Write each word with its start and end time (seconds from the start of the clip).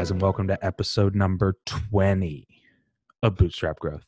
Guys, 0.00 0.10
and 0.10 0.22
welcome 0.22 0.48
to 0.48 0.64
episode 0.64 1.14
number 1.14 1.58
20 1.66 2.48
of 3.22 3.36
Bootstrap 3.36 3.78
Growth. 3.80 4.06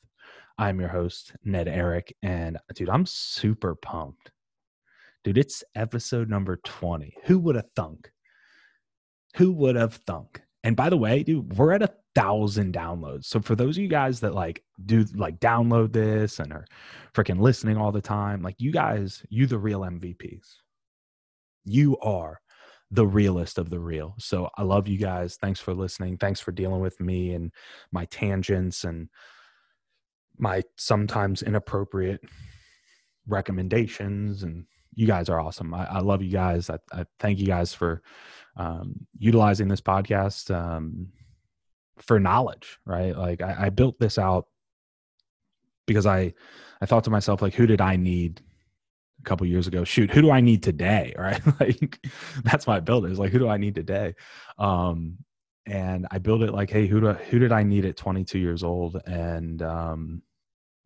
I'm 0.56 0.80
your 0.80 0.88
host, 0.88 1.34
Ned 1.44 1.68
Eric, 1.68 2.16
and 2.22 2.56
dude, 2.74 2.88
I'm 2.88 3.04
super 3.04 3.74
pumped. 3.74 4.30
Dude, 5.22 5.36
it's 5.36 5.62
episode 5.74 6.30
number 6.30 6.56
20. 6.64 7.14
Who 7.24 7.38
would 7.40 7.56
have 7.56 7.68
thunk? 7.76 8.10
Who 9.36 9.52
would 9.52 9.76
have 9.76 9.96
thunk? 10.06 10.40
And 10.64 10.76
by 10.76 10.88
the 10.88 10.96
way, 10.96 11.24
dude, 11.24 11.58
we're 11.58 11.72
at 11.72 11.82
a 11.82 11.92
thousand 12.14 12.72
downloads. 12.72 13.26
So 13.26 13.42
for 13.42 13.54
those 13.54 13.76
of 13.76 13.82
you 13.82 13.88
guys 13.88 14.18
that 14.20 14.34
like 14.34 14.64
do 14.86 15.04
like 15.14 15.40
download 15.40 15.92
this 15.92 16.38
and 16.38 16.54
are 16.54 16.64
freaking 17.12 17.38
listening 17.38 17.76
all 17.76 17.92
the 17.92 18.00
time, 18.00 18.40
like 18.40 18.56
you 18.58 18.72
guys, 18.72 19.26
you 19.28 19.46
the 19.46 19.58
real 19.58 19.80
MVPs. 19.80 20.54
You 21.66 21.98
are 21.98 22.40
the 22.92 23.06
realest 23.06 23.56
of 23.56 23.70
the 23.70 23.80
real. 23.80 24.14
So 24.18 24.50
I 24.56 24.62
love 24.62 24.86
you 24.86 24.98
guys. 24.98 25.36
Thanks 25.40 25.60
for 25.60 25.72
listening. 25.72 26.18
Thanks 26.18 26.40
for 26.40 26.52
dealing 26.52 26.80
with 26.80 27.00
me 27.00 27.32
and 27.32 27.50
my 27.90 28.04
tangents 28.04 28.84
and 28.84 29.08
my 30.38 30.62
sometimes 30.76 31.42
inappropriate 31.42 32.20
recommendations. 33.26 34.42
And 34.42 34.66
you 34.94 35.06
guys 35.06 35.30
are 35.30 35.40
awesome. 35.40 35.72
I, 35.72 35.86
I 35.86 35.98
love 36.00 36.22
you 36.22 36.30
guys. 36.30 36.68
I, 36.68 36.76
I, 36.92 37.06
thank 37.18 37.38
you 37.38 37.46
guys 37.46 37.72
for 37.72 38.02
um, 38.58 39.06
utilizing 39.18 39.68
this 39.68 39.80
podcast 39.80 40.54
um, 40.54 41.08
for 41.96 42.20
knowledge, 42.20 42.78
right? 42.84 43.16
Like 43.16 43.40
I, 43.40 43.56
I 43.58 43.70
built 43.70 43.98
this 43.98 44.18
out 44.18 44.48
because 45.86 46.04
I 46.04 46.34
I 46.82 46.86
thought 46.86 47.04
to 47.04 47.10
myself 47.10 47.40
like, 47.40 47.54
who 47.54 47.66
did 47.66 47.80
I 47.80 47.96
need 47.96 48.42
a 49.22 49.28
couple 49.28 49.46
years 49.46 49.66
ago 49.66 49.84
shoot 49.84 50.10
who 50.10 50.20
do 50.20 50.30
i 50.30 50.40
need 50.40 50.62
today 50.62 51.14
right? 51.18 51.40
Like 51.60 52.04
that's 52.44 52.66
my 52.66 52.80
build 52.80 53.06
is 53.06 53.18
like 53.18 53.32
who 53.32 53.38
do 53.38 53.48
i 53.48 53.56
need 53.56 53.74
today? 53.74 54.14
Um 54.58 55.18
and 55.66 56.08
i 56.10 56.18
build 56.18 56.42
it 56.42 56.52
like 56.52 56.70
hey 56.70 56.86
who 56.88 57.00
do 57.00 57.10
I, 57.10 57.12
who 57.14 57.38
did 57.38 57.52
i 57.52 57.62
need 57.62 57.84
at 57.84 57.96
22 57.96 58.38
years 58.38 58.62
old? 58.62 59.00
And 59.06 59.62
um 59.62 60.22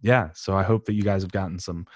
yeah 0.03 0.29
so 0.35 0.55
i 0.55 0.63
hope 0.63 0.85
that 0.85 0.93
you 0.93 1.03
guys 1.03 1.23
have 1.23 1.33
gotten 1.33 1.59
some 1.59 1.87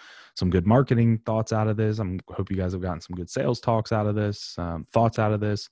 some 0.41 0.51
good 0.51 0.67
marketing 0.67 1.19
thoughts 1.27 1.53
out 1.53 1.69
of 1.69 1.77
this. 1.77 1.99
I'm 1.99 2.19
hope 2.29 2.51
you 2.51 2.57
guys 2.57 2.73
have 2.73 2.81
gotten 2.81 3.01
some 3.01 3.15
good 3.17 3.29
sales 3.29 3.61
talks 3.61 3.93
out 3.93 4.07
of 4.07 4.15
this 4.15 4.55
um, 4.59 4.87
thoughts 4.93 5.19
out 5.19 5.33
of 5.33 5.41
this. 5.41 5.69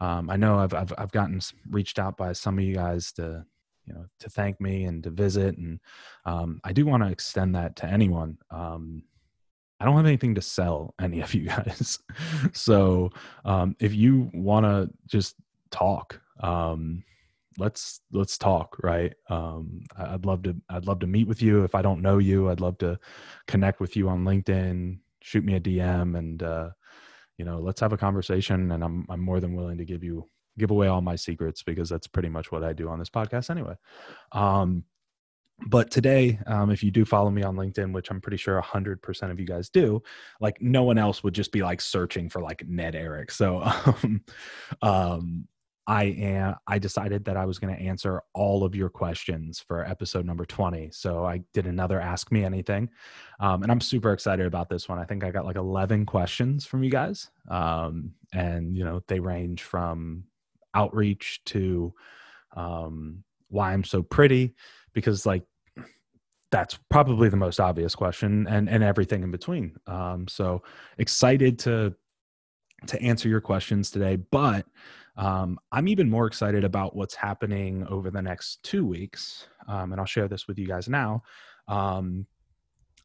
Um, 0.00 0.30
i 0.30 0.36
know 0.36 0.58
I've, 0.58 0.74
I've 0.74 0.92
i've 0.98 1.12
gotten 1.12 1.40
reached 1.70 1.98
out 1.98 2.16
by 2.16 2.32
some 2.32 2.58
of 2.58 2.64
you 2.64 2.74
guys 2.74 3.12
to 3.12 3.44
you 3.86 3.94
know 3.94 4.06
to 4.20 4.30
thank 4.30 4.60
me 4.60 4.84
and 4.84 5.02
to 5.04 5.10
visit. 5.10 5.56
And 5.56 5.80
um, 6.24 6.60
i 6.64 6.72
do 6.72 6.86
want 6.86 7.02
to 7.02 7.10
extend 7.10 7.54
that 7.56 7.76
to 7.76 7.86
anyone. 7.86 8.38
Um, 8.50 9.02
I 9.82 9.84
don't 9.84 9.96
have 9.96 10.06
anything 10.06 10.36
to 10.36 10.40
sell 10.40 10.94
any 11.00 11.20
of 11.22 11.34
you 11.34 11.48
guys. 11.48 11.98
so 12.52 13.10
um, 13.44 13.74
if 13.80 13.92
you 13.92 14.30
want 14.32 14.64
to 14.64 14.88
just 15.08 15.34
talk, 15.72 16.20
um, 16.38 17.02
let's 17.58 18.00
let's 18.12 18.38
talk. 18.38 18.76
Right? 18.80 19.12
Um, 19.28 19.80
I'd 19.96 20.24
love 20.24 20.44
to. 20.44 20.54
I'd 20.70 20.86
love 20.86 21.00
to 21.00 21.08
meet 21.08 21.26
with 21.26 21.42
you. 21.42 21.64
If 21.64 21.74
I 21.74 21.82
don't 21.82 22.00
know 22.00 22.18
you, 22.18 22.48
I'd 22.48 22.60
love 22.60 22.78
to 22.78 22.96
connect 23.48 23.80
with 23.80 23.96
you 23.96 24.08
on 24.08 24.24
LinkedIn. 24.24 25.00
Shoot 25.20 25.44
me 25.44 25.56
a 25.56 25.60
DM, 25.60 26.16
and 26.16 26.40
uh, 26.44 26.70
you 27.36 27.44
know, 27.44 27.58
let's 27.58 27.80
have 27.80 27.92
a 27.92 27.98
conversation. 27.98 28.70
And 28.70 28.84
I'm 28.84 29.04
I'm 29.10 29.20
more 29.20 29.40
than 29.40 29.56
willing 29.56 29.78
to 29.78 29.84
give 29.84 30.04
you 30.04 30.28
give 30.58 30.70
away 30.70 30.86
all 30.86 31.00
my 31.00 31.16
secrets 31.16 31.64
because 31.64 31.88
that's 31.88 32.06
pretty 32.06 32.28
much 32.28 32.52
what 32.52 32.62
I 32.62 32.72
do 32.72 32.88
on 32.88 33.00
this 33.00 33.10
podcast 33.10 33.50
anyway. 33.50 33.74
Um, 34.30 34.84
but 35.66 35.90
today 35.90 36.38
um, 36.46 36.70
if 36.70 36.82
you 36.82 36.90
do 36.90 37.04
follow 37.04 37.30
me 37.30 37.42
on 37.42 37.56
linkedin 37.56 37.92
which 37.92 38.10
i'm 38.10 38.20
pretty 38.20 38.36
sure 38.36 38.60
100% 38.60 39.30
of 39.30 39.40
you 39.40 39.46
guys 39.46 39.68
do 39.68 40.02
like 40.40 40.60
no 40.60 40.82
one 40.82 40.98
else 40.98 41.22
would 41.22 41.34
just 41.34 41.52
be 41.52 41.62
like 41.62 41.80
searching 41.80 42.28
for 42.28 42.40
like 42.40 42.66
ned 42.66 42.94
eric. 42.94 43.30
So 43.30 43.62
um, 43.86 44.24
um 44.82 45.48
i 45.86 46.04
am 46.04 46.54
i 46.68 46.78
decided 46.78 47.24
that 47.24 47.36
i 47.36 47.44
was 47.44 47.58
going 47.58 47.74
to 47.74 47.82
answer 47.82 48.22
all 48.34 48.62
of 48.62 48.74
your 48.74 48.88
questions 48.88 49.58
for 49.58 49.84
episode 49.84 50.24
number 50.24 50.44
20 50.44 50.90
so 50.92 51.24
i 51.24 51.42
did 51.52 51.66
another 51.66 52.00
ask 52.00 52.30
me 52.30 52.44
anything. 52.44 52.88
Um, 53.40 53.62
and 53.62 53.72
i'm 53.72 53.80
super 53.80 54.12
excited 54.12 54.46
about 54.46 54.68
this 54.68 54.88
one. 54.88 54.98
I 54.98 55.04
think 55.04 55.24
i 55.24 55.30
got 55.30 55.44
like 55.44 55.56
11 55.56 56.06
questions 56.06 56.64
from 56.64 56.84
you 56.84 56.90
guys 56.90 57.30
um, 57.48 58.12
and 58.32 58.76
you 58.76 58.84
know 58.84 59.02
they 59.08 59.18
range 59.18 59.62
from 59.62 60.24
outreach 60.74 61.42
to 61.46 61.92
um, 62.56 63.24
why 63.48 63.72
i'm 63.72 63.84
so 63.84 64.02
pretty 64.02 64.54
because 64.94 65.26
like 65.26 65.42
that's 66.52 66.78
probably 66.90 67.28
the 67.30 67.36
most 67.36 67.58
obvious 67.58 67.96
question 67.96 68.46
and 68.46 68.68
and 68.68 68.84
everything 68.84 69.24
in 69.24 69.32
between. 69.32 69.74
Um, 69.88 70.28
so 70.28 70.62
excited 70.98 71.58
to 71.60 71.94
to 72.86 73.00
answer 73.00 73.28
your 73.28 73.40
questions 73.40 73.90
today 73.90 74.16
but 74.16 74.66
um, 75.16 75.58
i'm 75.70 75.86
even 75.86 76.10
more 76.10 76.26
excited 76.26 76.64
about 76.64 76.96
what's 76.96 77.14
happening 77.14 77.86
over 77.88 78.10
the 78.10 78.20
next 78.20 78.62
two 78.64 78.84
weeks 78.84 79.46
um, 79.68 79.92
and 79.92 80.00
i'll 80.00 80.06
share 80.06 80.26
this 80.28 80.48
with 80.48 80.58
you 80.58 80.66
guys 80.66 80.88
now. 80.88 81.22
Um, 81.68 82.26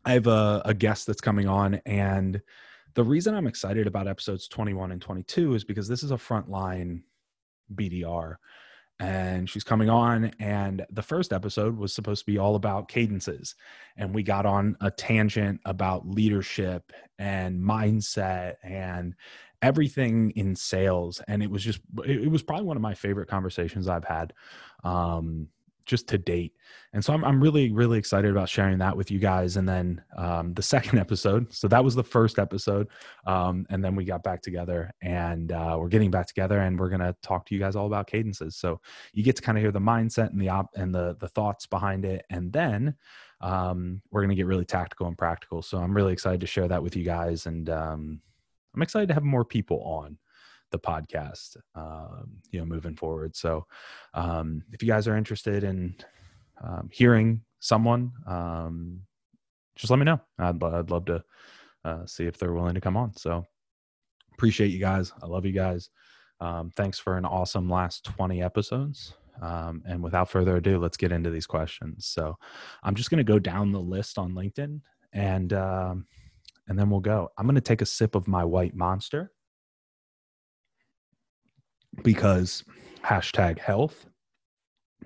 i 0.03 0.13
have 0.13 0.25
a, 0.25 0.61
a 0.65 0.73
guest 0.73 1.05
that's 1.05 1.21
coming 1.21 1.47
on 1.47 1.75
and 1.85 2.41
the 2.95 3.03
reason 3.03 3.35
i'm 3.35 3.45
excited 3.45 3.85
about 3.85 4.07
episodes 4.07 4.47
21 4.47 4.91
and 4.93 5.01
22 5.01 5.53
is 5.53 5.63
because 5.63 5.87
this 5.87 6.01
is 6.01 6.09
a 6.09 6.15
frontline 6.15 7.01
bdr 7.75 8.37
and 8.99 9.49
she's 9.49 9.63
coming 9.63 9.89
on 9.89 10.31
and 10.39 10.85
the 10.89 11.01
first 11.01 11.31
episode 11.31 11.77
was 11.77 11.93
supposed 11.93 12.25
to 12.25 12.31
be 12.31 12.37
all 12.37 12.55
about 12.55 12.87
cadences 12.87 13.55
and 13.95 14.13
we 14.13 14.23
got 14.23 14.45
on 14.45 14.75
a 14.81 14.89
tangent 14.89 15.59
about 15.65 16.07
leadership 16.07 16.91
and 17.19 17.61
mindset 17.61 18.55
and 18.63 19.13
everything 19.61 20.31
in 20.31 20.55
sales 20.55 21.21
and 21.27 21.43
it 21.43 21.49
was 21.49 21.63
just 21.63 21.79
it 22.05 22.29
was 22.29 22.43
probably 22.43 22.65
one 22.65 22.77
of 22.77 22.81
my 22.81 22.93
favorite 22.93 23.27
conversations 23.27 23.87
i've 23.87 24.05
had 24.05 24.33
um 24.83 25.47
just 25.87 26.07
to 26.09 26.17
date. 26.17 26.53
And 26.93 27.03
so 27.03 27.13
I'm, 27.13 27.23
I'm 27.23 27.41
really, 27.41 27.71
really 27.71 27.97
excited 27.97 28.29
about 28.29 28.49
sharing 28.49 28.77
that 28.79 28.95
with 28.95 29.09
you 29.09 29.19
guys. 29.19 29.57
And 29.57 29.67
then 29.67 30.01
um, 30.17 30.53
the 30.53 30.61
second 30.75 30.99
episode, 30.99 31.51
so 31.51 31.67
that 31.69 31.83
was 31.83 31.95
the 31.95 32.03
first 32.03 32.37
episode. 32.37 32.89
Um, 33.25 33.65
and 33.69 33.83
then 33.83 33.95
we 33.95 34.05
got 34.05 34.23
back 34.23 34.41
together 34.41 34.91
and 35.01 35.51
uh, 35.51 35.77
we're 35.79 35.87
getting 35.87 36.11
back 36.11 36.27
together 36.27 36.59
and 36.59 36.79
we're 36.79 36.89
going 36.89 37.01
to 37.01 37.15
talk 37.23 37.45
to 37.47 37.55
you 37.55 37.59
guys 37.59 37.75
all 37.75 37.87
about 37.87 38.07
cadences. 38.07 38.55
So 38.55 38.79
you 39.13 39.23
get 39.23 39.35
to 39.37 39.41
kind 39.41 39.57
of 39.57 39.63
hear 39.63 39.71
the 39.71 39.79
mindset 39.79 40.29
and 40.29 40.41
the 40.41 40.49
op 40.49 40.69
and 40.75 40.93
the, 40.93 41.15
the 41.19 41.29
thoughts 41.29 41.65
behind 41.65 42.05
it. 42.05 42.25
And 42.29 42.51
then 42.51 42.95
um, 43.41 44.01
we're 44.11 44.21
going 44.21 44.29
to 44.29 44.35
get 44.35 44.45
really 44.45 44.65
tactical 44.65 45.07
and 45.07 45.17
practical. 45.17 45.61
So 45.61 45.79
I'm 45.79 45.95
really 45.95 46.13
excited 46.13 46.41
to 46.41 46.47
share 46.47 46.67
that 46.67 46.83
with 46.83 46.95
you 46.95 47.03
guys. 47.03 47.45
And 47.45 47.69
um, 47.69 48.21
I'm 48.75 48.81
excited 48.81 49.07
to 49.07 49.13
have 49.13 49.23
more 49.23 49.45
people 49.45 49.81
on 49.83 50.17
the 50.71 50.79
podcast, 50.79 51.57
um, 51.75 52.37
you 52.51 52.59
know, 52.59 52.65
moving 52.65 52.95
forward. 52.95 53.35
So, 53.35 53.65
um, 54.13 54.63
if 54.71 54.81
you 54.81 54.87
guys 54.87 55.07
are 55.07 55.17
interested 55.17 55.63
in 55.63 55.95
um, 56.63 56.89
hearing 56.91 57.41
someone, 57.59 58.11
um, 58.25 59.01
just 59.75 59.89
let 59.89 59.99
me 59.99 60.05
know. 60.05 60.19
I'd, 60.39 60.61
I'd 60.63 60.89
love 60.89 61.05
to 61.05 61.23
uh, 61.85 62.05
see 62.05 62.25
if 62.25 62.37
they're 62.37 62.53
willing 62.53 62.75
to 62.75 62.81
come 62.81 62.97
on. 62.97 63.15
So, 63.15 63.45
appreciate 64.33 64.67
you 64.67 64.79
guys. 64.79 65.11
I 65.21 65.25
love 65.25 65.45
you 65.45 65.53
guys. 65.53 65.89
Um, 66.39 66.71
thanks 66.75 66.99
for 66.99 67.17
an 67.17 67.25
awesome 67.25 67.69
last 67.69 68.03
20 68.05 68.41
episodes. 68.41 69.13
Um, 69.41 69.83
and 69.87 70.01
without 70.03 70.29
further 70.29 70.57
ado, 70.57 70.79
let's 70.79 70.97
get 70.97 71.11
into 71.11 71.29
these 71.29 71.47
questions. 71.47 72.07
So, 72.07 72.35
I'm 72.83 72.95
just 72.95 73.09
going 73.09 73.19
to 73.19 73.23
go 73.23 73.39
down 73.39 73.71
the 73.71 73.79
list 73.79 74.17
on 74.17 74.33
LinkedIn 74.33 74.81
and 75.13 75.53
um, 75.53 76.05
and 76.67 76.77
then 76.77 76.89
we'll 76.89 76.99
go. 76.99 77.29
I'm 77.37 77.45
going 77.45 77.55
to 77.55 77.61
take 77.61 77.81
a 77.81 77.85
sip 77.85 78.15
of 78.15 78.27
my 78.27 78.43
white 78.43 78.75
monster 78.75 79.31
because 82.03 82.63
hashtag 83.03 83.59
health. 83.59 84.05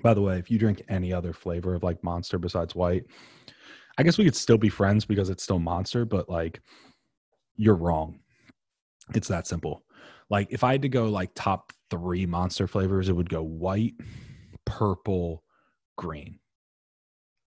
By 0.03 0.13
the 0.13 0.21
way, 0.21 0.38
if 0.38 0.49
you 0.49 0.57
drink 0.57 0.81
any 0.89 1.13
other 1.13 1.33
flavor 1.33 1.75
of 1.75 1.83
like 1.83 2.03
monster 2.03 2.39
besides 2.39 2.75
white, 2.75 3.05
I 3.97 4.03
guess 4.03 4.17
we 4.17 4.23
could 4.23 4.35
still 4.35 4.57
be 4.57 4.69
friends 4.69 5.05
because 5.05 5.29
it's 5.29 5.43
still 5.43 5.59
monster, 5.59 6.05
but 6.05 6.29
like 6.29 6.61
you're 7.55 7.75
wrong. 7.75 8.19
It's 9.13 9.27
that 9.27 9.47
simple. 9.47 9.83
Like 10.29 10.47
if 10.49 10.63
I 10.63 10.71
had 10.71 10.81
to 10.83 10.89
go 10.89 11.09
like 11.09 11.31
top 11.35 11.73
three 11.89 12.25
monster 12.25 12.67
flavors, 12.67 13.09
it 13.09 13.15
would 13.15 13.29
go 13.29 13.43
white, 13.43 13.93
purple, 14.65 15.43
green. 15.97 16.39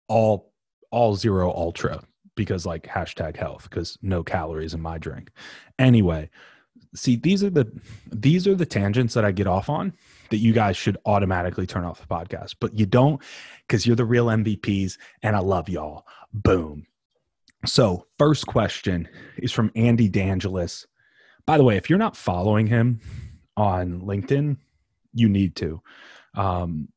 All 0.07 0.53
all 0.91 1.15
zero 1.15 1.51
ultra 1.51 2.01
because 2.35 2.65
like 2.65 2.83
hashtag 2.83 3.35
health 3.35 3.67
because 3.69 3.97
no 4.01 4.23
calories 4.23 4.73
in 4.73 4.81
my 4.81 4.97
drink. 4.97 5.29
Anyway, 5.77 6.29
see 6.95 7.15
these 7.15 7.43
are 7.43 7.49
the 7.49 7.71
these 8.11 8.47
are 8.47 8.55
the 8.55 8.65
tangents 8.65 9.13
that 9.13 9.25
I 9.25 9.31
get 9.31 9.47
off 9.47 9.69
on 9.69 9.93
that 10.29 10.37
you 10.37 10.53
guys 10.53 10.77
should 10.77 10.97
automatically 11.05 11.65
turn 11.65 11.85
off 11.85 12.01
the 12.01 12.07
podcast, 12.07 12.55
but 12.59 12.77
you 12.77 12.85
don't 12.85 13.21
because 13.67 13.85
you're 13.85 13.95
the 13.95 14.05
real 14.05 14.27
MVPs 14.27 14.97
and 15.23 15.35
I 15.35 15.39
love 15.39 15.69
y'all. 15.69 16.05
Boom. 16.33 16.85
So, 17.65 18.05
first 18.17 18.47
question 18.47 19.07
is 19.37 19.51
from 19.51 19.71
Andy 19.75 20.07
D'Angelis. 20.07 20.85
By 21.45 21.57
the 21.57 21.63
way, 21.63 21.77
if 21.77 21.89
you're 21.89 21.99
not 21.99 22.15
following 22.15 22.67
him 22.67 23.01
on 23.57 24.01
LinkedIn, 24.01 24.57
you 25.13 25.27
need 25.27 25.55
to. 25.57 25.81
Um, 26.35 26.89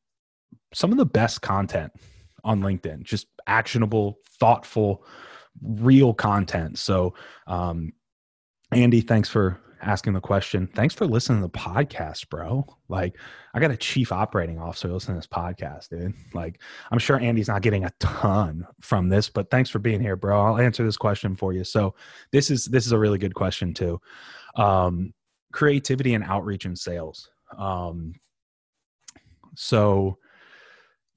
some 0.73 0.93
of 0.93 0.99
the 0.99 1.07
best 1.07 1.43
content 1.43 1.93
on 2.45 2.61
LinkedIn, 2.61 3.03
just 3.03 3.27
actionable, 3.47 4.19
thoughtful, 4.39 5.05
real 5.61 6.15
content. 6.15 6.79
So, 6.79 7.15
um, 7.47 7.93
Andy, 8.71 9.01
thanks 9.01 9.29
for 9.29 9.61
asking 9.83 10.13
the 10.13 10.21
question. 10.21 10.67
Thanks 10.69 10.95
for 10.95 11.07
listening 11.07 11.41
to 11.41 11.49
the 11.49 11.59
podcast, 11.59 12.29
bro. 12.29 12.67
Like, 12.89 13.17
I 13.55 13.61
got 13.61 13.71
a 13.71 13.77
chief 13.77 14.13
operating 14.13 14.59
officer 14.59 14.89
listening 14.89 15.17
to 15.17 15.19
this 15.19 15.27
podcast, 15.27 15.89
dude. 15.89 16.15
Like, 16.33 16.61
I'm 16.91 16.99
sure 16.99 17.19
Andy's 17.19 17.49
not 17.49 17.63
getting 17.63 17.85
a 17.85 17.93
ton 18.01 18.67
from 18.81 19.09
this, 19.09 19.29
but 19.29 19.51
thanks 19.51 19.71
for 19.71 19.79
being 19.79 20.01
here, 20.01 20.17
bro. 20.17 20.41
I'll 20.41 20.59
answer 20.59 20.85
this 20.85 20.97
question 20.97 21.37
for 21.37 21.53
you. 21.53 21.65
So, 21.65 21.95
this 22.31 22.51
is 22.51 22.67
this 22.67 22.87
is 22.87 22.93
a 22.93 22.99
really 22.99 23.19
good 23.19 23.35
question 23.35 23.75
too. 23.75 24.01
Um, 24.57 25.13
creativity 25.53 26.15
and 26.15 26.25
outreach 26.25 26.65
and 26.65 26.79
sales. 26.79 27.31
Um, 27.59 28.15
so, 29.57 30.19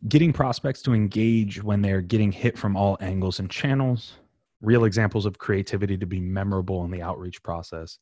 getting 0.08 0.34
prospects 0.34 0.82
to 0.84 0.94
engage 0.94 1.64
when 1.64 1.82
they're 1.82 2.02
getting 2.02 2.32
hit 2.32 2.58
from 2.58 2.76
all 2.76 2.98
angles 3.00 3.40
and 3.40 3.50
channels 3.50 4.14
real 4.62 4.86
examples 4.86 5.26
of 5.26 5.38
creativity 5.38 5.98
to 5.98 6.06
be 6.06 6.20
memorable 6.20 6.84
in 6.84 6.92
the 6.92 7.02
outreach 7.02 7.42
process. 7.44 8.00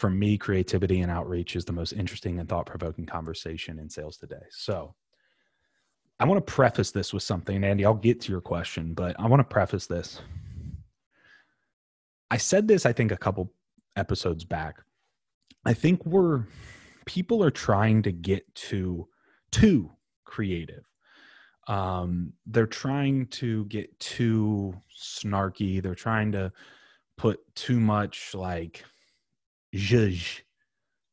For 0.00 0.08
me, 0.08 0.38
creativity 0.38 1.00
and 1.00 1.10
outreach 1.10 1.56
is 1.56 1.64
the 1.64 1.72
most 1.72 1.92
interesting 1.92 2.38
and 2.38 2.48
thought 2.48 2.64
provoking 2.64 3.04
conversation 3.04 3.78
in 3.78 3.90
sales 3.90 4.16
today. 4.16 4.46
So, 4.50 4.94
I 6.18 6.24
want 6.24 6.44
to 6.44 6.52
preface 6.52 6.90
this 6.90 7.12
with 7.12 7.22
something, 7.22 7.62
Andy. 7.64 7.84
I'll 7.84 7.94
get 7.94 8.20
to 8.22 8.32
your 8.32 8.40
question, 8.40 8.94
but 8.94 9.14
I 9.18 9.26
want 9.26 9.40
to 9.40 9.44
preface 9.44 9.86
this. 9.86 10.20
I 12.30 12.38
said 12.38 12.66
this, 12.66 12.86
I 12.86 12.92
think, 12.92 13.12
a 13.12 13.16
couple 13.16 13.52
episodes 13.96 14.44
back. 14.44 14.76
I 15.66 15.74
think 15.74 16.04
we're 16.06 16.44
people 17.06 17.42
are 17.44 17.50
trying 17.50 18.02
to 18.02 18.12
get 18.12 18.54
to 18.54 19.06
too 19.50 19.90
creative 20.24 20.84
um, 21.70 22.32
they're 22.46 22.66
trying 22.66 23.26
to 23.26 23.64
get 23.66 23.98
too 24.00 24.74
snarky. 24.98 25.80
They're 25.82 25.94
trying 25.94 26.32
to 26.32 26.52
put 27.16 27.38
too 27.54 27.78
much 27.78 28.34
like 28.34 28.84
zhuzh, 29.74 30.40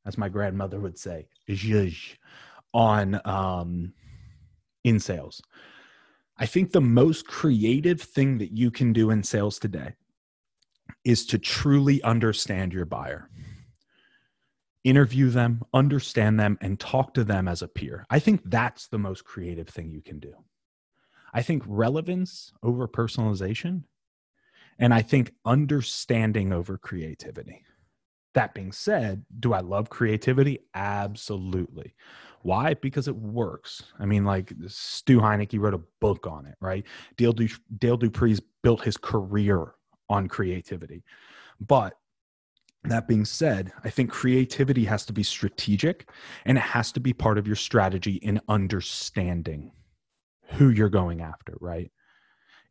as 0.05 0.17
my 0.17 0.29
grandmother 0.29 0.79
would 0.79 0.97
say, 0.97 1.27
zhuzh, 1.49 2.15
on 2.73 3.19
um, 3.25 3.93
in 4.83 4.99
sales. 4.99 5.41
I 6.37 6.45
think 6.45 6.71
the 6.71 6.81
most 6.81 7.27
creative 7.27 8.01
thing 8.01 8.37
that 8.37 8.51
you 8.51 8.69
can 8.69 8.93
do 8.93 9.09
in 9.09 9.23
sales 9.23 9.57
today 9.57 9.93
is 11.03 11.25
to 11.27 11.39
truly 11.39 12.01
understand 12.03 12.73
your 12.73 12.85
buyer. 12.85 13.29
Interview 14.83 15.29
them, 15.29 15.63
understand 15.73 16.39
them, 16.39 16.57
and 16.61 16.79
talk 16.79 17.13
to 17.15 17.23
them 17.23 17.47
as 17.47 17.61
a 17.61 17.67
peer. 17.67 18.05
I 18.09 18.19
think 18.19 18.41
that's 18.45 18.87
the 18.87 18.99
most 18.99 19.25
creative 19.25 19.67
thing 19.67 19.89
you 19.89 20.01
can 20.01 20.19
do. 20.19 20.33
I 21.33 21.41
think 21.41 21.63
relevance 21.65 22.53
over 22.63 22.87
personalization, 22.87 23.83
and 24.79 24.93
I 24.93 25.01
think 25.01 25.33
understanding 25.45 26.53
over 26.53 26.77
creativity. 26.77 27.63
That 28.33 28.53
being 28.53 28.71
said, 28.71 29.25
do 29.39 29.53
I 29.53 29.61
love 29.61 29.89
creativity? 29.89 30.59
Absolutely. 30.75 31.95
Why? 32.43 32.75
Because 32.75 33.07
it 33.07 33.15
works. 33.15 33.83
I 33.99 34.05
mean, 34.05 34.23
like 34.23 34.53
Stu 34.67 35.19
Heinecke 35.19 35.59
wrote 35.59 35.73
a 35.73 35.81
book 35.99 36.27
on 36.27 36.45
it, 36.45 36.55
right? 36.61 36.85
Dale, 37.17 37.33
du- 37.33 37.49
Dale 37.77 37.97
Dupree's 37.97 38.41
built 38.61 38.83
his 38.83 38.95
career 38.95 39.73
on 40.09 40.27
creativity. 40.27 41.03
But 41.59 41.97
that 42.83 43.07
being 43.07 43.25
said, 43.25 43.73
I 43.83 43.89
think 43.89 44.11
creativity 44.11 44.85
has 44.85 45.05
to 45.07 45.13
be 45.13 45.23
strategic 45.23 46.09
and 46.45 46.57
it 46.57 46.61
has 46.61 46.91
to 46.93 46.99
be 46.99 47.13
part 47.13 47.37
of 47.37 47.47
your 47.47 47.55
strategy 47.55 48.13
in 48.15 48.39
understanding 48.47 49.71
who 50.51 50.69
you're 50.69 50.89
going 50.89 51.21
after, 51.21 51.55
right? 51.59 51.91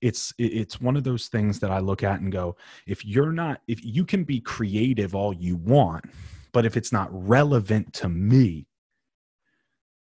It's 0.01 0.33
it's 0.39 0.81
one 0.81 0.97
of 0.97 1.05
those 1.05 1.29
things 1.29 1.59
that 1.61 1.71
I 1.71 1.79
look 1.79 2.03
at 2.03 2.21
and 2.21 2.31
go, 2.31 2.57
if 2.87 3.05
you're 3.05 3.33
not 3.33 3.61
if 3.67 3.85
you 3.85 4.05
can 4.05 4.25
be 4.25 4.41
creative 4.41 5.15
all 5.15 5.33
you 5.33 5.57
want, 5.57 6.05
but 6.53 6.67
if 6.67 6.77
it's 6.77 6.93
not 6.93 7.09
relevant 7.11 7.93
to 7.95 8.09
me, 8.09 8.67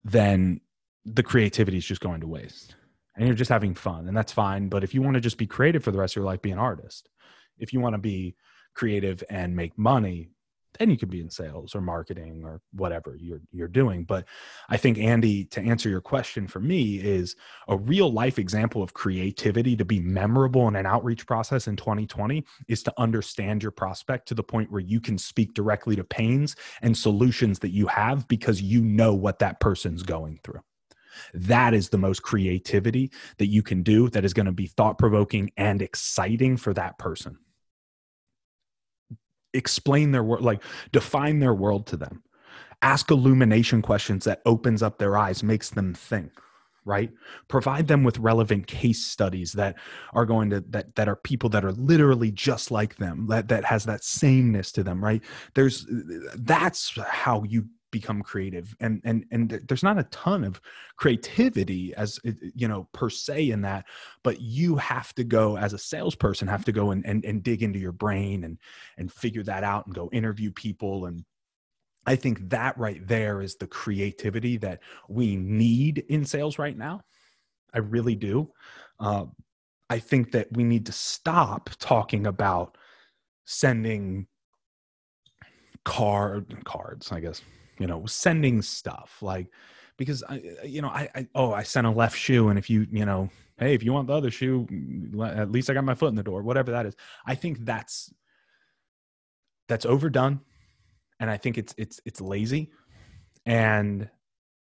then 0.05 0.61
the 1.05 1.23
creativity 1.23 1.79
is 1.79 1.87
just 1.87 2.01
going 2.01 2.21
to 2.21 2.27
waste. 2.27 2.75
And 3.17 3.27
you're 3.27 3.35
just 3.35 3.51
having 3.51 3.75
fun, 3.75 4.09
and 4.09 4.17
that's 4.17 4.33
fine, 4.33 4.69
but 4.69 4.85
if 4.85 4.93
you 4.93 5.01
want 5.01 5.15
to 5.15 5.21
just 5.21 5.39
be 5.39 5.47
creative 5.47 5.83
for 5.83 5.91
the 5.91 5.99
rest 5.99 6.13
of 6.13 6.17
your 6.17 6.27
life, 6.27 6.43
be 6.43 6.51
an 6.51 6.59
artist. 6.59 7.09
If 7.59 7.73
you 7.73 7.81
want 7.81 7.95
to 7.95 7.99
be 7.99 8.37
creative 8.75 9.25
and 9.31 9.57
make 9.57 9.79
money, 9.79 10.31
then 10.79 10.91
you 10.91 10.97
could 10.97 11.11
be 11.11 11.21
in 11.21 11.31
sales 11.31 11.75
or 11.75 11.81
marketing 11.81 12.43
or 12.45 12.61
whatever 12.73 13.17
you're 13.19 13.41
you're 13.53 13.69
doing 13.69 14.05
but 14.05 14.25
i 14.69 14.77
think 14.77 14.99
andy 14.99 15.45
to 15.45 15.61
answer 15.61 15.89
your 15.89 16.01
question 16.01 16.47
for 16.47 16.61
me 16.61 16.97
is 16.97 17.37
a 17.69 17.77
real 17.77 18.13
life 18.13 18.39
example 18.39 18.83
of 18.83 18.95
creativity 18.95 19.77
to 19.77 19.85
be 19.85 20.01
memorable 20.01 20.69
in 20.69 20.77
an 20.77 20.87
outreach 20.87 21.27
process 21.27 21.67
in 21.67 21.77
2020 21.77 22.45
is 22.69 22.83
to 22.83 22.93
understand 22.99 23.63
your 23.63 23.73
prospect 23.73 24.27
to 24.29 24.35
the 24.35 24.43
point 24.43 24.71
where 24.71 24.81
you 24.81 25.01
can 25.01 25.19
speak 25.19 25.55
directly 25.55 25.97
to 25.97 26.05
pains 26.05 26.57
and 26.83 26.97
solutions 26.97 27.59
that 27.59 27.71
you 27.71 27.87
have 27.87 28.27
because 28.29 28.61
you 28.61 28.83
know 28.83 29.15
what 29.15 29.39
that 29.39 29.61
person's 29.61 30.03
going 30.03 30.39
through. 30.43 30.61
That 31.33 31.73
is 31.75 31.89
the 31.89 31.99
most 31.99 32.23
creativity 32.23 33.11
that 33.39 33.47
you 33.47 33.63
can 33.63 33.83
do 33.83 34.09
that 34.11 34.25
is 34.25 34.35
going 34.35 34.47
to 34.47 34.53
be 34.53 34.67
thought 34.67 34.99
provoking 34.99 35.51
and 35.57 35.81
exciting 35.81 36.57
for 36.57 36.75
that 36.75 36.99
person 36.99 37.39
explain 39.57 40.13
their 40.13 40.23
world 40.23 40.45
like 40.45 40.63
define 40.93 41.41
their 41.41 41.55
world 41.55 41.87
to 41.89 41.97
them. 41.97 42.23
Ask 42.83 43.11
illumination 43.11 43.83
questions 43.83 44.25
that 44.25 44.43
opens 44.45 44.83
up 44.83 44.99
their 44.99 45.17
eyes 45.17 45.43
makes 45.43 45.71
them 45.71 45.95
think 45.95 46.33
right? 46.87 47.11
Provide 47.49 47.89
them 47.89 48.05
with 48.05 48.17
relevant 48.19 48.69
case 48.69 49.05
studies 49.05 49.53
that 49.53 49.75
are 50.15 50.25
going 50.25 50.49
to 50.51 50.61
that 50.71 50.95
that 50.95 51.09
are 51.09 51.17
people 51.17 51.51
that 51.51 51.65
are 51.65 51.73
literally 51.73 52.31
just 52.31 52.71
like 52.71 52.97
them 52.97 53.27
that 53.27 53.49
that 53.49 53.65
has 53.65 53.85
that 53.85 54.05
sameness 54.05 54.73
to 54.73 54.83
them 54.83 55.05
right? 55.05 55.23
There's 55.55 55.85
that's 56.37 56.97
how 57.09 57.43
you 57.43 57.67
become 57.99 58.21
creative 58.21 58.77
and 58.81 59.01
and 59.05 59.25
and 59.31 59.49
there's 59.69 59.83
not 59.83 59.99
a 59.99 60.03
ton 60.05 60.45
of 60.45 60.61
creativity 60.97 61.95
as 61.95 62.21
you 62.55 62.69
know 62.69 62.87
per 62.93 63.09
se 63.09 63.49
in 63.49 63.63
that 63.63 63.87
but 64.23 64.39
you 64.39 64.77
have 64.77 65.15
to 65.15 65.25
go 65.25 65.57
as 65.57 65.73
a 65.73 65.79
salesperson 65.79 66.47
have 66.47 66.65
to 66.65 66.73
go 66.73 66.91
and 66.91 67.07
and, 67.07 67.25
and 67.25 67.43
dig 67.43 67.63
into 67.63 67.79
your 67.79 67.93
brain 67.93 68.45
and 68.45 68.59
and 68.99 69.11
figure 69.11 69.43
that 69.43 69.65
out 69.65 69.87
and 69.87 69.95
go 69.95 70.11
interview 70.13 70.51
people 70.51 71.07
and 71.07 71.25
I 72.09 72.15
think 72.15 72.51
that 72.51 72.79
right 72.79 73.05
there 73.09 73.41
is 73.41 73.57
the 73.57 73.67
creativity 73.67 74.59
that 74.59 74.81
we 75.09 75.35
need 75.35 76.05
in 76.09 76.25
sales 76.25 76.57
right 76.57 76.77
now. 76.77 77.01
I 77.75 77.79
really 77.79 78.15
do. 78.15 78.53
Uh, 79.01 79.25
I 79.91 79.99
think 79.99 80.31
that 80.31 80.47
we 80.53 80.63
need 80.63 80.87
to 80.87 80.93
stop 80.93 81.71
talking 81.81 82.29
about 82.29 82.79
sending 83.45 84.29
card 85.85 86.65
cards, 86.65 87.13
I 87.13 87.21
guess, 87.21 87.41
you 87.79 87.87
know 87.87 88.05
sending 88.07 88.63
stuff 88.63 89.19
like 89.21 89.49
because 89.97 90.23
i 90.29 90.37
uh, 90.37 90.65
you 90.65 90.83
know 90.83 90.89
I, 90.89 91.09
I 91.15 91.27
oh 91.35 91.53
i 91.53 91.63
sent 91.63 91.87
a 91.87 91.91
left 91.91 92.19
shoe 92.19 92.49
and 92.49 92.59
if 92.59 92.69
you 92.71 92.87
you 92.91 93.05
know 93.05 93.31
hey 93.59 93.75
if 93.75 93.83
you 93.83 93.93
want 93.93 94.07
the 94.07 94.15
other 94.15 94.31
shoe 94.31 94.67
mm, 94.71 95.39
at 95.39 95.51
least 95.51 95.71
i 95.71 95.75
got 95.75 95.85
my 95.85 95.95
foot 95.95 96.09
in 96.09 96.15
the 96.15 96.23
door 96.23 96.43
whatever 96.43 96.71
that 96.73 96.87
is 96.87 96.97
i 97.27 97.35
think 97.35 97.65
that's 97.65 98.13
that's 99.69 99.87
overdone 99.87 100.41
and 101.21 101.31
i 101.31 101.37
think 101.37 101.59
it's 101.59 101.75
it's 101.77 102.01
it's 102.05 102.21
lazy 102.21 102.71
and 103.45 104.09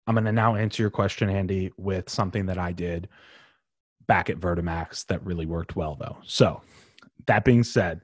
i'm 0.07 0.15
going 0.15 0.25
to 0.25 0.33
now 0.33 0.55
answer 0.55 0.83
your 0.83 0.91
question 0.91 1.29
andy 1.29 1.73
with 1.77 2.09
something 2.09 2.47
that 2.47 2.59
i 2.59 2.73
did 2.73 3.09
back 4.07 4.31
at 4.31 4.39
vertimax 4.39 5.05
that 5.07 5.25
really 5.25 5.47
worked 5.47 5.75
well 5.77 5.97
though. 5.97 6.17
So 6.25 6.63
that 7.27 7.45
being 7.45 7.65
said 7.65 8.01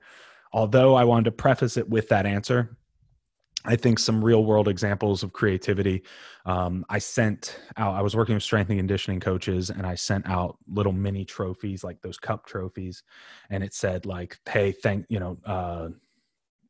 although 0.53 0.95
i 0.95 1.05
wanted 1.05 1.25
to 1.25 1.33
preface 1.33 1.77
it 1.77 1.89
with 1.89 2.09
that 2.09 2.27
answer 2.27 2.77
I 3.65 3.77
think 3.77 3.99
some 3.99 4.25
real 4.25 4.45
world 4.45 4.67
examples 4.67 5.23
of 5.23 5.33
creativity. 5.33 6.03
Um, 6.47 6.85
I 6.89 6.99
sent 6.99 7.59
out, 7.77 7.95
I 7.95 8.03
was 8.03 8.17
working 8.17 8.35
with 8.35 8.43
strength 8.43 8.71
and 8.71 8.79
conditioning 8.79 9.21
coaches, 9.21 9.71
and 9.71 9.87
I 9.87 9.95
sent 9.95 10.29
out 10.29 10.59
little 10.67 10.93
mini 10.93 11.25
trophies, 11.25 11.85
like 11.85 12.01
those 12.03 12.19
cup 12.19 12.47
trophies. 12.47 13.05
And 13.51 13.63
it 13.63 13.73
said, 13.73 14.05
like, 14.05 14.39
hey, 14.49 14.73
thank, 14.73 15.07
you 15.09 15.21
know, 15.21 15.39
uh, 15.47 15.89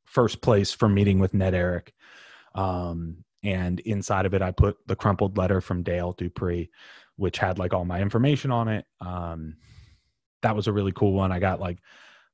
first 0.04 0.42
place 0.42 0.72
for 0.72 0.88
meeting 0.88 1.18
with 1.18 1.32
Ned 1.32 1.54
Eric. 1.54 1.94
Um, 2.54 3.24
and 3.42 3.80
inside 3.80 4.26
of 4.26 4.34
it, 4.34 4.42
I 4.42 4.50
put 4.50 4.76
the 4.86 4.96
crumpled 4.96 5.38
letter 5.38 5.60
from 5.60 5.82
Dale 5.82 6.12
Dupree, 6.12 6.70
which 7.16 7.38
had 7.38 7.58
like 7.58 7.72
all 7.72 7.86
my 7.86 8.00
information 8.00 8.50
on 8.50 8.68
it. 8.68 8.84
Um, 9.00 9.56
that 10.42 10.54
was 10.54 10.66
a 10.66 10.72
really 10.72 10.92
cool 10.92 11.12
one. 11.12 11.32
I 11.32 11.38
got 11.38 11.60
like 11.60 11.78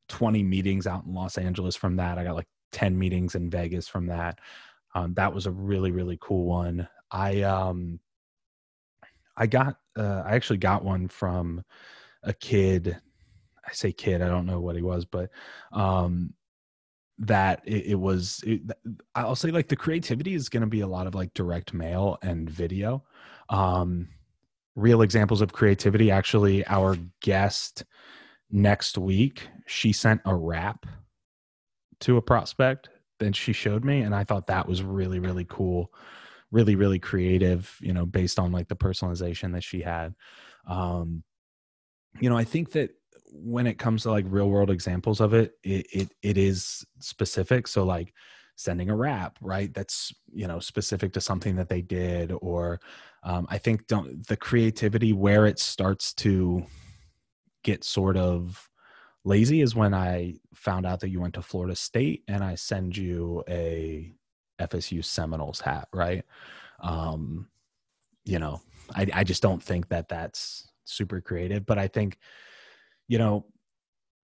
20 0.09 0.43
meetings 0.43 0.87
out 0.87 1.05
in 1.05 1.15
Los 1.15 1.39
Angeles 1.39 1.77
from 1.77 1.97
that. 1.97 2.19
I 2.19 2.25
got 2.25 2.35
like 2.35 2.49
10 2.73 2.99
meetings 2.99 3.35
in 3.35 3.51
Vegas 3.51 3.89
from 3.89 4.07
that. 4.07 4.39
Um, 4.95 5.15
that 5.15 5.33
was 5.33 5.47
a 5.47 5.51
really, 5.51 5.91
really 5.91 6.19
cool 6.21 6.47
one. 6.47 6.89
I, 7.11 7.43
um, 7.43 8.01
I 9.37 9.47
got, 9.47 9.77
uh, 9.97 10.23
I 10.25 10.35
actually 10.35 10.59
got 10.59 10.85
one 10.85 11.09
from 11.09 11.65
a 12.23 12.33
kid. 12.33 12.97
I 13.67 13.73
say 13.73 13.93
kid, 13.93 14.23
I 14.23 14.29
don't 14.29 14.47
know 14.47 14.61
what 14.61 14.77
he 14.77 14.83
was, 14.83 15.05
but, 15.05 15.31
um, 15.73 16.35
that 17.19 17.63
it, 17.65 17.87
it 17.87 17.95
was, 17.95 18.43
it, 18.47 18.63
I'll 19.15 19.37
say 19.37 19.51
like 19.51 19.69
the 19.69 19.77
creativity 19.77 20.35
is 20.35 20.49
going 20.49 20.61
to 20.63 20.69
be 20.69 20.81
a 20.81 20.87
lot 20.87 21.07
of 21.07 21.15
like 21.15 21.35
direct 21.35 21.75
mail 21.75 22.19
and 22.23 22.49
video. 22.49 23.05
Um, 23.49 24.09
real 24.79 25.03
examples 25.03 25.41
of 25.41 25.53
creativity. 25.53 26.11
Actually, 26.11 26.67
our 26.69 26.97
guest 27.21 27.85
next 28.51 28.97
week, 28.97 29.49
she 29.67 29.93
sent 29.93 30.21
a 30.25 30.35
rap 30.35 30.87
to 32.01 32.17
a 32.17 32.23
prospect 32.23 32.89
that 33.19 33.35
she 33.35 33.53
showed 33.53 33.85
me 33.85 34.01
and 34.01 34.15
i 34.15 34.25
thought 34.25 34.47
that 34.47 34.69
was 34.69 34.83
really 34.83 35.19
really 35.19 35.47
cool 35.49 35.93
really 36.51 36.77
really 36.77 36.99
creative 36.99 37.77
you 37.81 37.93
know 37.93 38.07
based 38.07 38.39
on 38.39 38.53
like 38.53 38.69
the 38.69 38.77
personalization 38.77 39.53
that 39.53 39.65
she 39.65 39.81
had 39.81 40.15
um 40.67 41.23
you 42.21 42.31
know 42.31 42.37
i 42.37 42.45
think 42.45 42.73
that 42.73 42.91
when 43.33 43.67
it 43.67 43.79
comes 43.79 44.03
to 44.03 44.11
like 44.11 44.25
real 44.29 44.49
world 44.49 44.71
examples 44.71 45.21
of 45.21 45.35
it, 45.35 45.55
it 45.63 45.87
it 45.93 46.13
it 46.23 46.39
is 46.39 46.85
specific. 47.01 47.67
So 47.69 47.85
like 47.85 48.15
sending 48.57 48.91
a 48.91 48.97
rap 48.97 49.39
right? 49.41 49.73
That's 49.73 50.13
you 50.33 50.47
know 50.47 50.59
specific 50.61 51.13
to 51.15 51.21
something 51.21 51.57
that 51.57 51.69
they 51.69 51.83
did, 51.83 52.33
or 52.41 52.81
um, 53.23 53.47
I 53.51 53.59
think 53.59 53.87
don't 53.87 54.27
the 54.27 54.37
creativity 54.37 55.13
where 55.13 55.47
it 55.47 55.59
starts 55.59 56.13
to 56.15 56.65
get 57.65 57.85
sort 57.85 58.17
of 58.17 58.69
lazy 59.29 59.61
is 59.61 59.75
when 59.75 59.93
I 59.93 60.35
found 60.55 60.87
out 60.87 61.01
that 61.01 61.11
you 61.11 61.21
went 61.21 61.35
to 61.35 61.43
Florida 61.43 61.77
State 61.77 62.25
and 62.29 62.43
I 62.43 62.55
send 62.55 62.97
you 62.97 63.45
a 63.49 64.13
FSU 64.59 65.05
Seminoles 65.05 65.61
hat, 65.61 65.89
right? 65.93 66.25
Um, 66.81 67.49
you 68.25 68.39
know, 68.39 68.61
I, 68.97 69.07
I 69.13 69.25
just 69.25 69.43
don't 69.43 69.63
think 69.63 69.89
that 69.89 70.09
that's 70.09 70.69
super 70.85 71.21
creative, 71.21 71.67
but 71.67 71.79
I 71.79 71.89
think 71.89 72.19
you 73.09 73.19
know, 73.19 73.47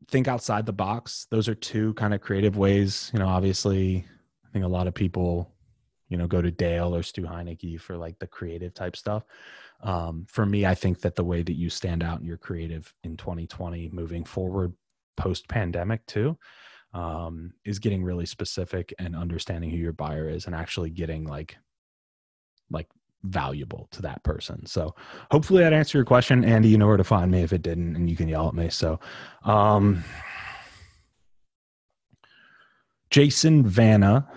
think 0.08 0.28
outside 0.28 0.66
the 0.66 0.73
box. 0.73 1.26
Those 1.30 1.49
are 1.49 1.54
two 1.54 1.94
kind 1.94 2.14
of 2.14 2.20
creative 2.20 2.56
ways. 2.56 3.11
You 3.12 3.18
know, 3.18 3.28
obviously, 3.28 4.04
I 4.46 4.52
think 4.52 4.64
a 4.64 4.68
lot 4.68 4.87
of 4.87 4.94
people, 4.94 5.50
you 6.08 6.18
know, 6.18 6.26
go 6.26 6.42
to 6.42 6.50
Dale 6.50 6.94
or 6.94 7.02
Stu 7.02 7.23
Heinecke 7.23 7.80
for 7.80 7.96
like 7.96 8.18
the 8.18 8.26
creative 8.26 8.75
type 8.75 8.94
stuff. 8.94 9.25
Um, 9.80 10.26
for 10.28 10.46
me, 10.46 10.66
I 10.66 10.75
think 10.75 11.00
that 11.00 11.16
the 11.16 11.25
way 11.25 11.42
that 11.42 11.54
you 11.54 11.70
stand 11.70 12.02
out 12.02 12.18
and 12.18 12.26
you're 12.26 12.37
creative 12.37 12.92
in 13.04 13.16
2020 13.16 13.90
moving 13.92 14.25
forward 14.25 14.75
post 15.16 15.49
pandemic 15.49 16.04
too 16.06 16.37
um, 16.94 17.52
is 17.64 17.78
getting 17.78 18.04
really 18.04 18.26
specific 18.26 18.94
and 18.99 19.16
understanding 19.16 19.71
who 19.71 19.76
your 19.76 19.92
buyer 19.92 20.28
is 20.28 20.47
and 20.47 20.54
actually 20.54 20.90
getting 20.90 21.25
like 21.25 21.56
like 22.71 22.88
valuable 23.25 23.88
to 23.90 24.02
that 24.02 24.23
person. 24.23 24.64
So 24.66 24.94
hopefully 25.30 25.62
that 25.62 25.73
answered 25.73 25.99
your 25.99 26.04
question. 26.04 26.44
Andy, 26.44 26.68
you 26.68 26.78
know 26.78 26.87
where 26.87 26.97
to 26.97 27.04
find 27.04 27.30
me 27.30 27.42
if 27.42 27.52
it 27.52 27.62
didn't, 27.62 27.97
and 27.97 28.09
you 28.09 28.16
can 28.16 28.28
yell 28.28 28.49
at 28.49 28.54
me. 28.54 28.71
So 28.71 29.00
um 29.44 30.04
Jason 33.11 33.66
Vana. 33.66 34.28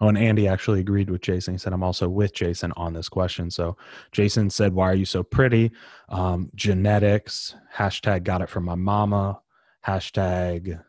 Oh, 0.00 0.08
and 0.08 0.18
Andy 0.18 0.46
actually 0.46 0.80
agreed 0.80 1.08
with 1.08 1.22
Jason. 1.22 1.54
He 1.54 1.58
said, 1.58 1.72
I'm 1.72 1.82
also 1.82 2.06
with 2.06 2.34
Jason 2.34 2.70
on 2.76 2.92
this 2.92 3.08
question. 3.08 3.50
So 3.50 3.78
Jason 4.12 4.50
said, 4.50 4.74
Why 4.74 4.90
are 4.90 4.94
you 4.94 5.06
so 5.06 5.22
pretty? 5.22 5.70
Um, 6.10 6.50
genetics, 6.54 7.54
hashtag 7.74 8.24
got 8.24 8.42
it 8.42 8.50
from 8.50 8.64
my 8.64 8.74
mama, 8.74 9.40
hashtag 9.86 10.82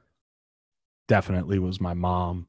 definitely 1.07 1.59
was 1.59 1.79
my 1.79 1.93
mom. 1.93 2.47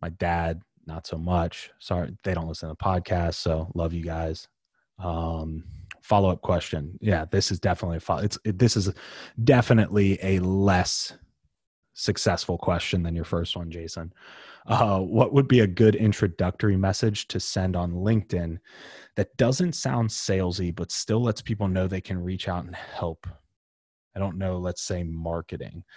My 0.00 0.10
dad 0.10 0.60
not 0.86 1.06
so 1.06 1.16
much. 1.16 1.70
Sorry, 1.78 2.16
they 2.24 2.34
don't 2.34 2.48
listen 2.48 2.68
to 2.68 2.76
the 2.78 2.84
podcast, 2.84 3.34
so 3.34 3.70
love 3.74 3.92
you 3.92 4.04
guys. 4.04 4.48
Um, 4.98 5.64
follow 6.02 6.30
up 6.30 6.42
question. 6.42 6.98
Yeah, 7.00 7.24
this 7.30 7.50
is 7.50 7.58
definitely 7.58 7.96
a 7.98 8.00
follow. 8.00 8.22
It's 8.22 8.38
it, 8.44 8.58
this 8.58 8.76
is 8.76 8.92
definitely 9.42 10.18
a 10.22 10.38
less 10.40 11.14
successful 11.94 12.58
question 12.58 13.02
than 13.02 13.14
your 13.14 13.24
first 13.24 13.56
one, 13.56 13.70
Jason. 13.70 14.12
Uh, 14.66 14.98
what 15.00 15.32
would 15.32 15.48
be 15.48 15.60
a 15.60 15.66
good 15.66 15.94
introductory 15.94 16.76
message 16.76 17.28
to 17.28 17.38
send 17.38 17.76
on 17.76 17.92
LinkedIn 17.92 18.58
that 19.16 19.36
doesn't 19.36 19.74
sound 19.74 20.08
salesy, 20.08 20.74
but 20.74 20.90
still 20.90 21.22
lets 21.22 21.42
people 21.42 21.68
know 21.68 21.86
they 21.86 22.00
can 22.00 22.22
reach 22.22 22.48
out 22.48 22.64
and 22.64 22.74
help? 22.74 23.26
I 24.14 24.18
don't 24.20 24.38
know. 24.38 24.58
Let's 24.58 24.82
say 24.82 25.02
marketing. 25.02 25.84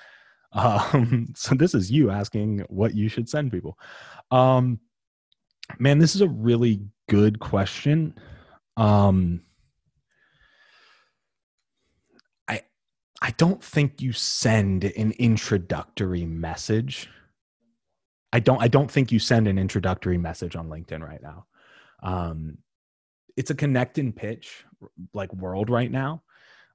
Um, 0.54 1.34
so 1.36 1.56
this 1.56 1.76
is 1.76 1.92
you 1.92 2.10
asking 2.10 2.60
what 2.70 2.96
you 2.96 3.10
should 3.10 3.28
send 3.28 3.52
people. 3.52 3.78
Um, 4.32 4.80
man, 5.78 6.00
this 6.00 6.16
is 6.16 6.22
a 6.22 6.28
really 6.28 6.80
good 7.10 7.40
question. 7.40 8.16
Um, 8.78 9.42
I 12.48 12.62
I 13.22 13.32
don't 13.32 13.62
think 13.62 14.02
you 14.02 14.14
send 14.14 14.86
an 14.86 15.12
introductory 15.20 16.26
message. 16.26 17.10
I 18.32 18.40
don't 18.40 18.62
I 18.62 18.70
don't 18.70 18.90
think 18.90 19.12
you 19.12 19.20
send 19.20 19.48
an 19.48 19.60
introductory 19.60 20.18
message 20.18 20.56
on 20.56 20.70
LinkedIn 20.70 21.02
right 21.02 21.22
now. 21.22 21.46
Um, 22.04 22.58
it's 23.36 23.52
a 23.52 23.56
connect 23.56 23.98
and 23.98 24.16
pitch 24.16 24.66
like 25.14 25.34
world 25.34 25.70
right 25.70 25.92
now. 25.92 26.24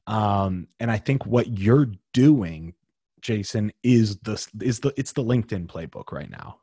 Um, 0.07 0.69
and 0.81 0.91
I 0.91 0.99
think 0.99 1.27
what 1.27 1.59
you're 1.59 1.89
doing 2.13 2.75
Jason 3.23 3.73
is 3.83 4.19
the 4.19 4.47
is 4.61 4.81
the 4.81 4.93
it's 4.97 5.13
the 5.13 5.25
LinkedIn 5.25 5.67
playbook 5.67 6.13
right 6.13 6.31
now. 6.31 6.59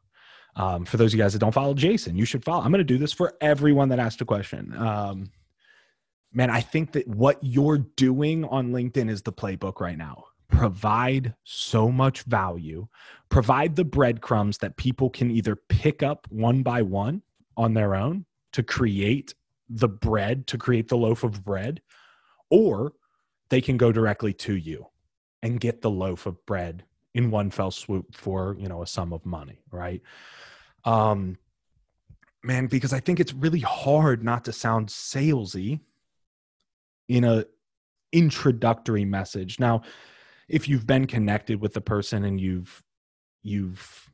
Um, 0.55 0.85
for 0.85 0.97
those 0.97 1.13
of 1.13 1.17
you 1.17 1.23
guys 1.23 1.33
that 1.33 1.39
don't 1.39 1.53
follow 1.53 1.73
Jason, 1.73 2.17
you 2.17 2.25
should 2.25 2.43
follow. 2.43 2.63
I'm 2.63 2.71
going 2.71 2.79
to 2.79 2.83
do 2.83 2.97
this 2.97 3.13
for 3.13 3.33
everyone 3.39 3.89
that 3.89 3.99
asked 3.99 4.21
a 4.21 4.25
question. 4.25 4.75
Um, 4.75 5.31
man, 6.33 6.49
I 6.49 6.59
think 6.59 6.91
that 6.93 7.07
what 7.07 7.37
you're 7.41 7.77
doing 7.77 8.43
on 8.45 8.71
LinkedIn 8.71 9.09
is 9.09 9.21
the 9.21 9.31
playbook 9.31 9.79
right 9.79 9.97
now. 9.97 10.25
Provide 10.49 11.33
so 11.43 11.89
much 11.89 12.23
value, 12.23 12.87
provide 13.29 13.75
the 13.75 13.85
breadcrumbs 13.85 14.57
that 14.57 14.75
people 14.75 15.09
can 15.09 15.31
either 15.31 15.55
pick 15.69 16.03
up 16.03 16.27
one 16.29 16.63
by 16.63 16.81
one 16.81 17.21
on 17.55 17.73
their 17.73 17.95
own 17.95 18.25
to 18.53 18.63
create 18.63 19.33
the 19.69 19.87
bread, 19.87 20.47
to 20.47 20.57
create 20.57 20.87
the 20.89 20.97
loaf 20.97 21.23
of 21.23 21.45
bread, 21.45 21.81
or 22.49 22.93
they 23.49 23.61
can 23.61 23.77
go 23.77 23.91
directly 23.91 24.33
to 24.33 24.55
you 24.55 24.87
and 25.41 25.59
get 25.59 25.81
the 25.81 25.89
loaf 25.89 26.25
of 26.25 26.45
bread 26.45 26.83
in 27.13 27.31
one 27.31 27.49
fell 27.49 27.71
swoop 27.71 28.15
for 28.15 28.55
you 28.59 28.67
know 28.67 28.81
a 28.81 28.87
sum 28.87 29.13
of 29.13 29.25
money 29.25 29.59
right? 29.71 30.01
Um 30.85 31.37
man 32.41 32.67
because 32.67 32.93
i 32.93 33.01
think 33.01 33.19
it's 33.19 33.33
really 33.33 33.59
hard 33.59 34.23
not 34.23 34.45
to 34.45 34.53
sound 34.53 34.87
salesy 34.87 35.81
in 37.09 37.25
a 37.25 37.43
introductory 38.11 39.05
message. 39.05 39.59
Now 39.59 39.81
if 40.47 40.67
you've 40.67 40.87
been 40.87 41.05
connected 41.05 41.61
with 41.61 41.73
the 41.73 41.81
person 41.81 42.23
and 42.25 42.39
you've 42.39 42.83
you've 43.43 44.09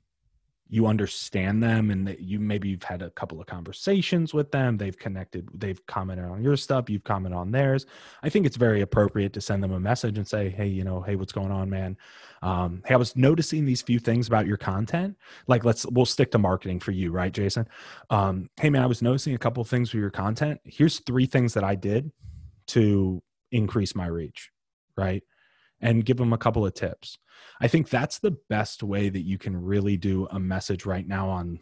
you 0.68 0.88
understand 0.88 1.62
them 1.62 1.92
and 1.92 2.08
that 2.08 2.20
you 2.20 2.40
maybe 2.40 2.70
you've 2.70 2.84
had 2.84 3.04
a 3.04 3.12
couple 3.12 3.40
of 3.40 3.46
conversations 3.46 4.34
with 4.34 4.52
them 4.52 4.78
they've 4.78 4.98
connected 4.98 5.48
they've 5.54 5.86
commented 5.86 6.26
on 6.26 6.42
your 6.42 6.58
stuff 6.58 6.90
you've 6.90 7.04
commented 7.04 7.38
on 7.38 7.52
theirs. 7.52 7.86
I 8.24 8.30
think 8.30 8.46
it's 8.46 8.58
very 8.58 8.82
appropriate 8.82 9.32
to 9.34 9.42
send 9.42 9.62
them 9.62 9.74
a 9.74 9.80
message 9.80 10.18
and 10.18 10.28
say 10.28 10.50
hey 10.50 10.68
you 10.68 10.84
know 10.84 11.02
hey 11.02 11.16
what's 11.16 11.32
going 11.32 11.52
on 11.52 11.70
man? 11.70 11.98
Um, 12.42 12.82
hey 12.86 12.96
i 12.96 12.98
was 12.98 13.16
noticing 13.16 13.66
these 13.66 13.82
few 13.82 14.00
things 14.00 14.28
about 14.28 14.48
your 14.48 14.58
content. 14.58 15.16
Like 15.48 15.66
let's 15.66 15.86
we'll 15.86 16.06
stick 16.06 16.32
to 16.32 16.40
marketing 16.40 16.80
for 16.80 16.92
you 16.92 17.12
right 17.12 17.32
jason? 17.32 17.68
Um, 18.10 18.50
hey 18.60 18.70
man 18.70 18.82
i 18.82 18.88
was 18.88 19.02
noticing 19.02 19.36
a 19.36 19.40
couple 19.40 19.62
of 19.62 19.70
things 19.70 19.94
with 19.94 20.02
your 20.02 20.12
content. 20.12 20.60
Here's 20.64 21.00
three 21.02 21.28
things 21.28 21.54
that 21.54 21.64
i 21.64 21.76
did 21.76 22.12
to 22.68 23.22
increase 23.52 23.94
my 23.94 24.08
reach 24.08 24.50
right 24.98 25.24
and 25.86 26.04
give 26.04 26.18
them 26.18 26.34
a 26.34 26.38
couple 26.38 26.66
of 26.66 26.74
tips. 26.74 27.20
I 27.62 27.68
think 27.68 27.90
that's 27.90 28.18
the 28.18 28.36
best 28.50 28.82
way 28.82 29.08
that 29.10 29.22
you 29.22 29.38
can 29.38 29.56
really 29.56 29.98
do 29.98 30.28
a 30.32 30.40
message 30.40 30.86
right 30.86 31.08
now 31.08 31.30
on 31.30 31.60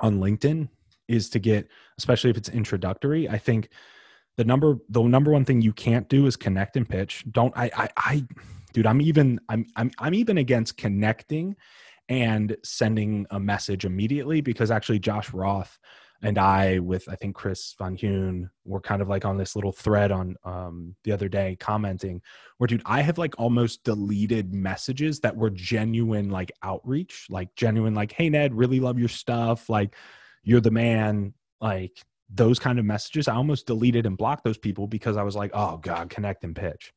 on 0.00 0.20
LinkedIn 0.20 0.68
is 1.08 1.28
to 1.30 1.38
get 1.38 1.68
especially 1.98 2.30
if 2.30 2.36
it's 2.36 2.50
introductory. 2.50 3.28
I 3.28 3.38
think 3.38 3.70
the 4.36 4.44
number 4.44 4.76
the 4.90 5.02
number 5.02 5.32
one 5.32 5.46
thing 5.46 5.62
you 5.62 5.72
can't 5.72 6.08
do 6.08 6.26
is 6.26 6.36
connect 6.36 6.76
and 6.76 6.88
pitch. 6.88 7.24
Don't 7.32 7.56
I 7.56 7.70
I, 7.74 7.88
I 7.96 8.26
dude, 8.74 8.86
I'm 8.86 9.00
even 9.00 9.40
I'm 9.48 9.66
I'm 9.76 9.90
I'm 9.98 10.14
even 10.14 10.38
against 10.38 10.76
connecting 10.76 11.56
and 12.08 12.56
sending 12.62 13.26
a 13.30 13.40
message 13.40 13.86
immediately 13.86 14.42
because 14.42 14.70
actually 14.70 14.98
Josh 14.98 15.32
Roth 15.32 15.78
and 16.24 16.38
I, 16.38 16.78
with 16.78 17.08
I 17.08 17.16
think 17.16 17.34
Chris 17.34 17.74
Von 17.76 17.96
Hune, 17.96 18.48
were 18.64 18.80
kind 18.80 19.02
of 19.02 19.08
like 19.08 19.24
on 19.24 19.36
this 19.36 19.56
little 19.56 19.72
thread 19.72 20.12
on 20.12 20.36
um, 20.44 20.94
the 21.02 21.10
other 21.10 21.28
day 21.28 21.56
commenting, 21.58 22.22
where 22.58 22.68
dude, 22.68 22.82
I 22.86 23.02
have 23.02 23.18
like 23.18 23.34
almost 23.38 23.82
deleted 23.82 24.54
messages 24.54 25.18
that 25.20 25.36
were 25.36 25.50
genuine 25.50 26.30
like 26.30 26.52
outreach, 26.62 27.26
like 27.28 27.52
genuine 27.56 27.94
like, 27.94 28.12
hey 28.12 28.30
Ned, 28.30 28.54
really 28.54 28.78
love 28.78 29.00
your 29.00 29.08
stuff, 29.08 29.68
like 29.68 29.96
you're 30.44 30.60
the 30.60 30.70
man, 30.70 31.34
like 31.60 32.00
those 32.32 32.60
kind 32.60 32.78
of 32.78 32.84
messages. 32.84 33.26
I 33.26 33.34
almost 33.34 33.66
deleted 33.66 34.06
and 34.06 34.16
blocked 34.16 34.44
those 34.44 34.58
people 34.58 34.86
because 34.86 35.16
I 35.16 35.24
was 35.24 35.34
like, 35.34 35.50
oh 35.54 35.78
god, 35.78 36.08
connect 36.08 36.44
and 36.44 36.54
pitch, 36.54 36.92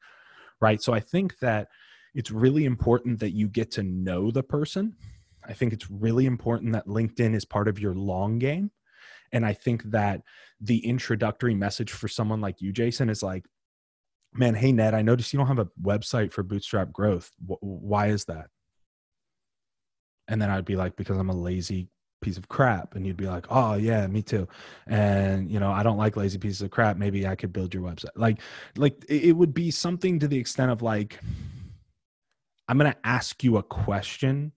right? 0.62 0.80
So 0.82 0.94
I 0.94 1.00
think 1.00 1.40
that 1.40 1.70
it's 2.14 2.30
really 2.30 2.66
important 2.66 3.20
that 3.22 3.32
you 3.32 3.48
get 3.48 3.72
to 3.72 3.84
know 3.84 4.30
the 4.30 4.44
person. 4.44 4.96
I 5.44 5.54
think 5.54 5.74
it's 5.74 5.90
really 5.90 6.28
important 6.28 6.74
that 6.74 6.86
LinkedIn 6.86 7.36
is 7.36 7.44
part 7.44 7.68
of 7.68 7.80
your 7.80 7.96
long 7.96 8.38
game 8.38 8.70
and 9.32 9.46
I 9.46 9.54
think 9.54 9.84
that 9.92 10.22
the 10.62 10.86
introductory 10.86 11.56
message 11.56 11.92
for 11.92 12.08
someone 12.08 12.42
like 12.42 12.62
you, 12.62 12.72
Jason, 12.72 13.10
is 13.10 13.24
like, 13.24 13.46
man, 14.34 14.56
hey, 14.56 14.72
Ned, 14.72 14.94
I 14.94 15.02
noticed 15.02 15.34
you 15.34 15.40
don't 15.40 15.48
have 15.48 15.60
a 15.60 15.70
website 15.82 16.32
for 16.32 16.44
Bootstrap 16.44 16.92
Growth. 16.92 17.32
W- 17.42 17.60
why 17.62 18.08
is 18.08 18.26
that? 18.26 18.48
And 20.28 20.42
then 20.42 20.50
I'd 20.50 20.66
be 20.66 20.76
like, 20.76 20.96
because 20.96 21.18
I'm 21.18 21.30
a 21.30 21.36
lazy 21.36 21.88
piece 22.22 22.38
of 22.38 22.48
crap. 22.48 22.96
And 22.96 23.06
you'd 23.06 23.18
be 23.18 23.28
like, 23.28 23.46
oh, 23.50 23.76
yeah, 23.76 24.08
me 24.08 24.22
too. 24.22 24.48
And, 24.88 25.50
you 25.52 25.60
know, 25.60 25.72
I 25.72 25.84
don't 25.84 25.98
like 25.98 26.18
lazy 26.18 26.38
pieces 26.38 26.62
of 26.62 26.72
crap. 26.72 26.98
Maybe 26.98 27.28
I 27.28 27.36
could 27.36 27.54
build 27.54 27.74
your 27.74 27.84
website. 27.84 28.10
Like, 28.16 28.40
like 28.76 29.06
it 29.08 29.34
would 29.34 29.54
be 29.54 29.72
something 29.72 30.20
to 30.20 30.28
the 30.28 30.38
extent 30.38 30.72
of 30.72 30.82
like, 30.82 31.20
I'm 32.68 32.78
going 32.78 32.92
to 32.92 32.98
ask 33.04 33.44
you 33.44 33.58
a 33.58 33.64
question 33.64 34.52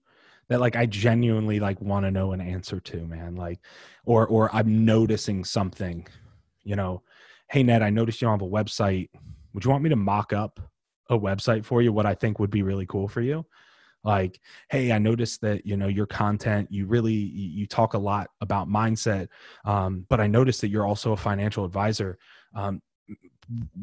that 0.49 0.59
like 0.59 0.75
I 0.75 0.85
genuinely 0.85 1.59
like 1.59 1.79
want 1.79 2.05
to 2.05 2.11
know 2.11 2.33
an 2.33 2.41
answer 2.41 2.79
to, 2.79 2.97
man. 3.05 3.35
Like, 3.35 3.59
or 4.05 4.27
or 4.27 4.53
I'm 4.53 4.83
noticing 4.83 5.45
something, 5.45 6.07
you 6.63 6.75
know. 6.75 7.03
Hey 7.49 7.63
Ned, 7.63 7.81
I 7.81 7.89
noticed 7.89 8.21
you 8.21 8.27
don't 8.27 8.39
have 8.39 8.47
a 8.47 8.51
website. 8.51 9.09
Would 9.53 9.63
you 9.63 9.71
want 9.71 9.83
me 9.83 9.89
to 9.89 9.95
mock 9.95 10.33
up 10.33 10.59
a 11.09 11.17
website 11.17 11.65
for 11.65 11.81
you? 11.81 11.93
What 11.93 12.05
I 12.05 12.13
think 12.13 12.39
would 12.39 12.51
be 12.51 12.63
really 12.63 12.85
cool 12.85 13.07
for 13.07 13.21
you? 13.21 13.45
Like, 14.03 14.39
hey, 14.69 14.91
I 14.91 14.97
noticed 14.97 15.41
that 15.41 15.65
you 15.65 15.77
know 15.77 15.87
your 15.87 16.05
content. 16.05 16.67
You 16.71 16.85
really 16.85 17.13
you 17.13 17.67
talk 17.67 17.93
a 17.93 17.97
lot 17.97 18.29
about 18.41 18.67
mindset, 18.67 19.27
um, 19.65 20.05
but 20.09 20.19
I 20.19 20.27
noticed 20.27 20.61
that 20.61 20.69
you're 20.69 20.85
also 20.85 21.11
a 21.11 21.17
financial 21.17 21.65
advisor. 21.65 22.17
Um, 22.55 22.81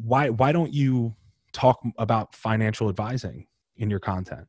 why 0.01 0.29
why 0.29 0.51
don't 0.51 0.73
you 0.73 1.15
talk 1.53 1.79
about 1.97 2.35
financial 2.35 2.89
advising 2.89 3.47
in 3.77 3.89
your 3.89 3.99
content? 3.99 4.47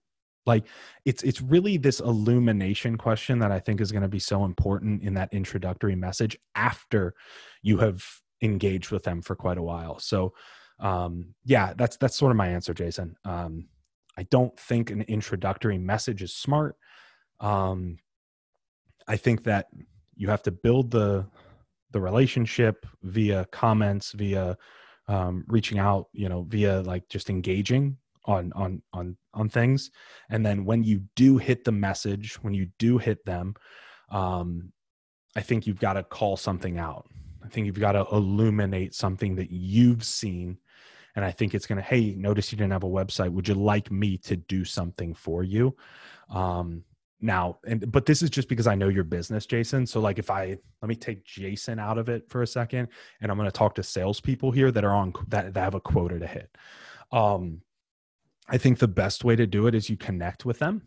Like 0.49 0.65
it's 1.05 1.23
it's 1.23 1.41
really 1.41 1.77
this 1.77 2.01
illumination 2.01 2.97
question 2.97 3.39
that 3.39 3.53
i 3.53 3.61
think 3.61 3.81
is 3.81 3.93
going 3.93 4.03
to 4.03 4.09
be 4.09 4.19
so 4.19 4.45
important 4.45 5.03
in 5.03 5.15
that 5.15 5.33
introductory 5.33 5.95
message 5.95 6.37
after 6.57 7.15
you 7.63 7.77
have 7.77 8.03
engaged 8.43 8.91
with 8.91 9.03
them 9.03 9.23
for 9.23 9.35
quite 9.35 9.59
a 9.59 9.63
while. 9.63 9.99
So 9.99 10.33
um 10.81 11.35
yeah 11.45 11.75
that's 11.77 11.97
that's 11.97 12.17
sort 12.17 12.31
of 12.31 12.37
my 12.37 12.49
answer 12.49 12.73
jason. 12.73 13.17
Um 13.25 13.69
i 14.17 14.23
don't 14.25 14.59
think 14.59 14.91
an 14.91 15.03
introductory 15.03 15.79
message 15.79 16.23
is 16.23 16.37
smart. 16.37 16.77
Um 17.41 17.99
i 19.07 19.17
think 19.17 19.45
that 19.45 19.67
you 20.15 20.29
have 20.29 20.43
to 20.43 20.53
build 20.53 20.91
the 20.91 21.27
the 21.91 22.01
relationship 22.01 22.87
via 23.03 23.47
comments 23.47 24.13
via 24.13 24.57
um, 25.09 25.45
reaching 25.49 25.79
out 25.79 26.09
you 26.13 26.29
know 26.29 26.43
via 26.43 26.83
like 26.83 27.09
just 27.09 27.31
engaging 27.31 27.97
on 28.29 28.53
on 28.55 28.83
on 28.93 29.17
on 29.35 29.49
things. 29.49 29.91
And 30.31 30.45
then 30.47 30.65
when 30.65 30.85
you 30.85 31.01
do 31.17 31.39
hit 31.39 31.65
the 31.65 31.73
message 31.73 32.35
when 32.43 32.55
you 32.55 32.69
do 32.79 32.99
hit 32.99 33.25
them 33.25 33.55
um 34.11 34.73
i 35.37 35.41
think 35.41 35.67
you've 35.67 35.81
got 35.81 35.95
to 35.95 36.05
call 36.05 36.37
something 36.37 36.79
out. 36.79 37.07
I 37.45 37.49
think 37.49 37.67
you've 37.67 37.81
got 37.81 37.93
to 37.93 38.07
illuminate 38.13 38.95
something 38.95 39.35
that 39.37 39.51
you've 39.51 40.05
seen. 40.05 40.59
And 41.17 41.25
i 41.25 41.33
think 41.33 41.55
it's 41.55 41.67
going 41.67 41.79
to 41.79 41.83
hey 41.83 42.15
notice 42.15 42.53
you 42.53 42.59
didn't 42.59 42.73
have 42.73 42.85
a 42.85 42.89
website. 42.89 43.33
Would 43.33 43.49
you 43.49 43.55
like 43.55 43.91
me 43.91 44.19
to 44.19 44.37
do 44.37 44.65
something 44.65 45.15
for 45.15 45.43
you? 45.43 45.75
Um 46.31 46.85
now 47.21 47.59
and 47.67 47.91
but 47.91 48.07
this 48.07 48.23
is 48.23 48.31
just 48.31 48.49
because 48.49 48.69
i 48.69 48.77
know 48.77 48.87
your 48.89 49.03
business 49.03 49.45
jason. 49.45 49.87
So 49.87 49.99
like 49.99 50.21
if 50.21 50.31
i 50.31 50.57
let 50.83 50.89
me 50.89 50.95
take 50.95 51.25
jason 51.25 51.81
out 51.81 51.99
of 51.99 52.09
it 52.09 52.29
for 52.29 52.43
a 52.43 52.47
second 52.47 52.89
and 53.21 53.31
i'm 53.31 53.37
going 53.37 53.49
to 53.49 53.59
talk 53.59 53.75
to 53.75 53.83
salespeople 53.83 54.53
here 54.53 54.71
that 54.71 54.85
are 54.85 54.95
on 54.95 55.13
that, 55.29 55.55
that 55.55 55.61
have 55.61 55.75
a 55.75 55.81
quota 55.81 56.19
to 56.21 56.27
hit. 56.27 56.51
Um 57.11 57.63
I 58.49 58.59
think 58.59 58.79
the 58.79 58.89
best 58.89 59.25
way 59.25 59.37
to 59.37 59.47
do 59.47 59.67
it 59.67 59.75
is 59.75 59.91
you 59.91 59.97
connect 59.97 60.45
with 60.45 60.59
them, 60.59 60.83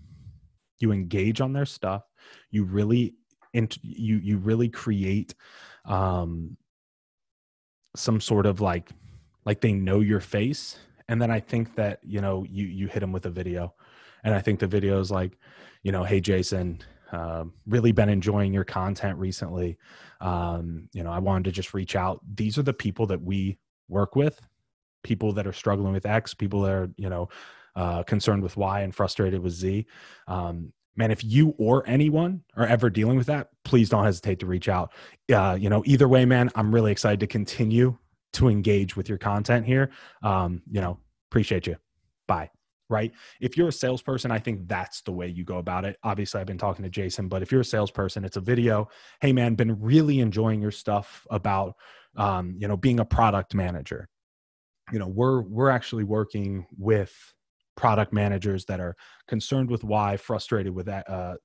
you 0.80 0.92
engage 0.92 1.42
on 1.42 1.54
their 1.54 1.66
stuff, 1.66 2.04
you 2.50 2.64
really 2.64 3.16
int- 3.54 3.84
you 3.84 4.18
you 4.18 4.38
really 4.38 4.70
create 4.70 5.36
um, 5.86 6.58
some 7.96 8.20
sort 8.20 8.46
of 8.46 8.62
like 8.62 8.90
like 9.46 9.62
they 9.62 9.74
know 9.74 10.00
your 10.00 10.20
face, 10.20 10.78
and 11.08 11.22
then 11.22 11.30
I 11.30 11.40
think 11.40 11.76
that 11.76 12.00
you 12.04 12.22
know 12.22 12.46
you 12.50 12.66
you 12.66 12.88
hit 12.88 13.02
them 13.02 13.12
with 13.12 13.26
a 13.28 13.32
video, 13.32 13.74
and 14.24 14.34
I 14.34 14.42
think 14.42 14.60
the 14.60 14.68
video 14.68 15.00
is 15.00 15.12
like, 15.12 15.38
you 15.84 15.92
know, 15.92 16.04
hey 16.04 16.20
Jason, 16.20 16.82
uh, 17.12 17.46
really 17.68 17.92
been 17.92 18.10
enjoying 18.10 18.54
your 18.54 18.64
content 18.64 19.18
recently. 19.20 19.78
Um, 20.20 20.90
you 20.94 21.04
know, 21.04 21.12
I 21.12 21.20
wanted 21.20 21.46
to 21.46 21.52
just 21.52 21.74
reach 21.74 21.96
out. 21.96 22.22
These 22.36 22.58
are 22.58 22.64
the 22.64 22.74
people 22.74 23.06
that 23.08 23.22
we 23.22 23.60
work 23.88 24.16
with 24.16 24.40
people 25.04 25.34
that 25.34 25.48
are 25.48 25.54
struggling 25.54 25.94
with 25.94 26.06
X, 26.06 26.34
people 26.34 26.62
that 26.62 26.72
are, 26.72 26.90
you 26.98 27.10
know, 27.10 27.30
uh, 27.76 28.04
concerned 28.04 28.44
with 28.44 28.58
Y 28.58 28.82
and 28.82 28.94
frustrated 28.94 29.42
with 29.42 29.54
Z. 29.54 29.86
Um, 30.28 30.74
man, 30.96 31.12
if 31.12 31.24
you 31.24 31.56
or 31.58 31.88
anyone 31.88 32.44
are 32.56 32.66
ever 32.66 32.90
dealing 32.90 33.18
with 33.18 33.28
that, 33.28 33.50
please 33.64 33.90
don't 33.90 34.04
hesitate 34.04 34.40
to 34.40 34.46
reach 34.46 34.70
out. 34.70 34.92
Uh, 35.34 35.58
you 35.60 35.70
know, 35.70 35.84
either 35.86 36.08
way, 36.08 36.26
man, 36.26 36.50
I'm 36.56 36.74
really 36.74 36.92
excited 36.92 37.20
to 37.22 37.28
continue 37.28 37.98
to 38.34 38.48
engage 38.48 38.96
with 38.96 39.10
your 39.10 39.18
content 39.18 39.66
here. 39.66 39.92
Um, 40.24 40.62
you 40.70 40.82
know, 40.82 41.00
appreciate 41.30 41.68
you. 41.68 41.78
Bye. 42.28 42.50
Right. 42.90 43.14
If 43.40 43.56
you're 43.56 43.70
a 43.70 43.72
salesperson, 43.74 44.32
I 44.32 44.40
think 44.40 44.68
that's 44.68 45.02
the 45.02 45.14
way 45.14 45.30
you 45.30 45.46
go 45.46 45.60
about 45.60 45.86
it. 45.86 45.96
Obviously, 46.04 46.42
I've 46.42 46.48
been 46.48 46.58
talking 46.58 46.84
to 46.84 46.90
Jason, 46.90 47.30
but 47.30 47.42
if 47.42 47.50
you're 47.50 47.62
a 47.62 47.66
salesperson, 47.66 48.26
it's 48.26 48.36
a 48.36 48.42
video. 48.42 48.90
Hey, 49.22 49.32
man, 49.32 49.56
been 49.56 49.80
really 49.80 50.20
enjoying 50.20 50.62
your 50.62 50.72
stuff 50.72 51.26
about, 51.30 51.76
um, 52.18 52.54
you 52.58 52.68
know, 52.68 52.76
being 52.76 53.00
a 53.00 53.06
product 53.06 53.56
manager 53.56 54.10
you 54.92 55.00
know 55.00 55.08
we're 55.08 55.42
we're 55.42 55.70
actually 55.70 56.04
working 56.04 56.66
with 56.78 57.14
product 57.76 58.14
managers 58.14 58.66
that 58.66 58.80
are 58.80 58.96
concerned 59.28 59.70
with 59.70 59.84
y 59.84 60.18
frustrated 60.18 60.74
with 60.74 60.86
that 60.86 61.10
uh, 61.10 61.36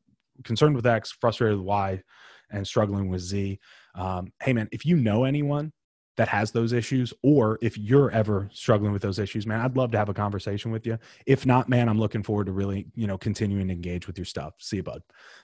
concerned 0.45 0.75
with 0.75 0.87
x 0.87 1.13
frustrated 1.13 1.59
with 1.59 1.67
y 1.67 2.03
and 2.51 2.67
struggling 2.67 3.09
with 3.09 3.21
z. 3.21 3.59
Um, 3.95 4.33
hey 4.43 4.53
man 4.53 4.69
if 4.73 4.85
you 4.85 4.97
know 4.97 5.25
anyone 5.25 5.73
that 6.17 6.29
has 6.29 6.51
those 6.51 6.73
issues 6.73 7.13
or 7.23 7.59
if 7.61 7.77
you're 7.77 8.11
ever 8.11 8.49
struggling 8.53 8.93
with 8.93 9.03
those 9.03 9.19
issues 9.19 9.47
man 9.47 9.61
i'd 9.61 9.77
love 9.77 9.91
to 9.93 9.99
have 9.99 10.09
a 10.09 10.15
conversation 10.15 10.71
with 10.71 10.87
you. 10.87 10.99
If 11.27 11.47
not 11.47 11.69
man 11.69 11.89
i'm 11.89 11.99
looking 11.99 12.23
forward 12.23 12.47
to 12.47 12.53
really 12.53 12.87
you 12.95 13.07
know 13.07 13.19
continuing 13.19 13.69
to 13.69 13.75
engage 13.75 14.07
with 14.07 14.19
your 14.19 14.25
stuff. 14.25 14.55
See 14.59 14.77
you 14.77 14.83
bud. 14.83 15.03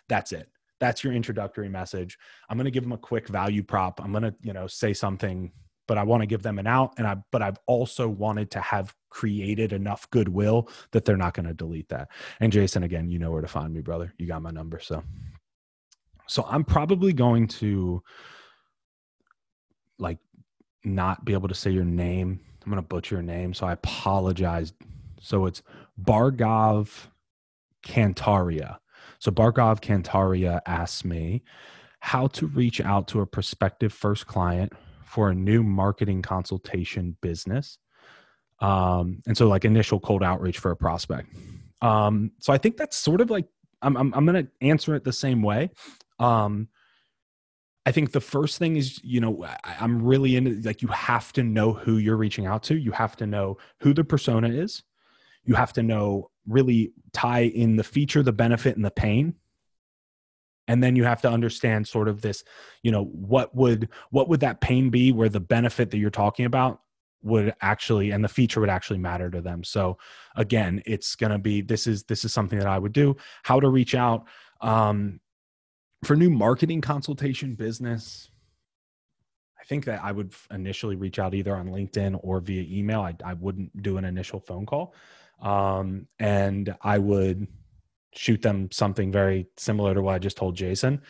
That's 0.08 0.32
it. 0.32 0.48
That's 0.80 1.04
your 1.04 1.12
introductory 1.12 1.68
message. 1.68 2.18
I'm 2.48 2.56
going 2.56 2.64
to 2.64 2.72
give 2.72 2.82
them 2.82 2.90
a 2.90 2.98
quick 2.98 3.28
value 3.28 3.62
prop. 3.62 4.00
I'm 4.02 4.10
going 4.10 4.24
to 4.24 4.34
you 4.42 4.52
know 4.52 4.66
say 4.66 4.92
something 4.92 5.52
but 5.86 5.98
I 5.98 6.02
want 6.04 6.22
to 6.22 6.26
give 6.26 6.42
them 6.42 6.58
an 6.58 6.66
out. 6.66 6.94
And 6.98 7.06
I, 7.06 7.16
but 7.30 7.42
I've 7.42 7.58
also 7.66 8.08
wanted 8.08 8.50
to 8.52 8.60
have 8.60 8.94
created 9.10 9.72
enough 9.72 10.08
goodwill 10.10 10.68
that 10.92 11.04
they're 11.04 11.16
not 11.16 11.34
going 11.34 11.46
to 11.46 11.54
delete 11.54 11.88
that. 11.90 12.08
And 12.40 12.52
Jason, 12.52 12.82
again, 12.82 13.08
you 13.08 13.18
know 13.18 13.30
where 13.30 13.42
to 13.42 13.48
find 13.48 13.72
me, 13.72 13.80
brother. 13.80 14.14
You 14.18 14.26
got 14.26 14.42
my 14.42 14.50
number. 14.50 14.80
So, 14.80 15.02
so 16.26 16.46
I'm 16.48 16.64
probably 16.64 17.12
going 17.12 17.48
to 17.48 18.02
like 19.98 20.18
not 20.84 21.24
be 21.24 21.32
able 21.32 21.48
to 21.48 21.54
say 21.54 21.70
your 21.70 21.84
name. 21.84 22.40
I'm 22.64 22.70
going 22.70 22.82
to 22.82 22.88
butcher 22.88 23.16
your 23.16 23.22
name. 23.22 23.54
So 23.54 23.66
I 23.66 23.72
apologize. 23.72 24.72
So 25.20 25.46
it's 25.46 25.62
Bargov 26.00 27.06
Cantaria. 27.84 28.78
So 29.18 29.30
Bargov 29.30 29.80
Cantaria 29.80 30.60
asks 30.66 31.04
me 31.04 31.42
how 32.00 32.26
to 32.28 32.46
reach 32.46 32.80
out 32.80 33.06
to 33.08 33.20
a 33.20 33.26
prospective 33.26 33.92
first 33.92 34.26
client 34.26 34.72
for 35.12 35.28
a 35.28 35.34
new 35.34 35.62
marketing 35.62 36.22
consultation 36.22 37.14
business. 37.20 37.76
Um, 38.60 39.22
and 39.26 39.36
so 39.36 39.46
like 39.46 39.66
initial 39.66 40.00
cold 40.00 40.22
outreach 40.22 40.58
for 40.58 40.70
a 40.70 40.76
prospect. 40.76 41.28
Um, 41.82 42.32
so 42.38 42.50
I 42.50 42.56
think 42.56 42.78
that's 42.78 42.96
sort 42.96 43.20
of 43.20 43.28
like 43.28 43.44
I'm 43.82 43.94
I'm, 43.98 44.14
I'm 44.14 44.24
going 44.24 44.46
to 44.46 44.50
answer 44.62 44.94
it 44.94 45.04
the 45.04 45.12
same 45.12 45.42
way. 45.42 45.70
Um, 46.18 46.68
I 47.84 47.92
think 47.92 48.12
the 48.12 48.22
first 48.22 48.56
thing 48.58 48.76
is, 48.76 49.04
you 49.04 49.20
know, 49.20 49.44
I, 49.44 49.76
I'm 49.80 50.02
really 50.02 50.36
into 50.36 50.62
like 50.66 50.80
you 50.80 50.88
have 50.88 51.30
to 51.34 51.42
know 51.42 51.74
who 51.74 51.98
you're 51.98 52.16
reaching 52.16 52.46
out 52.46 52.62
to. 52.64 52.78
You 52.78 52.92
have 52.92 53.14
to 53.16 53.26
know 53.26 53.58
who 53.80 53.92
the 53.92 54.04
persona 54.04 54.48
is. 54.48 54.82
You 55.44 55.54
have 55.56 55.74
to 55.74 55.82
know 55.82 56.30
really 56.46 56.92
tie 57.12 57.50
in 57.54 57.76
the 57.76 57.84
feature, 57.84 58.22
the 58.22 58.32
benefit, 58.32 58.76
and 58.76 58.84
the 58.84 58.90
pain 58.90 59.34
and 60.68 60.82
then 60.82 60.96
you 60.96 61.04
have 61.04 61.20
to 61.22 61.30
understand 61.30 61.86
sort 61.86 62.08
of 62.08 62.20
this 62.20 62.44
you 62.82 62.90
know 62.90 63.04
what 63.04 63.54
would 63.54 63.88
what 64.10 64.28
would 64.28 64.40
that 64.40 64.60
pain 64.60 64.90
be 64.90 65.12
where 65.12 65.28
the 65.28 65.40
benefit 65.40 65.90
that 65.90 65.98
you're 65.98 66.10
talking 66.10 66.46
about 66.46 66.80
would 67.22 67.54
actually 67.60 68.10
and 68.10 68.22
the 68.22 68.28
feature 68.28 68.60
would 68.60 68.68
actually 68.68 68.98
matter 68.98 69.30
to 69.30 69.40
them. 69.40 69.64
So 69.64 69.98
again 70.36 70.82
it's 70.86 71.14
going 71.14 71.32
to 71.32 71.38
be 71.38 71.60
this 71.60 71.86
is 71.86 72.04
this 72.04 72.24
is 72.24 72.32
something 72.32 72.58
that 72.58 72.68
i 72.68 72.78
would 72.78 72.92
do. 72.92 73.16
How 73.42 73.60
to 73.60 73.68
reach 73.68 73.94
out 73.94 74.26
um, 74.60 75.20
for 76.04 76.16
new 76.16 76.30
marketing 76.30 76.80
consultation 76.80 77.54
business 77.54 78.28
i 79.60 79.64
think 79.64 79.84
that 79.84 80.02
i 80.02 80.10
would 80.10 80.34
initially 80.50 80.96
reach 80.96 81.20
out 81.20 81.34
either 81.34 81.54
on 81.54 81.68
linkedin 81.68 82.18
or 82.22 82.40
via 82.40 82.62
email. 82.68 83.02
I, 83.02 83.14
I 83.24 83.34
wouldn't 83.34 83.82
do 83.82 83.96
an 83.98 84.04
initial 84.04 84.40
phone 84.40 84.66
call. 84.66 84.94
Um, 85.40 86.06
and 86.18 86.74
i 86.82 86.98
would 86.98 87.46
shoot 88.14 88.42
them 88.42 88.70
something 88.70 89.10
very 89.10 89.46
similar 89.56 89.94
to 89.94 90.02
what 90.02 90.14
I 90.14 90.18
just 90.18 90.36
told 90.36 90.54
Jason. 90.56 91.00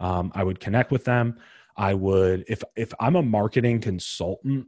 Um, 0.00 0.32
I 0.34 0.44
would 0.44 0.60
connect 0.60 0.90
with 0.90 1.04
them. 1.04 1.38
I 1.76 1.94
would 1.94 2.44
if 2.48 2.62
if 2.76 2.92
I'm 3.00 3.16
a 3.16 3.22
marketing 3.22 3.80
consultant, 3.80 4.66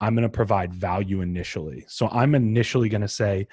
I'm 0.00 0.14
going 0.14 0.22
to 0.22 0.28
provide 0.28 0.74
value 0.74 1.20
initially. 1.20 1.84
So 1.88 2.08
I'm 2.08 2.34
initially 2.34 2.88
going 2.88 3.02
to 3.02 3.08
say, 3.08 3.48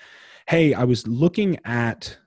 "Hey, 0.47 0.73
I 0.73 0.83
was 0.83 1.05
looking 1.07 1.57
at 1.65 2.17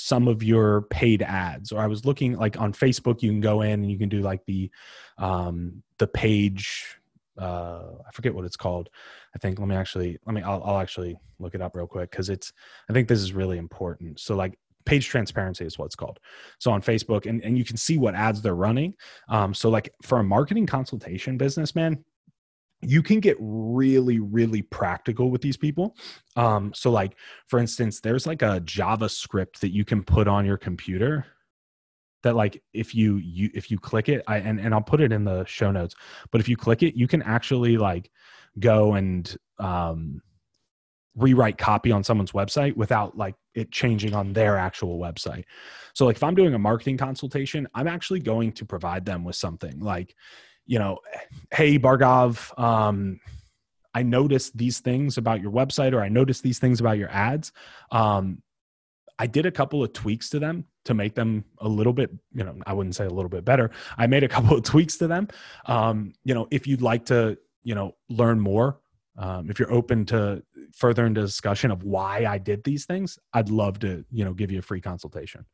some 0.00 0.28
of 0.28 0.44
your 0.44 0.82
paid 0.82 1.22
ads 1.22 1.72
or 1.72 1.80
I 1.80 1.88
was 1.88 2.04
looking 2.04 2.36
like 2.36 2.60
on 2.60 2.72
Facebook 2.72 3.20
you 3.20 3.30
can 3.30 3.40
go 3.40 3.62
in 3.62 3.82
and 3.82 3.90
you 3.90 3.98
can 3.98 4.08
do 4.08 4.20
like 4.20 4.44
the 4.46 4.70
um 5.18 5.82
the 5.98 6.06
page 6.06 7.00
uh 7.36 7.82
I 8.06 8.10
forget 8.12 8.32
what 8.32 8.44
it's 8.44 8.56
called. 8.56 8.90
I 9.34 9.38
think 9.38 9.58
let 9.58 9.66
me 9.66 9.74
actually 9.74 10.16
let 10.24 10.34
me 10.34 10.42
I'll, 10.42 10.62
I'll 10.62 10.78
actually 10.78 11.18
look 11.40 11.56
it 11.56 11.60
up 11.60 11.74
real 11.74 11.88
quick 11.88 12.12
cuz 12.12 12.28
it's 12.28 12.52
I 12.88 12.92
think 12.92 13.08
this 13.08 13.18
is 13.18 13.32
really 13.32 13.58
important. 13.58 14.20
So 14.20 14.36
like 14.36 14.56
page 14.88 15.06
transparency 15.06 15.66
is 15.66 15.78
what 15.78 15.84
it's 15.86 15.94
called. 15.94 16.18
So 16.58 16.70
on 16.70 16.80
Facebook, 16.80 17.26
and, 17.26 17.44
and 17.44 17.58
you 17.58 17.64
can 17.64 17.76
see 17.76 17.98
what 17.98 18.14
ads 18.14 18.40
they're 18.40 18.54
running. 18.54 18.94
Um, 19.28 19.52
so 19.52 19.68
like 19.68 19.92
for 20.02 20.18
a 20.18 20.24
marketing 20.24 20.66
consultation 20.66 21.36
business, 21.36 21.74
man, 21.74 22.02
you 22.80 23.02
can 23.02 23.18
get 23.18 23.36
really 23.40 24.20
really 24.20 24.62
practical 24.62 25.32
with 25.32 25.42
these 25.42 25.56
people 25.56 25.96
um, 26.36 26.72
so 26.72 26.92
like 26.92 27.16
for 27.48 27.58
instance 27.58 27.98
there's 27.98 28.24
like 28.24 28.42
a 28.42 28.60
javascript 28.60 29.58
that 29.58 29.74
you 29.74 29.84
can 29.84 30.00
put 30.04 30.28
on 30.28 30.46
your 30.46 30.56
computer 30.56 31.26
that 32.22 32.36
like 32.36 32.62
if 32.72 32.94
you 32.94 33.16
you 33.16 33.50
if 33.52 33.68
you 33.68 33.80
click 33.80 34.08
it 34.08 34.22
I, 34.28 34.38
and 34.38 34.60
and 34.60 34.72
I'll 34.72 34.80
put 34.80 35.00
it 35.00 35.10
in 35.10 35.24
the 35.24 35.44
show 35.44 35.72
notes 35.72 35.96
but 36.30 36.40
if 36.40 36.48
you 36.48 36.56
click 36.56 36.84
it 36.84 36.96
you 36.96 37.08
can 37.08 37.20
actually 37.22 37.76
like 37.78 38.12
go 38.60 38.94
and 38.94 39.36
um 39.58 40.20
rewrite 41.18 41.58
copy 41.58 41.90
on 41.92 42.04
someone's 42.04 42.32
website 42.32 42.76
without 42.76 43.16
like 43.16 43.34
it 43.54 43.70
changing 43.72 44.14
on 44.14 44.32
their 44.32 44.56
actual 44.56 44.98
website. 44.98 45.44
So 45.94 46.06
like 46.06 46.16
if 46.16 46.22
I'm 46.22 46.34
doing 46.34 46.54
a 46.54 46.58
marketing 46.58 46.96
consultation, 46.96 47.66
I'm 47.74 47.88
actually 47.88 48.20
going 48.20 48.52
to 48.52 48.64
provide 48.64 49.04
them 49.04 49.24
with 49.24 49.36
something 49.36 49.80
like, 49.80 50.14
you 50.66 50.78
know, 50.78 50.98
hey 51.52 51.78
Bargov, 51.78 52.58
um, 52.58 53.20
I 53.94 54.02
noticed 54.02 54.56
these 54.56 54.80
things 54.80 55.18
about 55.18 55.40
your 55.40 55.50
website 55.50 55.92
or 55.92 56.00
I 56.00 56.08
noticed 56.08 56.42
these 56.42 56.58
things 56.58 56.78
about 56.78 56.98
your 56.98 57.10
ads. 57.10 57.52
Um, 57.90 58.42
I 59.18 59.26
did 59.26 59.46
a 59.46 59.50
couple 59.50 59.82
of 59.82 59.92
tweaks 59.92 60.30
to 60.30 60.38
them 60.38 60.66
to 60.84 60.94
make 60.94 61.14
them 61.14 61.44
a 61.58 61.68
little 61.68 61.92
bit, 61.92 62.10
you 62.32 62.44
know, 62.44 62.56
I 62.66 62.72
wouldn't 62.72 62.94
say 62.94 63.06
a 63.06 63.10
little 63.10 63.28
bit 63.28 63.44
better. 63.44 63.70
I 63.96 64.06
made 64.06 64.22
a 64.22 64.28
couple 64.36 64.56
of 64.56 64.62
tweaks 64.62 64.96
to 64.98 65.08
them. 65.08 65.28
Um, 65.66 66.12
you 66.24 66.34
know, 66.34 66.46
if 66.50 66.66
you'd 66.66 66.82
like 66.82 67.06
to, 67.06 67.38
you 67.64 67.74
know, 67.74 67.96
learn 68.08 68.38
more, 68.38 68.78
um, 69.18 69.50
if 69.50 69.58
you're 69.58 69.72
open 69.72 70.06
to 70.06 70.42
further 70.72 71.04
into 71.04 71.20
discussion 71.20 71.70
of 71.70 71.82
why 71.82 72.24
I 72.24 72.38
did 72.38 72.62
these 72.62 72.86
things, 72.86 73.18
I'd 73.34 73.50
love 73.50 73.80
to, 73.80 74.04
you 74.10 74.24
know, 74.24 74.32
give 74.32 74.50
you 74.50 74.60
a 74.60 74.62
free 74.62 74.80
consultation. 74.80 75.44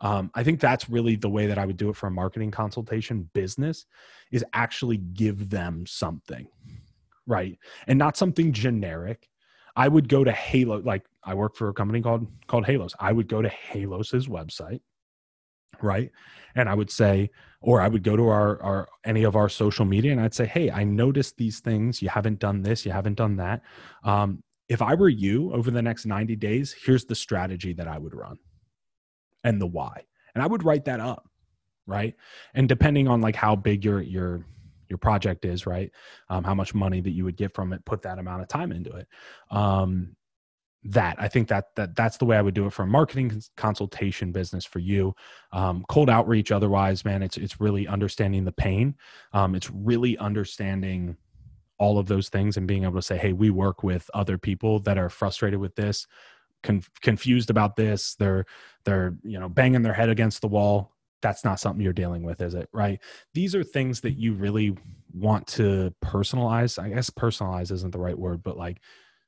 Um, 0.00 0.30
I 0.34 0.44
think 0.44 0.60
that's 0.60 0.88
really 0.88 1.16
the 1.16 1.28
way 1.28 1.46
that 1.46 1.58
I 1.58 1.66
would 1.66 1.76
do 1.76 1.90
it 1.90 1.96
for 1.96 2.06
a 2.06 2.10
marketing 2.10 2.52
consultation 2.52 3.28
business 3.34 3.84
is 4.30 4.44
actually 4.52 4.98
give 4.98 5.50
them 5.50 5.84
something, 5.86 6.46
right? 7.26 7.58
And 7.86 7.98
not 7.98 8.16
something 8.16 8.52
generic. 8.52 9.28
I 9.76 9.88
would 9.88 10.08
go 10.08 10.24
to 10.24 10.32
Halo, 10.32 10.80
like 10.80 11.04
I 11.24 11.34
work 11.34 11.56
for 11.56 11.68
a 11.68 11.74
company 11.74 12.00
called 12.00 12.26
called 12.46 12.64
Halos. 12.64 12.94
I 12.98 13.12
would 13.12 13.28
go 13.28 13.42
to 13.42 13.48
Halos's 13.48 14.26
website, 14.26 14.80
right? 15.82 16.10
And 16.54 16.68
I 16.68 16.74
would 16.74 16.90
say, 16.90 17.30
or 17.60 17.80
I 17.80 17.88
would 17.88 18.02
go 18.02 18.16
to 18.16 18.28
our, 18.28 18.62
our 18.62 18.88
any 19.04 19.24
of 19.24 19.36
our 19.36 19.48
social 19.48 19.84
media 19.84 20.12
and 20.12 20.20
I'd 20.20 20.34
say, 20.34 20.46
hey, 20.46 20.70
I 20.70 20.84
noticed 20.84 21.36
these 21.36 21.60
things. 21.60 22.00
You 22.00 22.08
haven't 22.08 22.38
done 22.38 22.62
this, 22.62 22.86
you 22.86 22.92
haven't 22.92 23.14
done 23.14 23.36
that. 23.36 23.62
Um, 24.04 24.42
if 24.68 24.80
I 24.80 24.94
were 24.94 25.08
you 25.08 25.52
over 25.52 25.70
the 25.70 25.82
next 25.82 26.06
90 26.06 26.36
days, 26.36 26.74
here's 26.84 27.04
the 27.04 27.14
strategy 27.14 27.72
that 27.74 27.88
I 27.88 27.98
would 27.98 28.14
run 28.14 28.38
and 29.44 29.60
the 29.60 29.66
why. 29.66 30.04
And 30.34 30.42
I 30.42 30.46
would 30.46 30.64
write 30.64 30.84
that 30.84 31.00
up, 31.00 31.28
right? 31.86 32.14
And 32.54 32.68
depending 32.68 33.08
on 33.08 33.20
like 33.20 33.36
how 33.36 33.56
big 33.56 33.84
your 33.84 34.00
your 34.00 34.44
your 34.88 34.98
project 34.98 35.44
is, 35.44 35.66
right? 35.66 35.90
Um, 36.28 36.44
how 36.44 36.54
much 36.54 36.74
money 36.74 37.00
that 37.00 37.10
you 37.10 37.24
would 37.24 37.36
get 37.36 37.54
from 37.54 37.72
it, 37.72 37.84
put 37.84 38.02
that 38.02 38.18
amount 38.18 38.42
of 38.42 38.48
time 38.48 38.72
into 38.72 38.90
it. 38.90 39.06
Um, 39.50 40.16
that. 40.84 41.16
I 41.18 41.28
think 41.28 41.48
that 41.48 41.74
that 41.76 41.94
that's 41.94 42.16
the 42.16 42.24
way 42.24 42.36
i 42.36 42.42
would 42.42 42.54
do 42.54 42.66
it 42.66 42.72
for 42.72 42.84
a 42.84 42.86
marketing 42.86 43.42
consultation 43.56 44.32
business 44.32 44.64
for 44.64 44.78
you. 44.78 45.14
Um, 45.52 45.84
cold 45.88 46.08
outreach 46.08 46.52
otherwise 46.52 47.04
man 47.04 47.22
it's 47.22 47.36
it's 47.36 47.60
really 47.60 47.86
understanding 47.86 48.44
the 48.44 48.52
pain. 48.52 48.94
Um, 49.32 49.54
it's 49.54 49.70
really 49.70 50.16
understanding 50.18 51.16
all 51.78 51.98
of 51.98 52.06
those 52.06 52.28
things 52.28 52.56
and 52.56 52.66
being 52.66 52.84
able 52.84 52.94
to 52.94 53.02
say 53.02 53.18
hey 53.18 53.32
we 53.32 53.50
work 53.50 53.82
with 53.82 54.10
other 54.14 54.38
people 54.38 54.80
that 54.80 54.98
are 54.98 55.08
frustrated 55.08 55.60
with 55.60 55.74
this 55.76 56.06
conf- 56.62 56.90
confused 57.00 57.50
about 57.50 57.76
this 57.76 58.14
they're 58.16 58.46
they're 58.84 59.14
you 59.22 59.38
know 59.38 59.48
banging 59.48 59.82
their 59.82 59.94
head 59.94 60.08
against 60.08 60.40
the 60.40 60.48
wall. 60.48 60.92
That's 61.22 61.44
not 61.44 61.60
something 61.60 61.82
you're 61.82 61.92
dealing 61.92 62.22
with 62.22 62.40
is 62.40 62.54
it 62.54 62.70
right? 62.72 62.98
These 63.34 63.54
are 63.54 63.62
things 63.62 64.00
that 64.00 64.12
you 64.12 64.32
really 64.32 64.74
want 65.12 65.46
to 65.48 65.92
personalize. 66.02 66.82
I 66.82 66.88
guess 66.88 67.10
personalize 67.10 67.70
isn't 67.70 67.90
the 67.90 67.98
right 67.98 68.18
word 68.18 68.42
but 68.42 68.56
like 68.56 68.80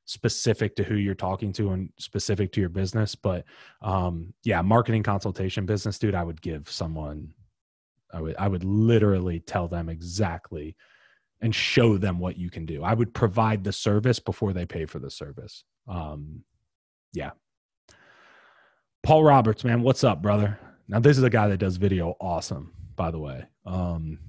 specific 0.05 0.75
to 0.75 0.83
who 0.83 0.95
you're 0.95 1.15
talking 1.15 1.53
to 1.53 1.71
and 1.71 1.89
specific 1.97 2.51
to 2.51 2.59
your 2.59 2.69
business. 2.69 3.15
But 3.15 3.45
um, 3.81 4.33
yeah, 4.43 4.61
marketing 4.61 5.03
consultation 5.03 5.65
business, 5.65 5.99
dude, 5.99 6.15
I 6.15 6.23
would 6.23 6.41
give 6.41 6.69
someone, 6.69 7.33
I 8.13 8.21
would, 8.21 8.35
I 8.37 8.47
would 8.47 8.63
literally 8.63 9.39
tell 9.39 9.67
them 9.67 9.89
exactly 9.89 10.75
and 11.41 11.53
show 11.53 11.97
them 11.97 12.19
what 12.19 12.37
you 12.37 12.49
can 12.49 12.65
do. 12.65 12.83
I 12.83 12.93
would 12.93 13.13
provide 13.13 13.63
the 13.63 13.73
service 13.73 14.19
before 14.19 14.53
they 14.53 14.65
pay 14.65 14.85
for 14.85 14.99
the 14.99 15.11
service. 15.11 15.63
Um, 15.87 16.43
yeah. 17.13 17.31
Paul 19.03 19.23
Roberts, 19.23 19.63
man, 19.63 19.81
what's 19.81 20.03
up, 20.03 20.21
brother? 20.21 20.57
Now, 20.87 20.99
this 20.99 21.17
is 21.17 21.23
a 21.23 21.29
guy 21.29 21.47
that 21.49 21.57
does 21.57 21.75
video 21.77 22.15
awesome, 22.21 22.73
by 22.95 23.11
the 23.11 23.19
way. 23.19 23.45
Um, 23.65 24.19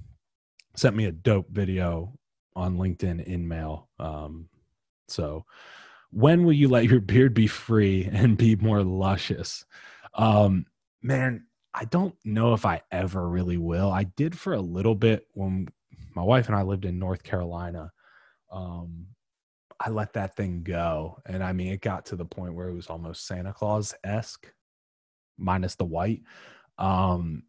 sent 0.75 0.95
me 0.95 1.05
a 1.05 1.11
dope 1.11 1.49
video 1.49 2.17
on 2.55 2.77
LinkedIn 2.77 3.23
in 3.25 3.47
mail. 3.47 3.89
Um, 3.99 4.49
so, 5.07 5.45
when 6.11 6.45
will 6.45 6.53
you 6.53 6.69
let 6.69 6.85
your 6.85 7.01
beard 7.01 7.33
be 7.33 7.47
free 7.47 8.09
and 8.11 8.37
be 8.37 8.55
more 8.55 8.83
luscious? 8.83 9.65
Um, 10.13 10.65
man, 11.01 11.45
I 11.73 11.85
don't 11.85 12.15
know 12.23 12.53
if 12.53 12.65
I 12.65 12.81
ever 12.91 13.27
really 13.27 13.57
will. 13.57 13.91
I 13.91 14.03
did 14.03 14.37
for 14.37 14.53
a 14.53 14.61
little 14.61 14.95
bit 14.95 15.27
when 15.33 15.67
my 16.15 16.23
wife 16.23 16.47
and 16.47 16.55
I 16.55 16.61
lived 16.61 16.85
in 16.85 16.99
North 16.99 17.23
Carolina. 17.23 17.91
Um, 18.51 19.07
I 19.79 19.89
let 19.89 20.13
that 20.13 20.37
thing 20.37 20.63
go. 20.63 21.19
And 21.25 21.43
I 21.43 21.51
mean, 21.51 21.67
it 21.67 21.81
got 21.81 22.05
to 22.07 22.15
the 22.15 22.23
point 22.23 22.53
where 22.53 22.69
it 22.69 22.73
was 22.73 22.87
almost 22.87 23.27
Santa 23.27 23.51
Claus 23.51 23.93
esque, 24.05 24.47
minus 25.37 25.75
the 25.75 25.83
white. 25.83 26.21
Um, 26.77 27.43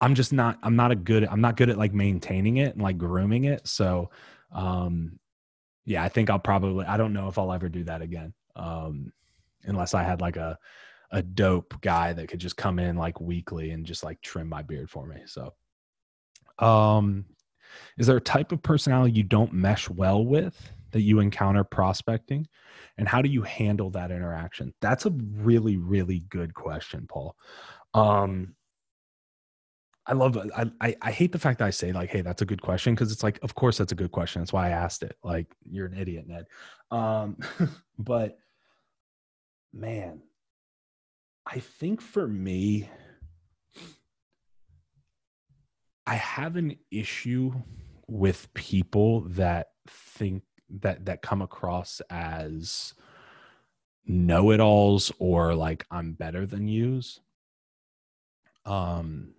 I'm 0.00 0.14
just 0.14 0.32
not, 0.32 0.58
I'm 0.62 0.76
not 0.76 0.90
a 0.90 0.96
good, 0.96 1.26
I'm 1.26 1.42
not 1.42 1.56
good 1.56 1.68
at 1.68 1.78
like 1.78 1.92
maintaining 1.92 2.56
it 2.56 2.72
and 2.74 2.82
like 2.82 2.96
grooming 2.96 3.44
it. 3.44 3.68
So, 3.68 4.10
um, 4.52 5.18
yeah, 5.84 6.02
I 6.02 6.08
think 6.08 6.30
I'll 6.30 6.38
probably 6.38 6.86
I 6.86 6.96
don't 6.96 7.12
know 7.12 7.28
if 7.28 7.38
I'll 7.38 7.52
ever 7.52 7.68
do 7.68 7.84
that 7.84 8.02
again. 8.02 8.32
Um 8.56 9.12
unless 9.64 9.94
I 9.94 10.02
had 10.02 10.20
like 10.20 10.36
a 10.36 10.58
a 11.10 11.22
dope 11.22 11.80
guy 11.80 12.12
that 12.12 12.28
could 12.28 12.40
just 12.40 12.56
come 12.56 12.78
in 12.78 12.96
like 12.96 13.20
weekly 13.20 13.70
and 13.70 13.86
just 13.86 14.02
like 14.02 14.20
trim 14.20 14.48
my 14.48 14.62
beard 14.62 14.90
for 14.90 15.06
me. 15.06 15.22
So 15.26 15.54
um 16.58 17.24
is 17.98 18.06
there 18.06 18.16
a 18.16 18.20
type 18.20 18.52
of 18.52 18.62
personality 18.62 19.12
you 19.12 19.22
don't 19.22 19.52
mesh 19.52 19.88
well 19.90 20.24
with 20.24 20.72
that 20.92 21.02
you 21.02 21.18
encounter 21.20 21.64
prospecting 21.64 22.46
and 22.98 23.08
how 23.08 23.20
do 23.20 23.28
you 23.28 23.42
handle 23.42 23.90
that 23.90 24.10
interaction? 24.10 24.72
That's 24.80 25.06
a 25.06 25.10
really 25.10 25.76
really 25.76 26.20
good 26.28 26.54
question, 26.54 27.06
Paul. 27.08 27.36
Um 27.92 28.54
I 30.06 30.12
love 30.12 30.36
I, 30.36 30.70
I, 30.80 30.96
I 31.00 31.10
hate 31.10 31.32
the 31.32 31.38
fact 31.38 31.60
that 31.60 31.66
I 31.66 31.70
say 31.70 31.92
like, 31.92 32.10
hey, 32.10 32.20
that's 32.20 32.42
a 32.42 32.46
good 32.46 32.60
question 32.60 32.94
because 32.94 33.10
it's 33.10 33.22
like, 33.22 33.38
of 33.42 33.54
course 33.54 33.78
that's 33.78 33.92
a 33.92 33.96
good 33.96 34.12
question. 34.12 34.42
That's 34.42 34.52
why 34.52 34.68
I 34.68 34.70
asked 34.70 35.02
it. 35.02 35.16
Like, 35.22 35.46
you're 35.62 35.86
an 35.86 35.96
idiot, 35.96 36.26
Ned. 36.26 36.46
Um, 36.90 37.38
but 37.98 38.38
man, 39.72 40.20
I 41.46 41.60
think 41.60 42.00
for 42.00 42.26
me, 42.26 42.88
I 46.06 46.14
have 46.16 46.56
an 46.56 46.76
issue 46.90 47.52
with 48.06 48.52
people 48.52 49.22
that 49.22 49.68
think 49.88 50.42
that 50.68 51.06
that 51.06 51.22
come 51.22 51.40
across 51.40 52.02
as 52.10 52.92
know-it-alls 54.06 55.12
or 55.18 55.54
like 55.54 55.86
I'm 55.90 56.12
better 56.12 56.44
than 56.44 56.68
yous. 56.68 57.20
Um 58.66 59.34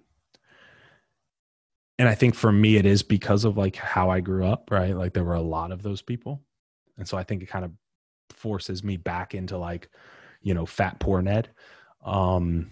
and 1.98 2.10
I 2.10 2.16
think 2.16 2.36
for 2.36 2.52
me 2.52 2.76
it 2.78 2.86
is 2.86 3.04
because 3.04 3.46
of 3.46 3.58
like 3.58 3.76
how 3.76 4.10
I 4.10 4.20
grew 4.20 4.46
up, 4.46 4.70
right? 4.72 4.96
Like 4.96 5.14
there 5.14 5.24
were 5.24 5.36
a 5.36 5.42
lot 5.42 5.72
of 5.72 5.82
those 5.82 6.02
people. 6.02 6.42
And 6.98 7.08
so 7.08 7.18
I 7.18 7.24
think 7.24 7.42
it 7.42 7.48
kind 7.48 7.66
of 7.66 7.72
forces 8.32 8.84
me 8.84 8.98
back 8.98 9.34
into 9.34 9.58
like, 9.58 9.90
you 10.42 10.54
know, 10.54 10.66
fat 10.66 11.00
poor 11.00 11.22
Ned. 11.22 11.50
Um 12.06 12.72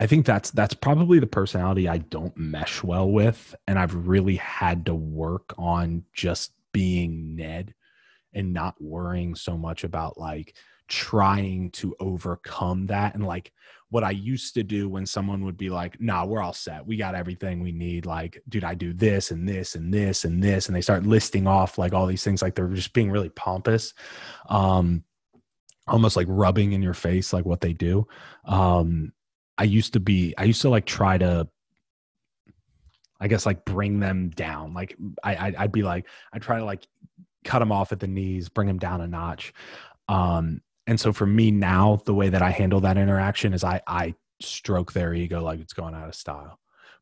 I 0.00 0.06
think 0.06 0.24
that's 0.26 0.50
that's 0.52 0.74
probably 0.74 1.18
the 1.18 1.26
personality 1.26 1.88
I 1.88 1.98
don't 1.98 2.36
mesh 2.36 2.82
well 2.82 3.10
with 3.10 3.54
and 3.66 3.78
I've 3.78 4.06
really 4.06 4.36
had 4.36 4.86
to 4.86 4.94
work 4.94 5.54
on 5.58 6.04
just 6.12 6.52
being 6.72 7.34
Ned 7.34 7.74
and 8.32 8.52
not 8.52 8.80
worrying 8.80 9.34
so 9.34 9.56
much 9.56 9.84
about 9.84 10.18
like 10.18 10.54
trying 10.86 11.70
to 11.70 11.94
overcome 12.00 12.86
that 12.86 13.14
and 13.14 13.26
like 13.26 13.52
what 13.90 14.04
I 14.04 14.10
used 14.10 14.54
to 14.54 14.62
do 14.62 14.88
when 14.88 15.06
someone 15.06 15.44
would 15.44 15.56
be 15.56 15.70
like, 15.70 16.00
nah, 16.00 16.24
we're 16.24 16.42
all 16.42 16.52
set. 16.52 16.86
We 16.86 16.96
got 16.96 17.14
everything 17.14 17.62
we 17.62 17.72
need. 17.72 18.04
Like, 18.04 18.42
dude, 18.48 18.64
I 18.64 18.74
do 18.74 18.92
this 18.92 19.30
and 19.30 19.48
this 19.48 19.74
and 19.74 19.92
this 19.92 20.24
and 20.24 20.42
this. 20.42 20.66
And 20.66 20.76
they 20.76 20.82
start 20.82 21.06
listing 21.06 21.46
off 21.46 21.78
like 21.78 21.94
all 21.94 22.06
these 22.06 22.22
things, 22.22 22.42
like 22.42 22.54
they're 22.54 22.68
just 22.68 22.92
being 22.92 23.10
really 23.10 23.30
pompous. 23.30 23.94
Um, 24.48 25.04
almost 25.86 26.16
like 26.16 26.26
rubbing 26.28 26.72
in 26.72 26.82
your 26.82 26.94
face, 26.94 27.32
like 27.32 27.46
what 27.46 27.62
they 27.62 27.72
do. 27.72 28.06
Um, 28.44 29.12
I 29.56 29.64
used 29.64 29.94
to 29.94 30.00
be, 30.00 30.34
I 30.36 30.44
used 30.44 30.62
to 30.62 30.68
like 30.68 30.84
try 30.84 31.16
to, 31.16 31.48
I 33.20 33.26
guess 33.26 33.46
like 33.46 33.64
bring 33.64 34.00
them 34.00 34.28
down. 34.30 34.74
Like 34.74 34.96
I, 35.24 35.54
I'd 35.58 35.72
be 35.72 35.82
like, 35.82 36.06
I 36.32 36.38
try 36.38 36.58
to 36.58 36.64
like 36.64 36.86
cut 37.42 37.60
them 37.60 37.72
off 37.72 37.90
at 37.92 38.00
the 38.00 38.06
knees, 38.06 38.50
bring 38.50 38.68
them 38.68 38.78
down 38.78 39.00
a 39.00 39.08
notch. 39.08 39.54
Um, 40.08 40.60
and 40.88 40.98
so 40.98 41.12
for 41.12 41.26
me 41.26 41.52
now 41.52 42.00
the 42.04 42.14
way 42.14 42.28
that 42.28 42.42
i 42.42 42.50
handle 42.50 42.80
that 42.80 42.96
interaction 42.98 43.52
is 43.52 43.62
i 43.62 43.80
i 43.86 44.12
stroke 44.40 44.92
their 44.92 45.14
ego 45.14 45.42
like 45.42 45.60
it's 45.60 45.72
going 45.72 45.94
out 45.94 46.08
of 46.08 46.14
style. 46.14 46.58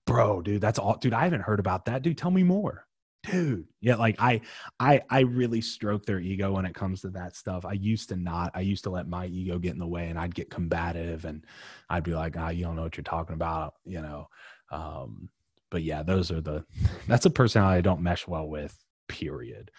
Bro 0.06 0.42
dude 0.42 0.60
that's 0.60 0.78
all 0.78 0.96
dude 0.96 1.12
i 1.12 1.24
haven't 1.24 1.42
heard 1.42 1.60
about 1.60 1.86
that. 1.86 2.02
Dude 2.02 2.18
tell 2.18 2.30
me 2.30 2.42
more. 2.42 2.86
Dude 3.24 3.66
yeah 3.80 3.96
like 3.96 4.16
i 4.20 4.40
i 4.78 5.00
i 5.10 5.20
really 5.20 5.60
stroke 5.60 6.06
their 6.06 6.20
ego 6.20 6.52
when 6.52 6.64
it 6.64 6.74
comes 6.74 7.00
to 7.00 7.10
that 7.10 7.34
stuff. 7.34 7.64
I 7.64 7.72
used 7.72 8.08
to 8.10 8.16
not. 8.16 8.52
I 8.54 8.60
used 8.60 8.84
to 8.84 8.90
let 8.90 9.08
my 9.08 9.26
ego 9.26 9.58
get 9.58 9.72
in 9.72 9.78
the 9.78 9.86
way 9.86 10.08
and 10.08 10.18
i'd 10.18 10.34
get 10.34 10.50
combative 10.50 11.24
and 11.24 11.44
i'd 11.90 12.04
be 12.04 12.14
like 12.14 12.36
ah 12.38 12.50
you 12.50 12.64
don't 12.64 12.76
know 12.76 12.82
what 12.82 12.96
you're 12.96 13.04
talking 13.04 13.34
about 13.34 13.74
you 13.84 14.00
know? 14.00 14.28
Um 14.70 15.28
but 15.70 15.82
yeah 15.82 16.02
those 16.02 16.30
are 16.30 16.40
the 16.40 16.64
that's 17.08 17.26
a 17.26 17.30
personality 17.30 17.78
i 17.78 17.82
don't 17.82 18.02
mesh 18.02 18.28
well 18.28 18.48
with 18.48 18.76
period. 19.08 19.70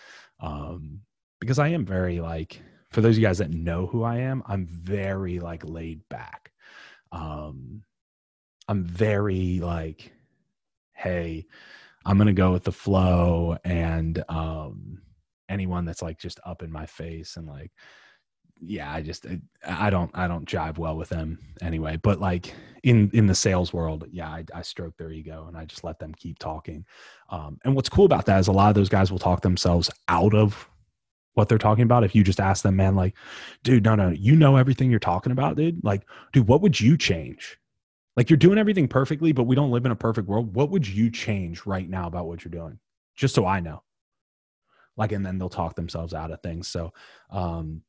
Um 0.41 1.01
because 1.39 1.59
i 1.59 1.69
am 1.69 1.85
very 1.85 2.19
like 2.19 2.61
for 2.91 3.01
those 3.01 3.15
of 3.15 3.19
you 3.19 3.27
guys 3.27 3.37
that 3.39 3.51
know 3.51 3.85
who 3.85 4.03
i 4.03 4.17
am 4.17 4.43
i'm 4.45 4.65
very 4.67 5.39
like 5.39 5.63
laid 5.67 6.07
back. 6.09 6.51
Um 7.11 7.83
i'm 8.67 8.83
very 8.83 9.59
like 9.59 10.11
hey 10.93 11.45
I'm 12.05 12.17
gonna 12.17 12.33
go 12.33 12.53
with 12.53 12.63
the 12.63 12.71
flow 12.71 13.57
and 13.65 14.23
um 14.29 15.01
anyone 15.49 15.85
that's 15.85 16.01
like 16.01 16.19
just 16.19 16.39
up 16.45 16.63
in 16.63 16.71
my 16.71 16.85
face 16.85 17.35
and 17.37 17.47
like 17.47 17.71
yeah 18.59 18.91
i 18.91 19.01
just 19.01 19.25
i 19.67 19.89
don't 19.89 20.09
i 20.13 20.27
don't 20.27 20.47
jive 20.47 20.77
well 20.77 20.97
with 20.97 21.09
them 21.09 21.37
anyway. 21.61 21.97
But 22.01 22.19
like 22.19 22.53
in 22.83 23.09
in 23.13 23.27
the 23.27 23.35
sales 23.35 23.73
world 23.73 24.05
yeah 24.09 24.29
i, 24.29 24.45
I 24.53 24.61
stroke 24.61 24.95
their 24.97 25.11
ego 25.11 25.45
and 25.47 25.57
i 25.57 25.65
just 25.65 25.83
let 25.83 25.99
them 25.99 26.13
keep 26.15 26.39
talking. 26.39 26.85
Um, 27.29 27.59
and 27.63 27.75
what's 27.75 27.89
cool 27.89 28.05
about 28.05 28.25
that 28.25 28.39
is 28.39 28.47
a 28.47 28.53
lot 28.53 28.69
of 28.69 28.75
those 28.75 28.89
guys 28.89 29.11
will 29.11 29.19
talk 29.19 29.41
themselves 29.41 29.89
out 30.07 30.33
of 30.33 30.69
what 31.37 31.47
they're 31.47 31.57
talking 31.57 31.83
about 31.83 32.03
if 32.03 32.15
you 32.15 32.23
just 32.23 32.39
ask 32.39 32.63
them 32.63 32.75
man 32.75 32.95
like 32.95 33.15
dude 33.63 33.83
no 33.83 33.95
no 33.95 34.09
you 34.09 34.35
know 34.35 34.55
everything 34.55 34.89
you're 34.89 34.99
talking 34.99 35.31
about 35.31 35.55
dude 35.55 35.83
like 35.83 36.03
dude 36.33 36.47
what 36.47 36.61
would 36.61 36.79
you 36.79 36.97
change 36.97 37.59
like 38.17 38.31
you're 38.31 38.37
doing 38.37 38.57
everything 38.57 38.87
perfectly, 38.87 39.31
but 39.31 39.43
we 39.43 39.55
don't 39.55 39.69
live 39.69 39.85
in 39.85 39.91
a 39.91 39.95
perfect 39.95 40.27
world. 40.27 40.55
What 40.55 40.71
would 40.71 40.87
you 40.87 41.11
change 41.11 41.67
right 41.67 41.87
now 41.87 42.07
about 42.07 42.25
what 42.25 42.43
you're 42.43 42.51
doing? 42.51 42.79
Just 43.15 43.35
so 43.35 43.45
I 43.45 43.59
know. 43.59 43.83
Like, 44.97 45.11
and 45.11 45.23
then 45.23 45.37
they'll 45.37 45.49
talk 45.49 45.75
themselves 45.75 46.15
out 46.15 46.31
of 46.31 46.41
things. 46.41 46.67
So, 46.67 46.91
um, 47.29 47.83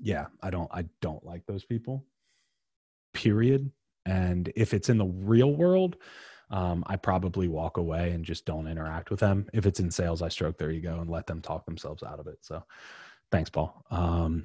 yeah, 0.00 0.26
I 0.42 0.48
don't, 0.48 0.70
I 0.72 0.86
don't 1.02 1.22
like 1.22 1.44
those 1.44 1.66
people. 1.66 2.06
Period. 3.12 3.70
And 4.06 4.50
if 4.56 4.72
it's 4.72 4.88
in 4.88 4.96
the 4.96 5.04
real 5.04 5.54
world, 5.54 5.96
um, 6.50 6.84
I 6.86 6.96
probably 6.96 7.48
walk 7.48 7.76
away 7.76 8.12
and 8.12 8.24
just 8.24 8.44
don't 8.44 8.68
interact 8.68 9.10
with 9.10 9.20
them. 9.20 9.48
If 9.52 9.66
it's 9.66 9.80
in 9.80 9.90
sales, 9.90 10.22
I 10.22 10.28
stroke 10.28 10.58
their 10.58 10.70
ego 10.70 11.00
and 11.00 11.10
let 11.10 11.26
them 11.26 11.40
talk 11.40 11.64
themselves 11.64 12.02
out 12.02 12.20
of 12.20 12.26
it. 12.26 12.38
So, 12.42 12.62
thanks, 13.32 13.50
Paul. 13.50 13.84
Um, 13.90 14.44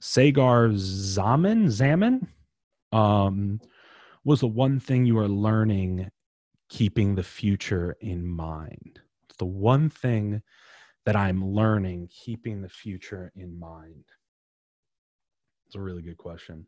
Sagar 0.00 0.70
Zaman 0.74 1.70
Zaman. 1.70 2.28
Um, 2.92 3.60
was 4.24 4.40
the 4.40 4.48
one 4.48 4.78
thing 4.78 5.06
you 5.06 5.18
are 5.18 5.28
learning 5.28 6.10
keeping 6.68 7.14
the 7.14 7.22
future 7.22 7.96
in 8.00 8.26
mind? 8.26 9.00
It's 9.28 9.38
the 9.38 9.46
one 9.46 9.88
thing 9.88 10.42
that 11.06 11.16
I'm 11.16 11.44
learning 11.44 12.10
keeping 12.10 12.60
the 12.60 12.68
future 12.68 13.32
in 13.34 13.58
mind. 13.58 14.04
It's 15.66 15.74
a 15.74 15.80
really 15.80 16.02
good 16.02 16.18
question. 16.18 16.66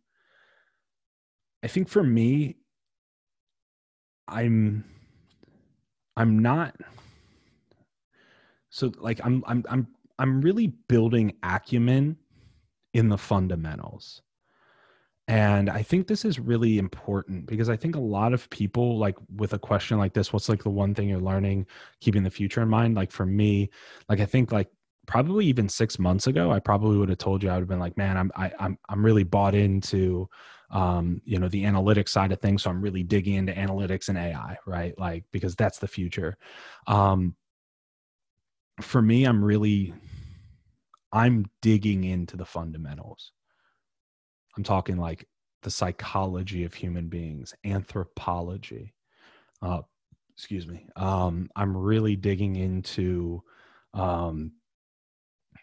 I 1.62 1.66
think 1.66 1.88
for 1.88 2.02
me, 2.02 2.56
I'm 4.28 4.84
I'm 6.16 6.38
not 6.38 6.74
so 8.70 8.92
like 8.98 9.20
I'm 9.24 9.44
I'm 9.46 9.64
I'm 9.68 9.88
I'm 10.18 10.40
really 10.40 10.68
building 10.88 11.34
acumen 11.42 12.16
in 12.92 13.08
the 13.08 13.18
fundamentals. 13.18 14.22
And 15.26 15.70
I 15.70 15.82
think 15.82 16.06
this 16.06 16.24
is 16.24 16.38
really 16.38 16.78
important 16.78 17.46
because 17.46 17.70
I 17.70 17.76
think 17.76 17.96
a 17.96 18.00
lot 18.00 18.34
of 18.34 18.48
people, 18.50 18.98
like 18.98 19.16
with 19.34 19.54
a 19.54 19.58
question 19.58 19.96
like 19.96 20.12
this, 20.12 20.32
what's 20.32 20.50
like 20.50 20.62
the 20.62 20.70
one 20.70 20.94
thing 20.94 21.08
you're 21.08 21.18
learning, 21.18 21.66
keeping 22.00 22.22
the 22.22 22.30
future 22.30 22.60
in 22.60 22.68
mind? 22.68 22.94
Like 22.94 23.10
for 23.10 23.24
me, 23.24 23.70
like 24.08 24.20
I 24.20 24.26
think 24.26 24.52
like 24.52 24.68
probably 25.06 25.46
even 25.46 25.68
six 25.68 25.98
months 25.98 26.26
ago, 26.26 26.50
I 26.50 26.60
probably 26.60 26.98
would 26.98 27.08
have 27.08 27.18
told 27.18 27.42
you 27.42 27.48
I 27.48 27.54
would 27.54 27.62
have 27.62 27.68
been 27.68 27.80
like, 27.80 27.96
man, 27.96 28.18
I'm 28.18 28.30
I, 28.36 28.52
am 28.58 28.78
I'm 28.90 29.04
really 29.04 29.24
bought 29.24 29.54
into 29.54 30.28
um, 30.74 31.22
you 31.24 31.38
know, 31.38 31.48
the 31.48 31.64
analytics 31.64 32.10
side 32.10 32.32
of 32.32 32.40
things. 32.40 32.62
So 32.62 32.70
I'm 32.70 32.82
really 32.82 33.02
digging 33.02 33.34
into 33.34 33.52
analytics 33.52 34.08
and 34.10 34.18
AI, 34.18 34.58
right? 34.66 34.98
Like 34.98 35.24
because 35.32 35.56
that's 35.56 35.78
the 35.78 35.88
future. 35.88 36.36
Um, 36.86 37.34
for 38.82 39.00
me, 39.00 39.24
I'm 39.24 39.42
really 39.42 39.94
I'm 41.12 41.46
digging 41.62 42.04
into 42.04 42.36
the 42.36 42.44
fundamentals 42.44 43.32
I'm 44.56 44.64
talking 44.64 44.96
like 44.96 45.26
the 45.62 45.70
psychology 45.70 46.64
of 46.64 46.74
human 46.74 47.08
beings, 47.08 47.54
anthropology. 47.64 48.94
Uh, 49.62 49.82
excuse 50.36 50.66
me. 50.66 50.86
Um, 50.96 51.48
I'm 51.56 51.76
really 51.76 52.16
digging 52.16 52.56
into, 52.56 53.42
um, 53.94 54.52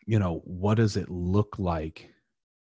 you 0.06 0.20
know, 0.20 0.42
what 0.46 0.76
does 0.76 0.98
it 0.98 1.10
look 1.10 1.60
like 1.60 2.10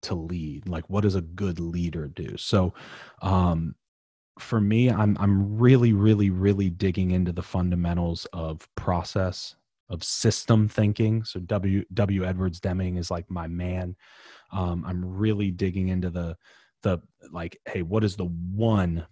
to 0.03 0.15
lead? 0.15 0.69
Like, 0.69 0.89
what 0.89 1.03
does 1.03 1.15
a 1.15 1.21
good 1.21 1.61
leader 1.61 2.09
do? 2.09 2.37
So, 2.37 2.75
um, 3.23 3.75
for 4.39 4.61
me, 4.61 4.91
I'm 4.91 5.17
I'm 5.19 5.59
really, 5.59 5.93
really, 5.93 6.31
really 6.31 6.71
digging 6.71 7.11
into 7.11 7.33
the 7.33 7.43
fundamentals 7.43 8.27
of 8.33 8.69
process, 8.75 9.57
of 9.89 10.05
system 10.05 10.69
thinking. 10.69 11.25
So 11.25 11.41
W 11.41 11.85
W 11.95 12.25
Edwards 12.25 12.61
Deming 12.61 12.97
is 12.97 13.11
like 13.11 13.31
my 13.31 13.49
man. 13.49 13.97
Um, 14.53 14.85
I'm 14.87 15.05
really 15.05 15.51
digging 15.51 15.89
into 15.89 16.11
the 16.11 16.37
the 16.83 16.99
like, 17.33 17.59
hey, 17.67 17.83
what 17.83 18.05
is 18.05 18.17
the 18.17 18.27
one 18.27 19.07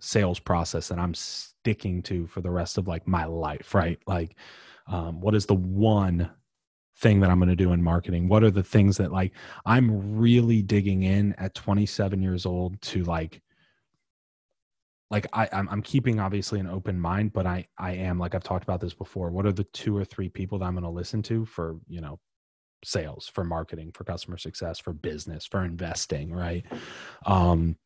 sales 0.00 0.38
process 0.38 0.88
that 0.88 0.98
I'm 0.98 1.14
sticking 1.14 2.02
to 2.04 2.26
for 2.26 2.40
the 2.40 2.50
rest 2.50 2.78
of 2.78 2.88
like 2.88 3.06
my 3.06 3.24
life, 3.24 3.74
right? 3.74 3.98
Like, 4.06 4.36
um, 4.86 5.20
what 5.20 5.34
is 5.34 5.46
the 5.46 5.54
one 5.54 6.30
thing 7.00 7.20
that 7.20 7.30
I'm 7.30 7.38
going 7.38 7.48
to 7.48 7.56
do 7.56 7.72
in 7.72 7.82
marketing? 7.82 8.28
What 8.28 8.44
are 8.44 8.50
the 8.50 8.62
things 8.62 8.96
that 8.98 9.12
like 9.12 9.32
I'm 9.66 10.18
really 10.18 10.62
digging 10.62 11.02
in 11.02 11.34
at 11.34 11.54
27 11.54 12.22
years 12.22 12.46
old 12.46 12.80
to 12.82 13.04
like 13.04 13.42
like 15.10 15.26
I, 15.32 15.48
I'm, 15.52 15.68
I'm 15.68 15.82
keeping 15.82 16.20
obviously 16.20 16.60
an 16.60 16.68
open 16.68 17.00
mind, 17.00 17.32
but 17.32 17.44
I, 17.44 17.66
I 17.78 17.92
am 17.92 18.18
like 18.18 18.34
I've 18.34 18.44
talked 18.44 18.62
about 18.62 18.80
this 18.80 18.94
before. 18.94 19.30
What 19.30 19.44
are 19.44 19.52
the 19.52 19.64
two 19.64 19.96
or 19.96 20.04
three 20.04 20.28
people 20.28 20.58
that 20.58 20.66
I'm 20.66 20.74
going 20.74 20.84
to 20.84 20.90
listen 20.90 21.22
to 21.22 21.44
for 21.44 21.76
you 21.88 22.00
know 22.00 22.20
sales, 22.84 23.28
for 23.28 23.44
marketing, 23.44 23.90
for 23.92 24.04
customer 24.04 24.38
success, 24.38 24.78
for 24.78 24.92
business, 24.92 25.46
for 25.46 25.64
investing, 25.64 26.32
right? 26.32 26.64
Um, 27.26 27.76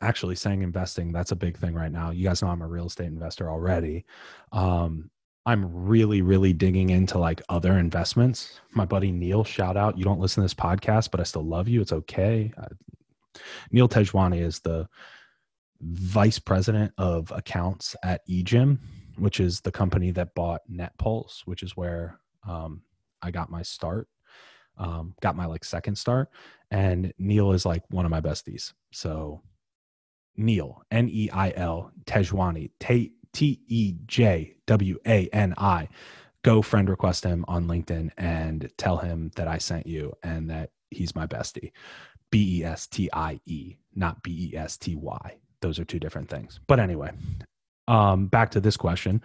actually, 0.00 0.36
saying 0.36 0.62
investing 0.62 1.12
that's 1.12 1.32
a 1.32 1.36
big 1.36 1.58
thing 1.58 1.74
right 1.74 1.92
now. 1.92 2.10
You 2.10 2.24
guys 2.24 2.42
know 2.42 2.48
I'm 2.48 2.62
a 2.62 2.68
real 2.68 2.86
estate 2.86 3.06
investor 3.06 3.50
already. 3.50 4.04
Um, 4.52 5.10
I'm 5.46 5.86
really, 5.86 6.22
really 6.22 6.52
digging 6.52 6.90
into 6.90 7.18
like 7.18 7.42
other 7.48 7.78
investments. 7.78 8.60
My 8.72 8.86
buddy 8.86 9.12
Neil, 9.12 9.44
shout 9.44 9.76
out. 9.76 9.98
You 9.98 10.04
don't 10.04 10.20
listen 10.20 10.40
to 10.40 10.44
this 10.44 10.54
podcast, 10.54 11.10
but 11.10 11.20
I 11.20 11.24
still 11.24 11.44
love 11.44 11.68
you. 11.68 11.82
It's 11.82 11.92
okay. 11.92 12.52
Uh, 12.56 12.68
Neil 13.70 13.88
Tejwani 13.88 14.40
is 14.40 14.60
the 14.60 14.88
vice 15.82 16.38
president 16.38 16.92
of 16.96 17.30
accounts 17.30 17.94
at 18.02 18.26
eGym, 18.26 18.78
which 19.18 19.38
is 19.38 19.60
the 19.60 19.72
company 19.72 20.10
that 20.12 20.34
bought 20.34 20.62
NetPulse, 20.70 21.40
which 21.44 21.62
is 21.62 21.76
where 21.76 22.18
um, 22.48 22.80
I 23.20 23.30
got 23.30 23.50
my 23.50 23.62
start, 23.62 24.08
um, 24.78 25.14
got 25.20 25.36
my 25.36 25.44
like 25.44 25.64
second 25.64 25.96
start. 25.96 26.30
And 26.70 27.12
Neil 27.18 27.52
is 27.52 27.66
like 27.66 27.82
one 27.90 28.06
of 28.06 28.10
my 28.10 28.20
besties. 28.20 28.72
So 28.92 29.42
Neil, 30.36 30.82
N 30.90 31.08
E 31.10 31.28
I 31.30 31.52
L, 31.54 31.92
Tejwani, 32.06 32.70
T 32.80 33.12
E 33.42 33.96
J 34.06 34.54
W 34.66 34.98
A 35.06 35.28
N 35.32 35.54
I. 35.58 35.88
Go 36.42 36.60
friend 36.60 36.90
request 36.90 37.24
him 37.24 37.44
on 37.48 37.66
LinkedIn 37.66 38.10
and 38.18 38.70
tell 38.76 38.98
him 38.98 39.30
that 39.36 39.48
I 39.48 39.58
sent 39.58 39.86
you 39.86 40.12
and 40.22 40.50
that 40.50 40.70
he's 40.90 41.14
my 41.14 41.26
bestie. 41.26 41.72
B 42.30 42.60
E 42.60 42.64
S 42.64 42.86
T 42.86 43.08
I 43.12 43.40
E, 43.46 43.76
not 43.94 44.22
B 44.22 44.50
E 44.52 44.56
S 44.56 44.76
T 44.76 44.94
Y 44.94 45.36
those 45.64 45.78
are 45.78 45.84
two 45.84 45.98
different 45.98 46.28
things. 46.28 46.60
But 46.66 46.78
anyway, 46.78 47.10
um, 47.88 48.26
back 48.26 48.50
to 48.50 48.60
this 48.60 48.76
question. 48.76 49.22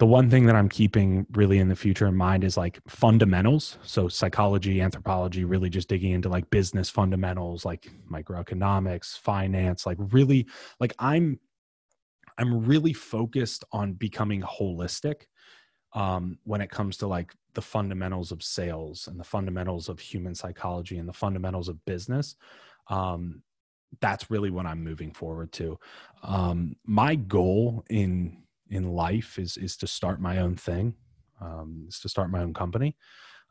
The 0.00 0.06
one 0.06 0.28
thing 0.28 0.46
that 0.46 0.56
I'm 0.56 0.68
keeping 0.68 1.24
really 1.30 1.60
in 1.60 1.68
the 1.68 1.76
future 1.76 2.08
in 2.08 2.16
mind 2.16 2.42
is 2.42 2.56
like 2.56 2.80
fundamentals. 2.88 3.78
So 3.84 4.08
psychology, 4.08 4.80
anthropology, 4.80 5.44
really 5.44 5.70
just 5.70 5.88
digging 5.88 6.10
into 6.10 6.28
like 6.28 6.50
business 6.50 6.90
fundamentals, 6.90 7.64
like 7.64 7.88
microeconomics, 8.10 9.16
finance, 9.16 9.86
like 9.86 9.98
really 10.00 10.48
like 10.80 10.92
I'm 10.98 11.38
I'm 12.38 12.64
really 12.64 12.92
focused 12.92 13.64
on 13.72 13.92
becoming 13.94 14.42
holistic 14.42 15.22
um, 15.94 16.38
when 16.44 16.60
it 16.60 16.70
comes 16.70 16.96
to 16.98 17.06
like 17.06 17.32
the 17.54 17.62
fundamentals 17.62 18.32
of 18.32 18.42
sales 18.42 19.06
and 19.06 19.18
the 19.18 19.24
fundamentals 19.24 19.88
of 19.88 20.00
human 20.00 20.34
psychology 20.34 20.98
and 20.98 21.08
the 21.08 21.12
fundamentals 21.12 21.68
of 21.68 21.84
business. 21.84 22.36
Um, 22.88 23.42
that's 24.00 24.30
really 24.30 24.50
what 24.50 24.66
I'm 24.66 24.82
moving 24.82 25.12
forward 25.12 25.52
to. 25.52 25.78
Um, 26.22 26.76
my 26.84 27.14
goal 27.14 27.84
in 27.88 28.42
in 28.70 28.88
life 28.88 29.38
is 29.38 29.56
is 29.56 29.76
to 29.76 29.86
start 29.86 30.20
my 30.20 30.38
own 30.38 30.56
thing, 30.56 30.94
um, 31.40 31.86
is 31.88 32.00
to 32.00 32.08
start 32.08 32.30
my 32.30 32.40
own 32.40 32.54
company. 32.54 32.96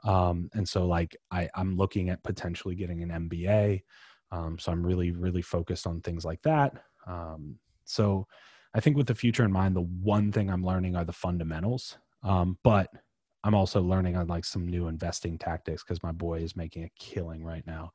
Um, 0.04 0.50
and 0.54 0.68
so 0.68 0.86
like 0.86 1.16
I, 1.32 1.50
I'm 1.56 1.78
looking 1.78 2.10
at 2.10 2.24
potentially 2.24 2.76
getting 2.76 3.04
an 3.04 3.30
MBA. 3.30 3.84
Um, 4.32 4.60
so 4.60 4.72
I'm 4.72 4.86
really 4.86 5.12
really 5.12 5.42
focused 5.42 5.88
on 5.88 6.02
things 6.02 6.26
like 6.26 6.42
that. 6.42 6.74
Um, 7.08 7.58
so 7.86 8.28
I 8.76 8.80
think 8.80 8.98
with 8.98 9.08
the 9.08 9.16
future 9.16 9.44
in 9.44 9.52
mind, 9.52 9.76
the 9.76 9.82
one 9.82 10.32
thing 10.32 10.50
I'm 10.50 10.66
learning 10.66 10.96
are 10.96 11.06
the 11.06 11.14
fundamentals. 11.14 11.98
Um, 12.24 12.58
but 12.64 12.90
I'm 13.44 13.54
also 13.54 13.82
learning 13.82 14.16
on 14.16 14.28
like 14.28 14.46
some 14.46 14.68
new 14.68 14.88
investing 14.88 15.38
tactics 15.38 15.84
because 15.84 16.02
my 16.02 16.12
boy 16.12 16.40
is 16.40 16.56
making 16.56 16.86
a 16.86 16.92
killing 16.98 17.44
right 17.44 17.66
now 17.68 17.92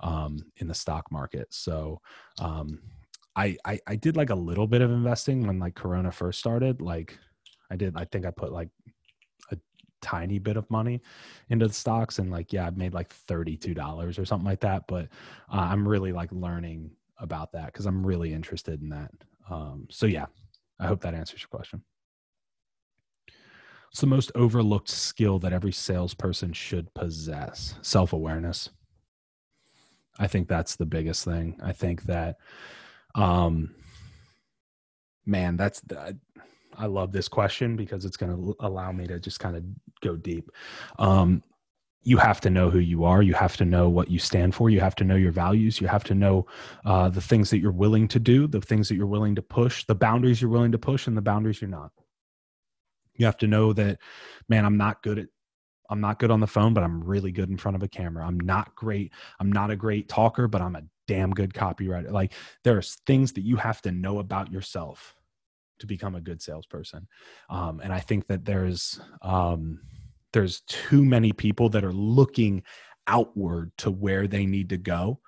um, 0.00 0.44
in 0.58 0.68
the 0.68 0.74
stock 0.74 1.10
market. 1.10 1.48
So 1.50 2.00
um, 2.38 2.80
I, 3.34 3.56
I 3.64 3.80
I 3.86 3.96
did 3.96 4.16
like 4.16 4.30
a 4.30 4.34
little 4.34 4.66
bit 4.66 4.82
of 4.82 4.90
investing 4.90 5.46
when 5.46 5.58
like 5.58 5.74
Corona 5.74 6.12
first 6.12 6.38
started. 6.38 6.82
Like 6.82 7.18
I 7.70 7.76
did, 7.76 7.96
I 7.96 8.04
think 8.04 8.26
I 8.26 8.30
put 8.30 8.52
like 8.52 8.68
a 9.50 9.56
tiny 10.02 10.38
bit 10.38 10.58
of 10.58 10.70
money 10.70 11.00
into 11.48 11.66
the 11.66 11.72
stocks, 11.72 12.18
and 12.18 12.30
like 12.30 12.52
yeah, 12.52 12.66
I 12.66 12.70
made 12.70 12.92
like 12.92 13.10
thirty 13.10 13.56
two 13.56 13.72
dollars 13.72 14.18
or 14.18 14.26
something 14.26 14.46
like 14.46 14.60
that. 14.60 14.84
But 14.86 15.08
uh, 15.50 15.68
I'm 15.70 15.88
really 15.88 16.12
like 16.12 16.30
learning 16.32 16.90
about 17.18 17.52
that 17.52 17.66
because 17.66 17.86
I'm 17.86 18.06
really 18.06 18.34
interested 18.34 18.82
in 18.82 18.90
that. 18.90 19.10
Um, 19.50 19.86
so 19.90 20.06
yeah, 20.06 20.26
I 20.80 20.86
hope 20.86 21.00
that 21.02 21.14
answers 21.14 21.40
your 21.40 21.48
question. 21.48 21.82
It's 23.90 24.00
the 24.00 24.06
most 24.06 24.32
overlooked 24.34 24.88
skill 24.88 25.38
that 25.40 25.52
every 25.52 25.72
salesperson 25.72 26.54
should 26.54 26.92
possess 26.94 27.74
self 27.82 28.12
awareness. 28.14 28.70
I 30.18 30.26
think 30.26 30.48
that's 30.48 30.76
the 30.76 30.86
biggest 30.86 31.24
thing. 31.24 31.58
I 31.62 31.72
think 31.72 32.04
that, 32.04 32.38
um, 33.14 33.74
man, 35.26 35.56
that's 35.56 35.80
the, 35.80 36.18
I 36.76 36.86
love 36.86 37.12
this 37.12 37.28
question 37.28 37.76
because 37.76 38.04
it's 38.04 38.16
going 38.16 38.32
to 38.32 38.56
allow 38.60 38.92
me 38.92 39.06
to 39.06 39.20
just 39.20 39.40
kind 39.40 39.56
of 39.56 39.64
go 40.00 40.16
deep. 40.16 40.50
Um, 40.98 41.42
you 42.04 42.16
have 42.16 42.40
to 42.40 42.50
know 42.50 42.68
who 42.68 42.80
you 42.80 43.04
are. 43.04 43.22
You 43.22 43.34
have 43.34 43.56
to 43.58 43.64
know 43.64 43.88
what 43.88 44.10
you 44.10 44.18
stand 44.18 44.54
for. 44.54 44.70
You 44.70 44.80
have 44.80 44.96
to 44.96 45.04
know 45.04 45.14
your 45.14 45.32
values. 45.32 45.80
You 45.80 45.86
have 45.86 46.04
to 46.04 46.14
know 46.14 46.46
uh, 46.84 47.08
the 47.08 47.20
things 47.20 47.50
that 47.50 47.58
you're 47.58 47.70
willing 47.70 48.08
to 48.08 48.18
do, 48.18 48.46
the 48.46 48.60
things 48.60 48.88
that 48.88 48.96
you're 48.96 49.06
willing 49.06 49.36
to 49.36 49.42
push, 49.42 49.84
the 49.84 49.94
boundaries 49.94 50.40
you're 50.42 50.50
willing 50.50 50.72
to 50.72 50.78
push, 50.78 51.06
and 51.06 51.16
the 51.16 51.22
boundaries 51.22 51.60
you're 51.60 51.70
not. 51.70 51.92
You 53.14 53.26
have 53.26 53.36
to 53.38 53.46
know 53.46 53.72
that, 53.74 53.98
man, 54.48 54.64
I'm 54.64 54.76
not 54.76 55.02
good 55.02 55.18
at 55.18 55.28
I'm 55.90 56.00
not 56.00 56.18
good 56.18 56.30
on 56.30 56.40
the 56.40 56.46
phone, 56.46 56.72
but 56.72 56.82
I'm 56.82 57.04
really 57.04 57.32
good 57.32 57.50
in 57.50 57.58
front 57.58 57.76
of 57.76 57.82
a 57.82 57.88
camera. 57.88 58.26
I'm 58.26 58.40
not 58.40 58.74
great. 58.74 59.12
I'm 59.38 59.52
not 59.52 59.70
a 59.70 59.76
great 59.76 60.08
talker, 60.08 60.48
but 60.48 60.62
I'm 60.62 60.74
a 60.74 60.82
damn 61.06 61.32
good 61.32 61.52
copywriter. 61.52 62.10
Like 62.10 62.32
there's 62.64 62.96
things 63.06 63.34
that 63.34 63.42
you 63.42 63.56
have 63.56 63.82
to 63.82 63.92
know 63.92 64.18
about 64.18 64.50
yourself 64.50 65.14
to 65.80 65.86
become 65.86 66.14
a 66.14 66.20
good 66.20 66.40
salesperson. 66.40 67.06
Um, 67.50 67.80
and 67.84 67.92
I 67.92 68.00
think 68.00 68.26
that 68.28 68.46
there's 68.46 69.00
um, 69.20 69.80
there's 70.32 70.60
too 70.62 71.04
many 71.04 71.32
people 71.32 71.68
that 71.70 71.84
are 71.84 71.92
looking 71.92 72.62
outward 73.06 73.72
to 73.78 73.90
where 73.90 74.26
they 74.26 74.46
need 74.46 74.68
to 74.68 74.76
go 74.76 75.20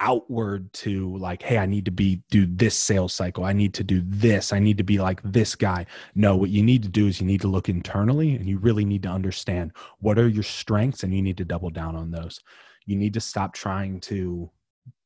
outward 0.00 0.72
to 0.72 1.14
like 1.18 1.42
hey 1.42 1.58
i 1.58 1.66
need 1.66 1.84
to 1.84 1.90
be 1.90 2.22
do 2.30 2.46
this 2.46 2.74
sales 2.74 3.12
cycle. 3.12 3.44
I 3.44 3.52
need 3.52 3.74
to 3.74 3.84
do 3.84 4.02
this. 4.04 4.52
I 4.52 4.58
need 4.58 4.78
to 4.78 4.84
be 4.84 4.98
like 4.98 5.20
this 5.22 5.54
guy. 5.54 5.86
No 6.14 6.36
what 6.36 6.50
you 6.50 6.62
need 6.62 6.82
to 6.82 6.88
do 6.88 7.06
is 7.06 7.20
you 7.20 7.26
need 7.26 7.42
to 7.42 7.48
look 7.48 7.68
internally 7.68 8.34
and 8.34 8.48
you 8.48 8.58
really 8.58 8.84
need 8.84 9.02
to 9.02 9.10
understand 9.10 9.72
what 9.98 10.18
are 10.18 10.28
your 10.28 10.42
strengths 10.42 11.02
and 11.02 11.14
you 11.14 11.22
need 11.22 11.36
to 11.36 11.44
double 11.44 11.70
down 11.70 11.96
on 11.96 12.10
those. 12.10 12.40
You 12.86 12.96
need 12.96 13.14
to 13.14 13.20
stop 13.20 13.52
trying 13.52 14.00
to 14.00 14.50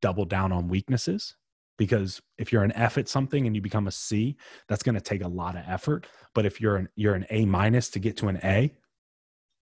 double 0.01 0.25
down 0.25 0.53
on 0.53 0.69
weaknesses 0.69 1.37
because 1.77 2.23
if 2.39 2.53
you're 2.53 2.63
an 2.63 2.73
f 2.73 2.97
at 2.99 3.09
something 3.09 3.47
and 3.47 3.57
you 3.57 3.61
become 3.61 3.89
a 3.89 3.93
c 3.93 4.37
that's 4.69 4.83
going 4.85 4.95
to 4.95 5.01
take 5.01 5.25
a 5.25 5.29
lot 5.29 5.57
of 5.57 5.65
effort. 5.67 6.07
But 6.35 6.47
if 6.47 6.61
you're 6.61 6.77
an 6.77 6.89
you're 6.95 7.15
an 7.15 7.27
a 7.31 7.45
minus 7.47 7.89
to 7.91 7.99
get 7.99 8.17
to 8.19 8.29
an 8.29 8.39
a 8.45 8.73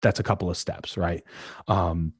that's 0.02 0.20
a 0.20 0.24
couple 0.24 0.50
of 0.50 0.58
steps 0.58 0.98
right 0.98 1.24
um 1.68 2.14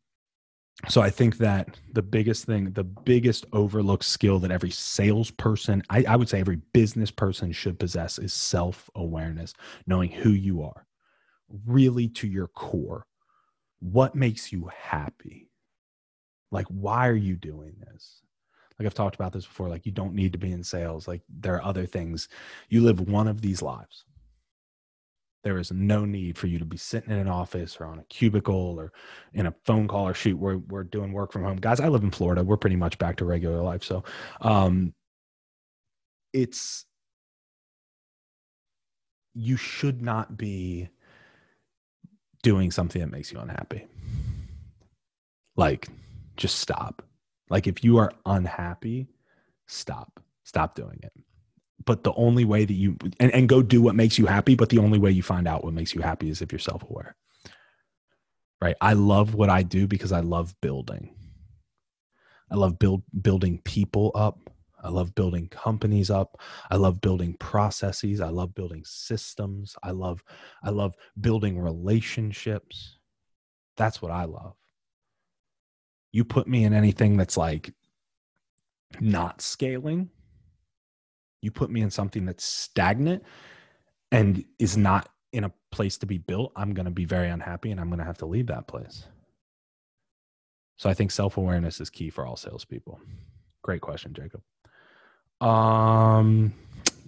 so 0.90 1.02
I 1.02 1.10
think 1.10 1.38
that 1.38 1.80
the 1.94 2.04
biggest 2.04 2.46
thing, 2.46 2.72
the 2.72 2.84
biggest 2.84 3.46
overlooked 3.52 4.06
skill 4.06 4.38
that 4.40 4.52
every 4.52 4.70
salesperson, 4.70 5.82
I, 5.90 6.06
I 6.08 6.16
would 6.16 6.30
say 6.30 6.40
every 6.40 6.58
business 6.72 7.10
person 7.10 7.52
should 7.52 7.80
possess 7.80 8.20
is 8.20 8.32
self 8.32 8.90
awareness, 8.94 9.54
knowing 9.88 10.12
who 10.12 10.30
you 10.30 10.62
are, 10.62 10.86
really 11.66 12.08
to 12.10 12.28
your 12.28 12.48
core. 12.48 13.08
What 13.80 14.14
makes 14.14 14.52
you 14.52 14.70
happy? 14.76 15.50
Like, 16.52 16.68
why 16.68 17.08
are 17.08 17.16
you 17.16 17.36
doing 17.36 17.76
this? 17.80 18.22
Like 18.78 18.86
I've 18.86 18.94
talked 18.94 19.16
about 19.16 19.34
this 19.34 19.48
before, 19.48 19.70
like 19.70 19.88
you 19.88 19.92
don't 19.92 20.14
need 20.14 20.32
to 20.34 20.38
be 20.38 20.52
in 20.52 20.64
sales. 20.64 21.08
Like 21.08 21.22
there 21.28 21.56
are 21.56 21.66
other 21.66 21.88
things. 21.88 22.30
You 22.70 22.84
live 22.84 23.02
one 23.02 23.28
of 23.28 23.42
these 23.42 23.64
lives 23.64 24.06
there 25.44 25.58
is 25.58 25.72
no 25.72 26.06
need 26.06 26.38
for 26.38 26.48
you 26.48 26.60
to 26.60 26.66
be 26.66 26.78
sitting 26.78 27.12
in 27.12 27.20
an 27.20 27.28
office 27.28 27.78
or 27.80 27.86
on 27.86 28.00
a 28.00 28.04
cubicle 28.06 28.76
or 28.78 28.92
in 29.34 29.46
a 29.46 29.56
phone 29.66 29.88
call 29.88 30.08
or 30.08 30.14
shoot. 30.14 30.38
We're, 30.38 30.58
we're 30.58 30.84
doing 30.84 31.14
work 31.14 31.32
from 31.32 31.44
home. 31.44 31.58
Guys, 31.58 31.80
I 31.80 31.88
live 31.88 32.04
in 32.04 32.12
Florida. 32.12 32.44
We're 32.44 32.58
pretty 32.58 32.76
much 32.76 32.98
back 32.98 33.18
to 33.18 33.26
regular 33.26 33.62
life. 33.62 33.84
So 33.84 34.04
um, 34.42 34.94
it's, 36.34 36.86
you 39.34 39.56
should 39.56 40.02
not 40.02 40.38
be 40.38 40.90
doing 42.42 42.72
something 42.72 43.02
that 43.02 43.12
makes 43.12 43.32
you 43.32 43.40
unhappy. 43.40 43.86
Like, 45.56 45.88
just 46.36 46.60
stop. 46.60 47.04
Like, 47.50 47.68
if 47.68 47.84
you 47.84 47.98
are 47.98 48.12
unhappy, 48.26 49.08
stop. 49.68 50.20
Stop 50.44 50.76
doing 50.76 51.00
it 51.04 51.12
but 51.88 52.04
the 52.04 52.14
only 52.14 52.46
way 52.46 52.66
that 52.66 52.74
you 52.74 52.98
and, 53.20 53.34
and 53.34 53.50
go 53.50 53.64
do 53.64 53.82
what 53.82 53.96
makes 53.96 54.20
you 54.20 54.28
happy 54.28 54.54
but 54.54 54.70
the 54.70 54.78
only 54.78 55.00
way 55.00 55.10
you 55.10 55.24
find 55.24 55.48
out 55.48 55.64
what 55.64 55.74
makes 55.74 55.96
you 55.96 56.02
happy 56.02 56.30
is 56.30 56.44
if 56.44 56.52
you're 56.52 56.60
self-aware. 56.60 57.16
Right? 58.62 58.76
I 58.82 58.94
love 58.94 59.34
what 59.34 59.50
i 59.50 59.64
do 59.64 59.88
because 59.88 60.12
i 60.12 60.20
love 60.20 60.54
building. 60.62 61.16
I 62.52 62.56
love 62.56 62.78
build 62.78 63.04
building 63.22 63.60
people 63.64 64.12
up. 64.14 64.40
I 64.82 64.90
love 64.90 65.16
building 65.16 65.48
companies 65.50 66.10
up. 66.10 66.40
I 66.70 66.76
love 66.76 67.02
building 67.02 67.36
processes. 67.40 68.22
I 68.22 68.30
love 68.30 68.54
building 68.54 68.84
systems. 68.86 69.76
I 69.82 69.92
love 69.92 70.24
i 70.64 70.70
love 70.70 70.96
building 71.20 71.60
relationships. 71.60 72.98
That's 73.78 74.02
what 74.02 74.12
i 74.12 74.26
love. 74.26 74.56
You 76.12 76.26
put 76.26 76.48
me 76.48 76.66
in 76.66 76.74
anything 76.74 77.16
that's 77.16 77.38
like 77.38 77.74
not 79.00 79.42
scaling 79.42 80.10
you 81.42 81.52
put 81.52 81.70
me 81.70 81.82
in 81.82 81.90
something 81.90 82.26
that's 82.26 82.44
stagnant 82.44 83.24
and 84.12 84.44
is 84.60 84.78
not 84.78 85.10
in 85.34 85.44
a 85.44 85.52
place 85.72 85.98
to 86.00 86.06
be 86.06 86.18
built, 86.18 86.52
I'm 86.56 86.74
going 86.74 86.86
to 86.86 86.92
be 86.92 87.06
very 87.06 87.30
unhappy 87.30 87.72
and 87.72 87.80
I'm 87.80 87.90
going 87.90 88.00
to 88.00 88.06
have 88.06 88.18
to 88.20 88.26
leave 88.26 88.48
that 88.48 88.68
place. 88.68 89.06
So 90.78 90.90
I 90.90 90.94
think 90.94 91.12
self 91.12 91.38
awareness 91.38 91.82
is 91.82 91.90
key 91.90 92.10
for 92.10 92.26
all 92.26 92.36
salespeople. 92.36 93.00
Great 93.64 93.82
question, 93.82 94.14
Jacob. 94.14 94.42
Um, 95.46 96.54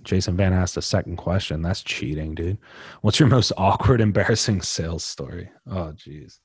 Jason 0.03 0.35
Vana 0.35 0.55
asked 0.55 0.77
a 0.77 0.81
second 0.81 1.17
question. 1.17 1.61
That's 1.61 1.81
cheating, 1.81 2.35
dude. 2.35 2.57
What's 3.01 3.19
your 3.19 3.29
most 3.29 3.51
awkward, 3.57 4.01
embarrassing 4.01 4.61
sales 4.61 5.03
story? 5.03 5.49
Oh, 5.69 5.91
geez. 5.93 6.39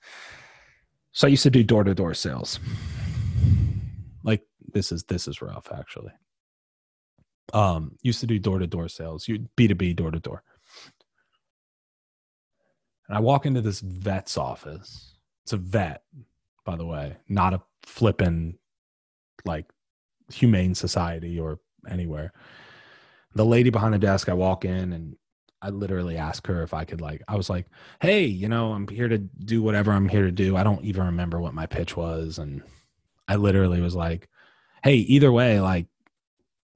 So 1.13 1.27
I 1.27 1.31
used 1.31 1.45
to 1.45 1.51
do 1.51 1.63
door 1.63 1.85
to 1.85 1.95
door 1.95 2.15
sales. 2.15 2.61
Like 4.23 4.43
this 4.73 4.93
is 4.93 5.05
this 5.05 5.29
is 5.29 5.41
rough, 5.41 5.69
actually 5.73 6.13
um, 7.53 7.97
used 8.03 8.21
to 8.21 8.27
do 8.27 8.39
door 8.39 8.59
to 8.59 8.67
door 8.67 8.89
sales, 8.89 9.29
you 9.29 9.49
B2B 9.57 9.97
door 9.97 10.11
to 10.11 10.21
door. 10.21 10.43
And 13.09 13.17
I 13.17 13.21
walk 13.21 13.45
into 13.47 13.61
this 13.61 13.81
vet's 13.81 14.39
office. 14.39 15.17
It's 15.45 15.53
a 15.53 15.59
vet, 15.59 16.03
by 16.65 16.77
the 16.77 16.87
way, 16.87 17.17
not 17.29 17.53
a 17.53 17.61
flippin' 17.83 18.59
like 19.45 19.67
humane 20.33 20.75
society 20.75 21.39
or 21.39 21.61
anywhere. 21.89 22.33
The 23.35 23.45
lady 23.45 23.71
behind 23.71 23.93
the 23.93 23.99
desk, 23.99 24.29
I 24.29 24.35
walk 24.35 24.65
in 24.65 24.93
and 24.93 25.17
I 25.61 25.71
literally 25.71 26.17
ask 26.17 26.47
her 26.47 26.63
if 26.63 26.75
I 26.75 26.85
could 26.85 27.01
like 27.01 27.23
I 27.29 27.37
was 27.37 27.51
like, 27.51 27.67
"Hey, 28.01 28.25
you 28.25 28.49
know, 28.49 28.73
I'm 28.73 28.87
here 28.89 29.09
to 29.09 29.19
do 29.19 29.63
whatever 29.63 29.93
I'm 29.93 30.09
here 30.09 30.25
to 30.25 30.31
do. 30.33 30.57
I 30.57 30.63
don't 30.63 30.85
even 30.85 31.05
remember 31.07 31.41
what 31.41 31.55
my 31.55 31.67
pitch 31.67 31.97
was." 31.97 32.39
And 32.39 32.63
I 33.29 33.37
literally 33.37 33.81
was 33.81 33.95
like, 33.95 34.29
"Hey, 34.83 34.97
either 34.97 35.33
way, 35.33 35.61
like 35.61 35.87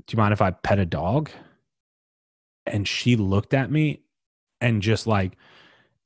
do 0.06 0.14
you 0.14 0.18
mind 0.18 0.32
if 0.32 0.42
I 0.42 0.50
pet 0.50 0.78
a 0.78 0.86
dog? 0.86 1.30
And 2.66 2.86
she 2.86 3.16
looked 3.16 3.54
at 3.54 3.70
me 3.70 4.02
and 4.60 4.82
just 4.82 5.06
like, 5.06 5.36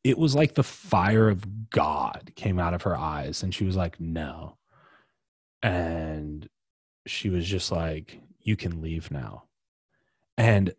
it 0.05 0.18
was 0.18 0.34
like 0.34 0.55
the 0.55 0.62
fire 0.62 1.28
of 1.28 1.70
God 1.70 2.32
came 2.34 2.59
out 2.59 2.74
of 2.74 2.82
her 2.82 2.97
eyes. 2.97 3.43
And 3.43 3.55
she 3.55 3.64
was 3.64 3.76
like, 3.76 4.01
no. 4.01 4.57
And 5.62 6.49
she 7.07 7.30
was 7.30 7.47
just 7.47 7.70
like, 7.70 8.20
you 8.40 8.57
can 8.57 8.82
leave 8.82 9.11
now. 9.11 9.45
And 10.36 10.74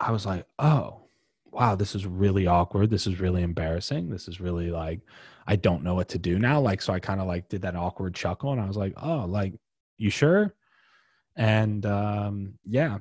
I 0.00 0.12
was 0.12 0.26
like, 0.26 0.46
oh, 0.58 1.02
wow, 1.50 1.74
this 1.74 1.94
is 1.94 2.06
really 2.06 2.46
awkward. 2.46 2.90
This 2.90 3.06
is 3.06 3.20
really 3.20 3.42
embarrassing. 3.42 4.10
This 4.10 4.28
is 4.28 4.40
really 4.40 4.70
like, 4.70 5.00
I 5.46 5.56
don't 5.56 5.82
know 5.82 5.94
what 5.94 6.08
to 6.10 6.18
do 6.18 6.38
now. 6.38 6.60
Like, 6.60 6.82
so 6.82 6.92
I 6.92 7.00
kind 7.00 7.20
of 7.20 7.26
like 7.26 7.48
did 7.48 7.62
that 7.62 7.76
awkward 7.76 8.14
chuckle 8.14 8.52
and 8.52 8.60
I 8.60 8.66
was 8.66 8.76
like, 8.76 8.94
oh, 9.02 9.24
like, 9.26 9.54
you 9.98 10.10
sure? 10.10 10.54
And 11.36 11.84
um, 11.86 12.54
yeah, 12.64 12.98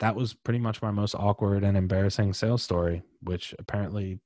that 0.00 0.14
was 0.14 0.34
pretty 0.34 0.58
much 0.58 0.82
my 0.82 0.90
most 0.90 1.14
awkward 1.14 1.64
and 1.64 1.76
embarrassing 1.76 2.32
sales 2.32 2.62
story, 2.62 3.02
which 3.22 3.54
apparently, 3.58 4.20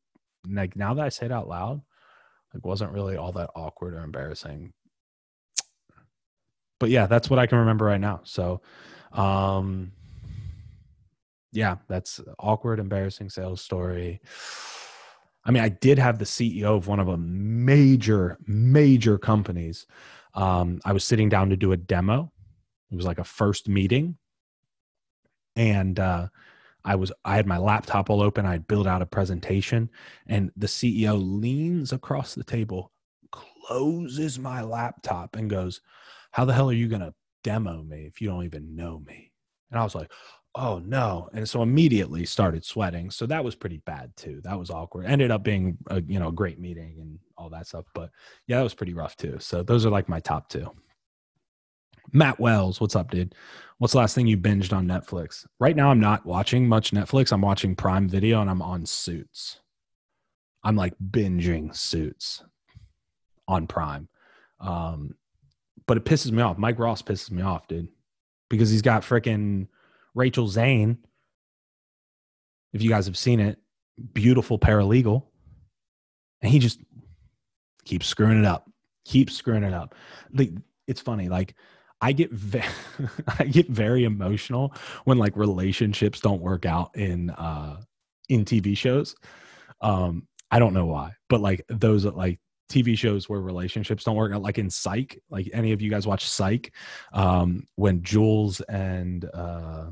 like 0.48 0.76
now 0.76 0.94
that 0.94 1.04
I 1.04 1.08
say 1.08 1.26
it 1.26 1.32
out 1.32 1.48
loud, 1.48 1.82
like 2.52 2.66
wasn't 2.66 2.92
really 2.92 3.16
all 3.16 3.32
that 3.32 3.50
awkward 3.54 3.94
or 3.94 4.02
embarrassing. 4.02 4.72
But 6.80 6.90
yeah, 6.90 7.06
that's 7.06 7.30
what 7.30 7.38
I 7.38 7.46
can 7.46 7.58
remember 7.58 7.84
right 7.84 8.00
now. 8.00 8.20
So, 8.24 8.60
um, 9.12 9.92
yeah, 11.52 11.76
that's 11.88 12.20
awkward, 12.38 12.80
embarrassing 12.80 13.30
sales 13.30 13.60
story. 13.60 14.20
I 15.44 15.50
mean, 15.50 15.62
I 15.62 15.68
did 15.68 15.98
have 15.98 16.18
the 16.18 16.24
CEO 16.24 16.76
of 16.76 16.88
one 16.88 17.00
of 17.00 17.08
a 17.08 17.16
major, 17.16 18.38
major 18.46 19.18
companies. 19.18 19.86
Um, 20.34 20.80
I 20.84 20.92
was 20.92 21.04
sitting 21.04 21.28
down 21.28 21.50
to 21.50 21.56
do 21.56 21.72
a 21.72 21.76
demo. 21.76 22.31
It 22.93 22.97
was 22.97 23.07
like 23.07 23.18
a 23.18 23.24
first 23.24 23.68
meeting, 23.68 24.18
and 25.57 25.99
uh, 25.99 26.28
I 26.84 26.97
was 26.97 27.11
I 27.24 27.36
had 27.36 27.47
my 27.47 27.57
laptop 27.57 28.11
all 28.11 28.22
open. 28.22 28.45
I'd 28.45 28.68
build 28.68 28.86
out 28.86 29.01
a 29.01 29.07
presentation, 29.07 29.88
and 30.26 30.53
the 30.57 30.66
CEO 30.66 31.18
leans 31.18 31.93
across 31.93 32.34
the 32.34 32.45
table, 32.45 32.93
closes 33.30 34.38
my 34.38 34.62
laptop, 34.62 35.36
and 35.36 35.49
goes, 35.49 35.80
"How 36.32 36.45
the 36.45 36.53
hell 36.53 36.68
are 36.68 36.74
you 36.74 36.86
going 36.86 37.01
to 37.01 37.14
demo 37.43 37.82
me 37.82 38.05
if 38.05 38.20
you 38.20 38.28
don't 38.28 38.45
even 38.45 38.76
know 38.76 38.99
me?" 38.99 39.32
And 39.70 39.80
I 39.80 39.84
was 39.84 39.95
like, 39.95 40.12
"Oh 40.55 40.78
no!" 40.80 41.30
And 41.32 41.49
so 41.49 41.62
immediately 41.62 42.26
started 42.26 42.62
sweating. 42.62 43.11
So 43.11 43.24
that 43.26 43.43
was 43.43 43.55
pretty 43.55 43.78
bad 43.86 44.14
too. 44.16 44.43
That 44.45 44.59
was 44.59 44.70
awkward. 44.70 45.07
Ended 45.07 45.30
up 45.30 45.43
being 45.45 45.78
a 45.86 46.03
you 46.03 46.18
know 46.18 46.28
a 46.28 46.32
great 46.32 46.59
meeting 46.61 46.99
and 47.01 47.18
all 47.38 47.49
that 47.51 47.68
stuff, 47.68 47.86
but 47.95 48.11
yeah, 48.49 48.59
that 48.59 48.64
was 48.64 48.74
pretty 48.74 48.93
rough 48.93 49.16
too. 49.16 49.38
So 49.40 49.62
those 49.62 49.86
are 49.86 49.90
like 49.90 50.11
my 50.11 50.20
top 50.20 50.51
two. 50.51 50.70
Matt 52.12 52.38
Wells, 52.38 52.80
what's 52.80 52.94
up, 52.94 53.10
dude? 53.10 53.34
What's 53.78 53.92
the 53.92 53.98
last 53.98 54.14
thing 54.14 54.26
you 54.26 54.36
binged 54.36 54.72
on 54.72 54.86
Netflix? 54.86 55.46
Right 55.58 55.74
now, 55.74 55.90
I'm 55.90 55.98
not 55.98 56.26
watching 56.26 56.68
much 56.68 56.92
Netflix. 56.92 57.32
I'm 57.32 57.40
watching 57.40 57.74
Prime 57.74 58.08
Video 58.08 58.40
and 58.40 58.50
I'm 58.50 58.62
on 58.62 58.86
Suits. 58.86 59.60
I'm 60.62 60.76
like 60.76 60.94
binging 61.10 61.74
Suits 61.74 62.44
on 63.48 63.66
Prime. 63.66 64.08
Um, 64.60 65.16
but 65.86 65.96
it 65.96 66.04
pisses 66.04 66.30
me 66.30 66.42
off. 66.42 66.58
Mike 66.58 66.78
Ross 66.78 67.02
pisses 67.02 67.30
me 67.30 67.42
off, 67.42 67.66
dude, 67.66 67.88
because 68.48 68.70
he's 68.70 68.82
got 68.82 69.02
freaking 69.02 69.66
Rachel 70.14 70.46
Zane. 70.46 70.98
If 72.72 72.82
you 72.82 72.88
guys 72.88 73.06
have 73.06 73.18
seen 73.18 73.40
it, 73.40 73.58
beautiful 74.12 74.58
paralegal. 74.58 75.24
And 76.40 76.52
he 76.52 76.58
just 76.58 76.78
keeps 77.84 78.06
screwing 78.06 78.38
it 78.38 78.44
up, 78.44 78.70
keeps 79.04 79.34
screwing 79.34 79.64
it 79.64 79.74
up. 79.74 79.94
The, 80.32 80.52
it's 80.86 81.00
funny. 81.00 81.28
Like, 81.28 81.54
I 82.03 82.11
get 82.12 82.32
very, 82.32 82.64
I 83.38 83.44
get 83.44 83.68
very 83.68 84.05
emotional 84.05 84.74
when 85.05 85.18
like 85.18 85.36
relationships 85.36 86.20
don't 86.20 86.42
work 86.42 86.66
out 86.66 86.90
in 86.96 87.30
uh 87.30 87.80
in 88.28 88.44
TV 88.44 88.76
shows. 88.76 89.14
Um 89.80 90.26
I 90.50 90.59
don't 90.59 90.74
know 90.74 90.86
why, 90.86 91.14
but 91.30 91.40
like 91.40 91.64
those 91.68 92.05
like 92.05 92.40
TV 92.68 92.98
shows 92.98 93.28
where 93.28 93.40
relationships 93.40 94.05
don't 94.05 94.16
work 94.16 94.32
out 94.34 94.42
like 94.42 94.59
in 94.59 94.68
Psych, 94.68 95.18
like 95.30 95.48
any 95.53 95.72
of 95.72 95.80
you 95.80 95.90
guys 95.90 96.07
watch 96.07 96.28
Psych 96.28 96.74
um 97.12 97.64
when 97.76 98.03
Jules 98.03 98.61
and 98.62 99.24
uh 99.32 99.90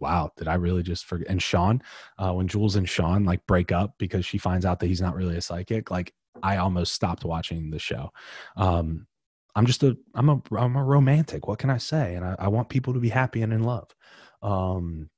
wow, 0.00 0.30
did 0.36 0.48
I 0.48 0.54
really 0.54 0.82
just 0.82 1.04
forget 1.06 1.28
and 1.30 1.40
Shawn 1.40 1.80
uh 2.18 2.32
when 2.32 2.48
Jules 2.48 2.74
and 2.74 2.88
Shawn 2.88 3.24
like 3.24 3.46
break 3.46 3.70
up 3.70 3.94
because 3.98 4.26
she 4.26 4.38
finds 4.38 4.66
out 4.66 4.80
that 4.80 4.88
he's 4.88 5.00
not 5.00 5.14
really 5.14 5.36
a 5.36 5.40
psychic, 5.40 5.92
like 5.92 6.12
I 6.42 6.56
almost 6.56 6.94
stopped 6.94 7.24
watching 7.24 7.70
the 7.70 7.78
show. 7.78 8.10
Um 8.56 9.06
I'm 9.54 9.66
just 9.66 9.82
a 9.82 9.96
I'm 10.14 10.28
a 10.28 10.42
I'm 10.56 10.76
a 10.76 10.84
romantic. 10.84 11.46
What 11.46 11.58
can 11.58 11.70
I 11.70 11.78
say? 11.78 12.14
And 12.16 12.24
I, 12.24 12.36
I 12.38 12.48
want 12.48 12.68
people 12.68 12.94
to 12.94 13.00
be 13.00 13.08
happy 13.10 13.42
and 13.42 13.52
in 13.52 13.62
love. 13.62 13.94
Um, 14.42 15.10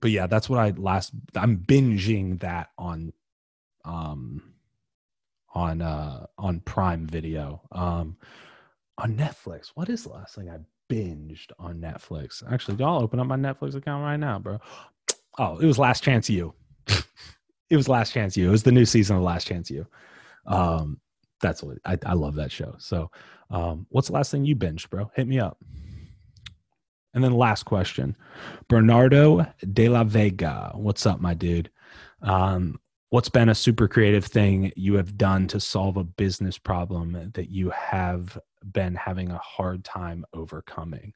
but 0.00 0.10
yeah, 0.10 0.26
that's 0.26 0.48
what 0.48 0.58
I 0.60 0.70
last. 0.70 1.12
I'm 1.34 1.58
binging 1.58 2.40
that 2.40 2.70
on, 2.78 3.12
um, 3.84 4.54
on 5.54 5.82
uh 5.82 6.26
on 6.38 6.60
Prime 6.60 7.06
Video. 7.06 7.62
Um, 7.72 8.16
on 8.98 9.16
Netflix. 9.16 9.72
What 9.74 9.88
is 9.88 10.04
the 10.04 10.10
last 10.10 10.34
thing 10.34 10.50
I 10.50 10.58
binged 10.92 11.50
on 11.58 11.80
Netflix? 11.80 12.42
Actually, 12.52 12.78
y'all 12.78 13.02
open 13.02 13.20
up 13.20 13.26
my 13.26 13.36
Netflix 13.36 13.74
account 13.74 14.04
right 14.04 14.16
now, 14.16 14.38
bro. 14.38 14.60
Oh, 15.38 15.58
it 15.58 15.66
was 15.66 15.78
Last 15.78 16.04
Chance 16.04 16.30
U. 16.30 16.54
it 17.70 17.76
was 17.76 17.88
Last 17.88 18.12
Chance 18.12 18.36
U. 18.36 18.48
It 18.48 18.52
was 18.52 18.62
the 18.62 18.72
new 18.72 18.84
season 18.84 19.16
of 19.16 19.22
Last 19.22 19.46
Chance 19.46 19.70
U. 19.70 19.86
Um, 20.46 21.00
that's 21.42 21.62
what 21.62 21.78
I, 21.84 21.98
I 22.06 22.14
love 22.14 22.36
that 22.36 22.50
show. 22.50 22.74
So, 22.78 23.10
um, 23.50 23.86
what's 23.90 24.06
the 24.06 24.14
last 24.14 24.30
thing 24.30 24.46
you 24.46 24.56
binged, 24.56 24.88
bro? 24.88 25.10
Hit 25.14 25.28
me 25.28 25.38
up. 25.38 25.58
And 27.14 27.22
then 27.22 27.34
last 27.34 27.64
question, 27.64 28.16
Bernardo 28.68 29.46
de 29.74 29.88
la 29.90 30.04
Vega. 30.04 30.72
What's 30.74 31.04
up, 31.04 31.20
my 31.20 31.34
dude? 31.34 31.70
Um, 32.22 32.80
what's 33.10 33.28
been 33.28 33.50
a 33.50 33.54
super 33.54 33.86
creative 33.86 34.24
thing 34.24 34.72
you 34.76 34.94
have 34.94 35.18
done 35.18 35.46
to 35.48 35.60
solve 35.60 35.98
a 35.98 36.04
business 36.04 36.56
problem 36.56 37.30
that 37.34 37.50
you 37.50 37.68
have 37.70 38.38
been 38.72 38.94
having 38.94 39.30
a 39.30 39.38
hard 39.38 39.84
time 39.84 40.24
overcoming? 40.32 41.12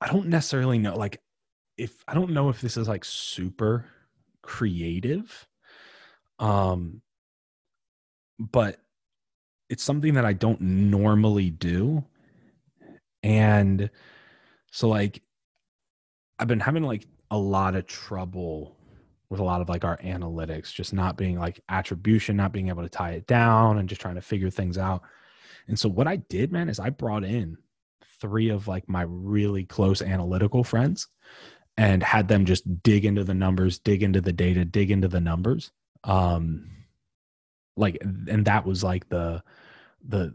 I 0.00 0.08
don't 0.08 0.28
necessarily 0.28 0.78
know. 0.78 0.96
Like, 0.96 1.20
if 1.76 2.02
I 2.08 2.14
don't 2.14 2.30
know 2.30 2.48
if 2.48 2.62
this 2.62 2.78
is 2.78 2.88
like 2.88 3.04
super 3.04 3.84
creative, 4.42 5.46
um, 6.38 7.02
but 8.38 8.80
it's 9.68 9.82
something 9.82 10.14
that 10.14 10.24
I 10.24 10.32
don't 10.32 10.60
normally 10.60 11.50
do. 11.50 12.04
And 13.22 13.90
so 14.70 14.88
like 14.88 15.22
I've 16.38 16.48
been 16.48 16.60
having 16.60 16.84
like 16.84 17.06
a 17.30 17.38
lot 17.38 17.74
of 17.74 17.86
trouble 17.86 18.76
with 19.30 19.40
a 19.40 19.44
lot 19.44 19.60
of 19.60 19.68
like 19.68 19.84
our 19.84 19.98
analytics 19.98 20.72
just 20.72 20.94
not 20.94 21.16
being 21.16 21.38
like 21.38 21.60
attribution, 21.68 22.36
not 22.36 22.52
being 22.52 22.68
able 22.68 22.82
to 22.82 22.88
tie 22.88 23.12
it 23.12 23.26
down 23.26 23.78
and 23.78 23.88
just 23.88 24.00
trying 24.00 24.14
to 24.14 24.22
figure 24.22 24.50
things 24.50 24.78
out. 24.78 25.02
And 25.66 25.78
so 25.78 25.88
what 25.88 26.06
I 26.06 26.16
did, 26.16 26.50
man, 26.50 26.70
is 26.70 26.78
I 26.78 26.88
brought 26.90 27.24
in 27.24 27.58
three 28.20 28.48
of 28.48 28.68
like 28.68 28.88
my 28.88 29.02
really 29.02 29.64
close 29.64 30.00
analytical 30.00 30.64
friends 30.64 31.08
and 31.76 32.02
had 32.02 32.26
them 32.26 32.46
just 32.46 32.82
dig 32.82 33.04
into 33.04 33.22
the 33.22 33.34
numbers, 33.34 33.78
dig 33.78 34.02
into 34.02 34.20
the 34.20 34.32
data, 34.32 34.64
dig 34.64 34.90
into 34.90 35.08
the 35.08 35.20
numbers. 35.20 35.72
Um 36.04 36.70
like 37.78 37.98
and 38.02 38.44
that 38.44 38.66
was 38.66 38.84
like 38.84 39.08
the 39.08 39.42
the 40.06 40.34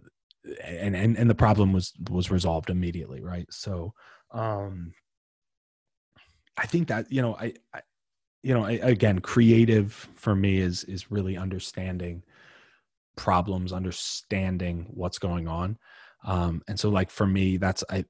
and 0.63 0.95
and, 0.95 1.17
and 1.17 1.29
the 1.29 1.35
problem 1.35 1.73
was 1.73 1.93
was 2.09 2.31
resolved 2.31 2.69
immediately 2.69 3.21
right? 3.21 3.47
So 3.51 3.93
um 4.31 4.93
i 6.57 6.65
think 6.65 6.87
that 6.87 7.11
you 7.11 7.21
know 7.21 7.35
i, 7.35 7.53
I 7.73 7.81
you 8.41 8.53
know 8.53 8.63
I, 8.63 8.71
again 8.71 9.19
creative 9.19 9.93
for 10.15 10.35
me 10.35 10.57
is 10.57 10.83
is 10.85 11.11
really 11.11 11.37
understanding 11.37 12.23
problems 13.15 13.71
understanding 13.71 14.87
what's 14.89 15.19
going 15.19 15.47
on. 15.47 15.77
Um 16.23 16.63
and 16.67 16.79
so 16.79 16.89
like 16.89 17.11
for 17.11 17.27
me 17.27 17.57
that's 17.57 17.83
i 17.89 18.03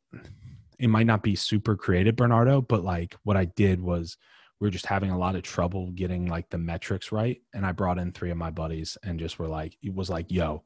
it 0.80 0.88
might 0.88 1.08
not 1.08 1.24
be 1.24 1.36
super 1.36 1.76
creative 1.76 2.16
bernardo 2.16 2.62
but 2.62 2.84
like 2.84 3.16
what 3.24 3.38
i 3.38 3.46
did 3.46 3.82
was 3.82 4.18
we 4.64 4.68
were 4.68 4.72
just 4.72 4.86
having 4.86 5.12
a 5.12 5.18
lot 5.18 5.36
of 5.36 5.44
trouble 5.44 5.92
getting 5.92 6.26
like 6.26 6.50
the 6.50 6.58
metrics 6.58 7.12
right 7.12 7.42
and 7.54 7.66
i 7.66 7.72
brought 7.74 7.98
in 7.98 8.14
three 8.14 8.32
of 8.32 8.38
my 8.38 8.50
buddies 8.50 8.98
and 9.04 9.20
just 9.20 9.38
were 9.38 9.48
like 9.50 9.78
it 9.84 9.94
was 9.94 10.10
like 10.10 10.32
yo 10.32 10.64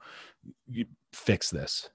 fix 1.14 1.50
this 1.50 1.90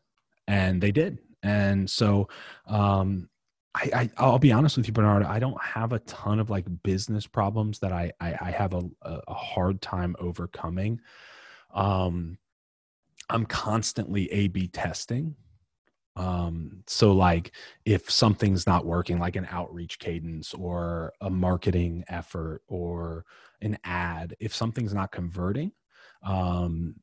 and 0.48 0.82
they 0.82 0.90
did 0.90 1.18
and 1.44 1.88
so 1.88 2.28
um 2.66 3.28
I, 3.74 4.11
I 4.18 4.26
will 4.26 4.38
be 4.38 4.53
honest 4.53 4.76
with 4.76 4.86
you, 4.86 4.92
Bernard. 4.92 5.22
I 5.22 5.38
don't 5.38 5.59
have 5.62 5.94
a 5.94 5.98
ton 6.00 6.38
of 6.38 6.50
like 6.50 6.66
business 6.82 7.26
problems 7.26 7.78
that 7.78 7.90
I 7.90 8.12
I, 8.20 8.36
I 8.38 8.50
have 8.50 8.74
a, 8.74 8.82
a 9.03 9.32
hard 9.32 9.80
time 9.80 10.14
overcoming. 10.18 11.00
Um, 11.72 12.36
I'm 13.30 13.46
constantly 13.46 14.30
A/B 14.30 14.68
testing, 14.68 15.36
um 16.16 16.82
so 16.86 17.12
like 17.12 17.52
if 17.84 18.10
something's 18.10 18.66
not 18.66 18.84
working 18.84 19.18
like 19.18 19.36
an 19.36 19.46
outreach 19.50 19.98
cadence 19.98 20.52
or 20.52 21.12
a 21.22 21.30
marketing 21.30 22.04
effort 22.08 22.62
or 22.68 23.24
an 23.62 23.78
ad 23.84 24.36
if 24.38 24.54
something's 24.54 24.92
not 24.92 25.10
converting 25.10 25.72
um 26.26 26.94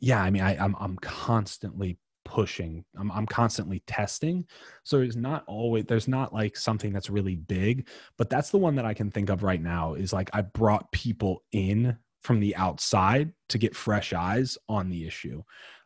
yeah 0.00 0.20
i 0.20 0.30
mean 0.30 0.42
I, 0.42 0.56
i'm 0.56 0.74
i'm 0.80 0.96
constantly 0.96 1.98
pushing 2.24 2.84
I'm, 2.98 3.10
I'm 3.10 3.26
constantly 3.26 3.82
testing. 3.86 4.44
So 4.84 5.00
it's 5.00 5.16
not 5.16 5.42
always 5.46 5.86
there's 5.86 6.06
not 6.06 6.34
like 6.34 6.56
something 6.56 6.92
that's 6.92 7.10
really 7.10 7.34
big 7.34 7.88
but 8.18 8.28
that's 8.28 8.50
the 8.50 8.58
one 8.58 8.76
that 8.76 8.84
i 8.84 8.94
can 8.94 9.10
think 9.10 9.30
of 9.30 9.42
right 9.42 9.60
now 9.60 9.94
is 9.94 10.12
like 10.12 10.30
i 10.32 10.42
brought 10.42 10.92
people 10.92 11.42
in 11.52 11.96
from 12.22 12.40
the 12.40 12.54
outside 12.56 13.32
to 13.48 13.58
get 13.58 13.74
fresh 13.74 14.12
eyes 14.12 14.58
on 14.68 14.90
the 14.90 15.06
issue. 15.06 15.42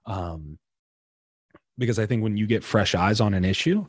Um 0.06 0.58
because 1.78 1.98
I 1.98 2.06
think 2.06 2.22
when 2.22 2.36
you 2.36 2.46
get 2.46 2.64
fresh 2.64 2.94
eyes 2.94 3.20
on 3.20 3.34
an 3.34 3.44
issue, 3.44 3.86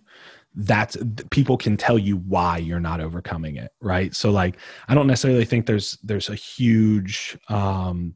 that's 0.55 0.97
people 1.31 1.57
can 1.57 1.75
tell 1.77 1.99
you 1.99 2.17
why 2.17 2.57
you're 2.57 2.79
not 2.79 3.01
overcoming 3.01 3.57
it, 3.57 3.71
right? 3.81 4.15
So 4.15 4.31
like 4.31 4.57
I 4.87 4.95
don't 4.95 5.07
necessarily 5.07 5.45
think 5.45 5.65
there's 5.65 5.97
there's 6.03 6.29
a 6.29 6.35
huge 6.35 7.37
um 7.49 8.15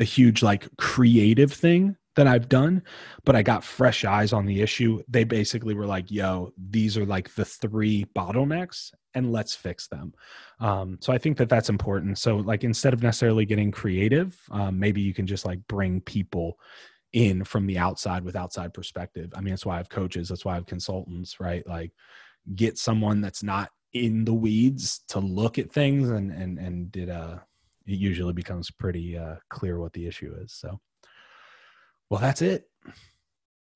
a 0.00 0.04
huge 0.04 0.42
like 0.42 0.68
creative 0.78 1.52
thing 1.52 1.96
that 2.16 2.26
I've 2.26 2.48
done, 2.48 2.82
but 3.24 3.36
I 3.36 3.42
got 3.42 3.64
fresh 3.64 4.04
eyes 4.04 4.32
on 4.32 4.44
the 4.44 4.60
issue. 4.60 5.02
They 5.08 5.24
basically 5.24 5.74
were 5.74 5.86
like, 5.86 6.10
yo, 6.10 6.52
these 6.70 6.98
are 6.98 7.06
like 7.06 7.34
the 7.34 7.44
three 7.44 8.04
bottlenecks 8.16 8.92
and 9.14 9.32
let's 9.32 9.54
fix 9.54 9.88
them. 9.88 10.12
Um, 10.60 10.98
so 11.00 11.12
I 11.12 11.18
think 11.18 11.38
that 11.38 11.48
that's 11.48 11.70
important. 11.70 12.18
So, 12.18 12.36
like, 12.36 12.64
instead 12.64 12.92
of 12.92 13.02
necessarily 13.02 13.46
getting 13.46 13.70
creative, 13.70 14.38
um, 14.50 14.78
maybe 14.78 15.00
you 15.00 15.14
can 15.14 15.26
just 15.26 15.46
like 15.46 15.60
bring 15.68 16.00
people 16.02 16.58
in 17.12 17.44
from 17.44 17.66
the 17.66 17.78
outside 17.78 18.24
with 18.24 18.36
outside 18.36 18.72
perspective. 18.72 19.32
I 19.34 19.40
mean, 19.40 19.52
that's 19.52 19.66
why 19.66 19.74
I 19.74 19.78
have 19.78 19.88
coaches, 19.88 20.28
that's 20.28 20.44
why 20.44 20.52
I 20.52 20.56
have 20.56 20.66
consultants, 20.66 21.40
right? 21.40 21.66
Like, 21.66 21.92
get 22.54 22.78
someone 22.78 23.20
that's 23.20 23.42
not 23.42 23.70
in 23.92 24.24
the 24.24 24.32
weeds 24.34 25.00
to 25.08 25.20
look 25.20 25.58
at 25.58 25.70
things 25.70 26.10
and 26.10 26.30
and 26.32 26.58
and 26.58 26.90
did 26.90 27.10
uh 27.10 27.38
it 27.86 27.98
usually 27.98 28.32
becomes 28.32 28.70
pretty 28.70 29.16
uh 29.18 29.36
clear 29.50 29.78
what 29.78 29.92
the 29.92 30.06
issue 30.06 30.34
is 30.40 30.52
so 30.52 30.80
well 32.08 32.20
that's 32.20 32.42
it 32.42 32.64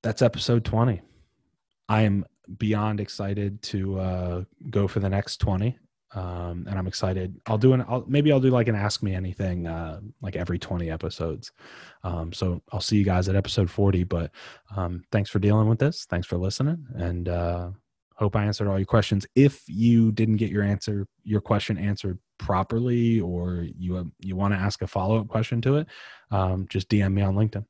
that's 0.03 0.23
episode 0.23 0.65
20 0.65 1.03
i 1.89 2.03
am 2.03 2.25
beyond 2.59 3.01
excited 3.01 3.61
to 3.63 3.99
uh 3.99 4.43
go 4.71 4.89
for 4.89 5.01
the 5.01 5.09
next 5.09 5.37
20 5.39 5.79
um 6.15 6.67
and 6.69 6.79
i'm 6.79 6.87
excited. 6.87 7.35
I'll 7.47 7.59
do 7.59 7.73
an 7.73 7.85
I'll, 7.89 8.05
maybe 8.07 8.31
i'll 8.31 8.41
do 8.41 8.51
like 8.51 8.69
an 8.69 8.75
ask 8.75 9.03
me 9.03 9.15
anything 9.15 9.67
uh 9.67 10.01
like 10.21 10.37
every 10.37 10.59
20 10.59 10.91
episodes. 10.91 11.53
Um 12.05 12.33
so 12.33 12.63
i'll 12.73 12.81
see 12.81 12.97
you 12.97 13.05
guys 13.05 13.29
at 13.29 13.37
episode 13.37 13.71
40 13.71 14.05
but 14.05 14.31
um 14.77 15.03
thanks 15.11 15.31
for 15.31 15.39
dealing 15.39 15.69
with 15.69 15.79
this. 15.79 16.07
Thanks 16.09 16.27
for 16.27 16.37
listening 16.37 16.85
and 16.95 17.29
uh 17.29 17.71
hope 18.15 18.35
i 18.35 18.45
answered 18.45 18.69
all 18.69 18.79
your 18.79 18.87
questions. 18.87 19.27
If 19.35 19.63
you 19.67 20.13
didn't 20.13 20.37
get 20.37 20.51
your 20.51 20.63
answer 20.63 21.07
your 21.25 21.41
question 21.41 21.77
answered 21.77 22.19
properly 22.39 23.21
or 23.21 23.67
you 23.77 23.97
uh, 23.97 24.05
you 24.21 24.37
want 24.37 24.55
to 24.55 24.61
ask 24.61 24.83
a 24.83 24.87
follow-up 24.87 25.27
question 25.27 25.61
to 25.63 25.77
it 25.77 25.87
um 26.31 26.67
just 26.69 26.89
dm 26.89 27.13
me 27.15 27.23
on 27.23 27.35
linkedin. 27.35 27.65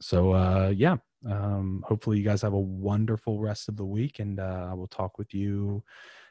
So 0.00 0.32
uh 0.32 0.72
yeah 0.74 0.96
um 1.26 1.84
hopefully 1.86 2.18
you 2.18 2.24
guys 2.24 2.42
have 2.42 2.52
a 2.52 2.58
wonderful 2.58 3.38
rest 3.38 3.68
of 3.68 3.76
the 3.76 3.84
week 3.84 4.18
and 4.18 4.40
uh 4.40 4.66
i 4.70 4.74
will 4.74 4.88
talk 4.88 5.16
with 5.18 5.32
you 5.32 5.82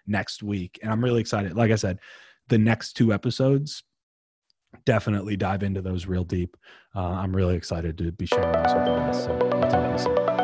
next 0.07 0.43
week. 0.43 0.79
And 0.81 0.91
I'm 0.91 1.03
really 1.03 1.21
excited. 1.21 1.55
Like 1.55 1.71
I 1.71 1.75
said, 1.75 1.99
the 2.49 2.57
next 2.57 2.93
two 2.93 3.13
episodes 3.13 3.83
definitely 4.85 5.37
dive 5.37 5.63
into 5.63 5.81
those 5.81 6.05
real 6.05 6.23
deep. 6.23 6.57
Uh, 6.95 7.01
I'm 7.01 7.35
really 7.35 7.55
excited 7.55 7.97
to 7.99 8.11
be 8.11 8.25
sharing 8.25 8.51
those 8.51 8.73
with 8.73 8.87
you 8.87 8.95
guys. 8.95 9.23
So 9.23 9.31
I'll 9.53 9.69
talk 9.69 9.83
to 9.85 9.91
you 9.91 9.97
soon. 9.97 10.42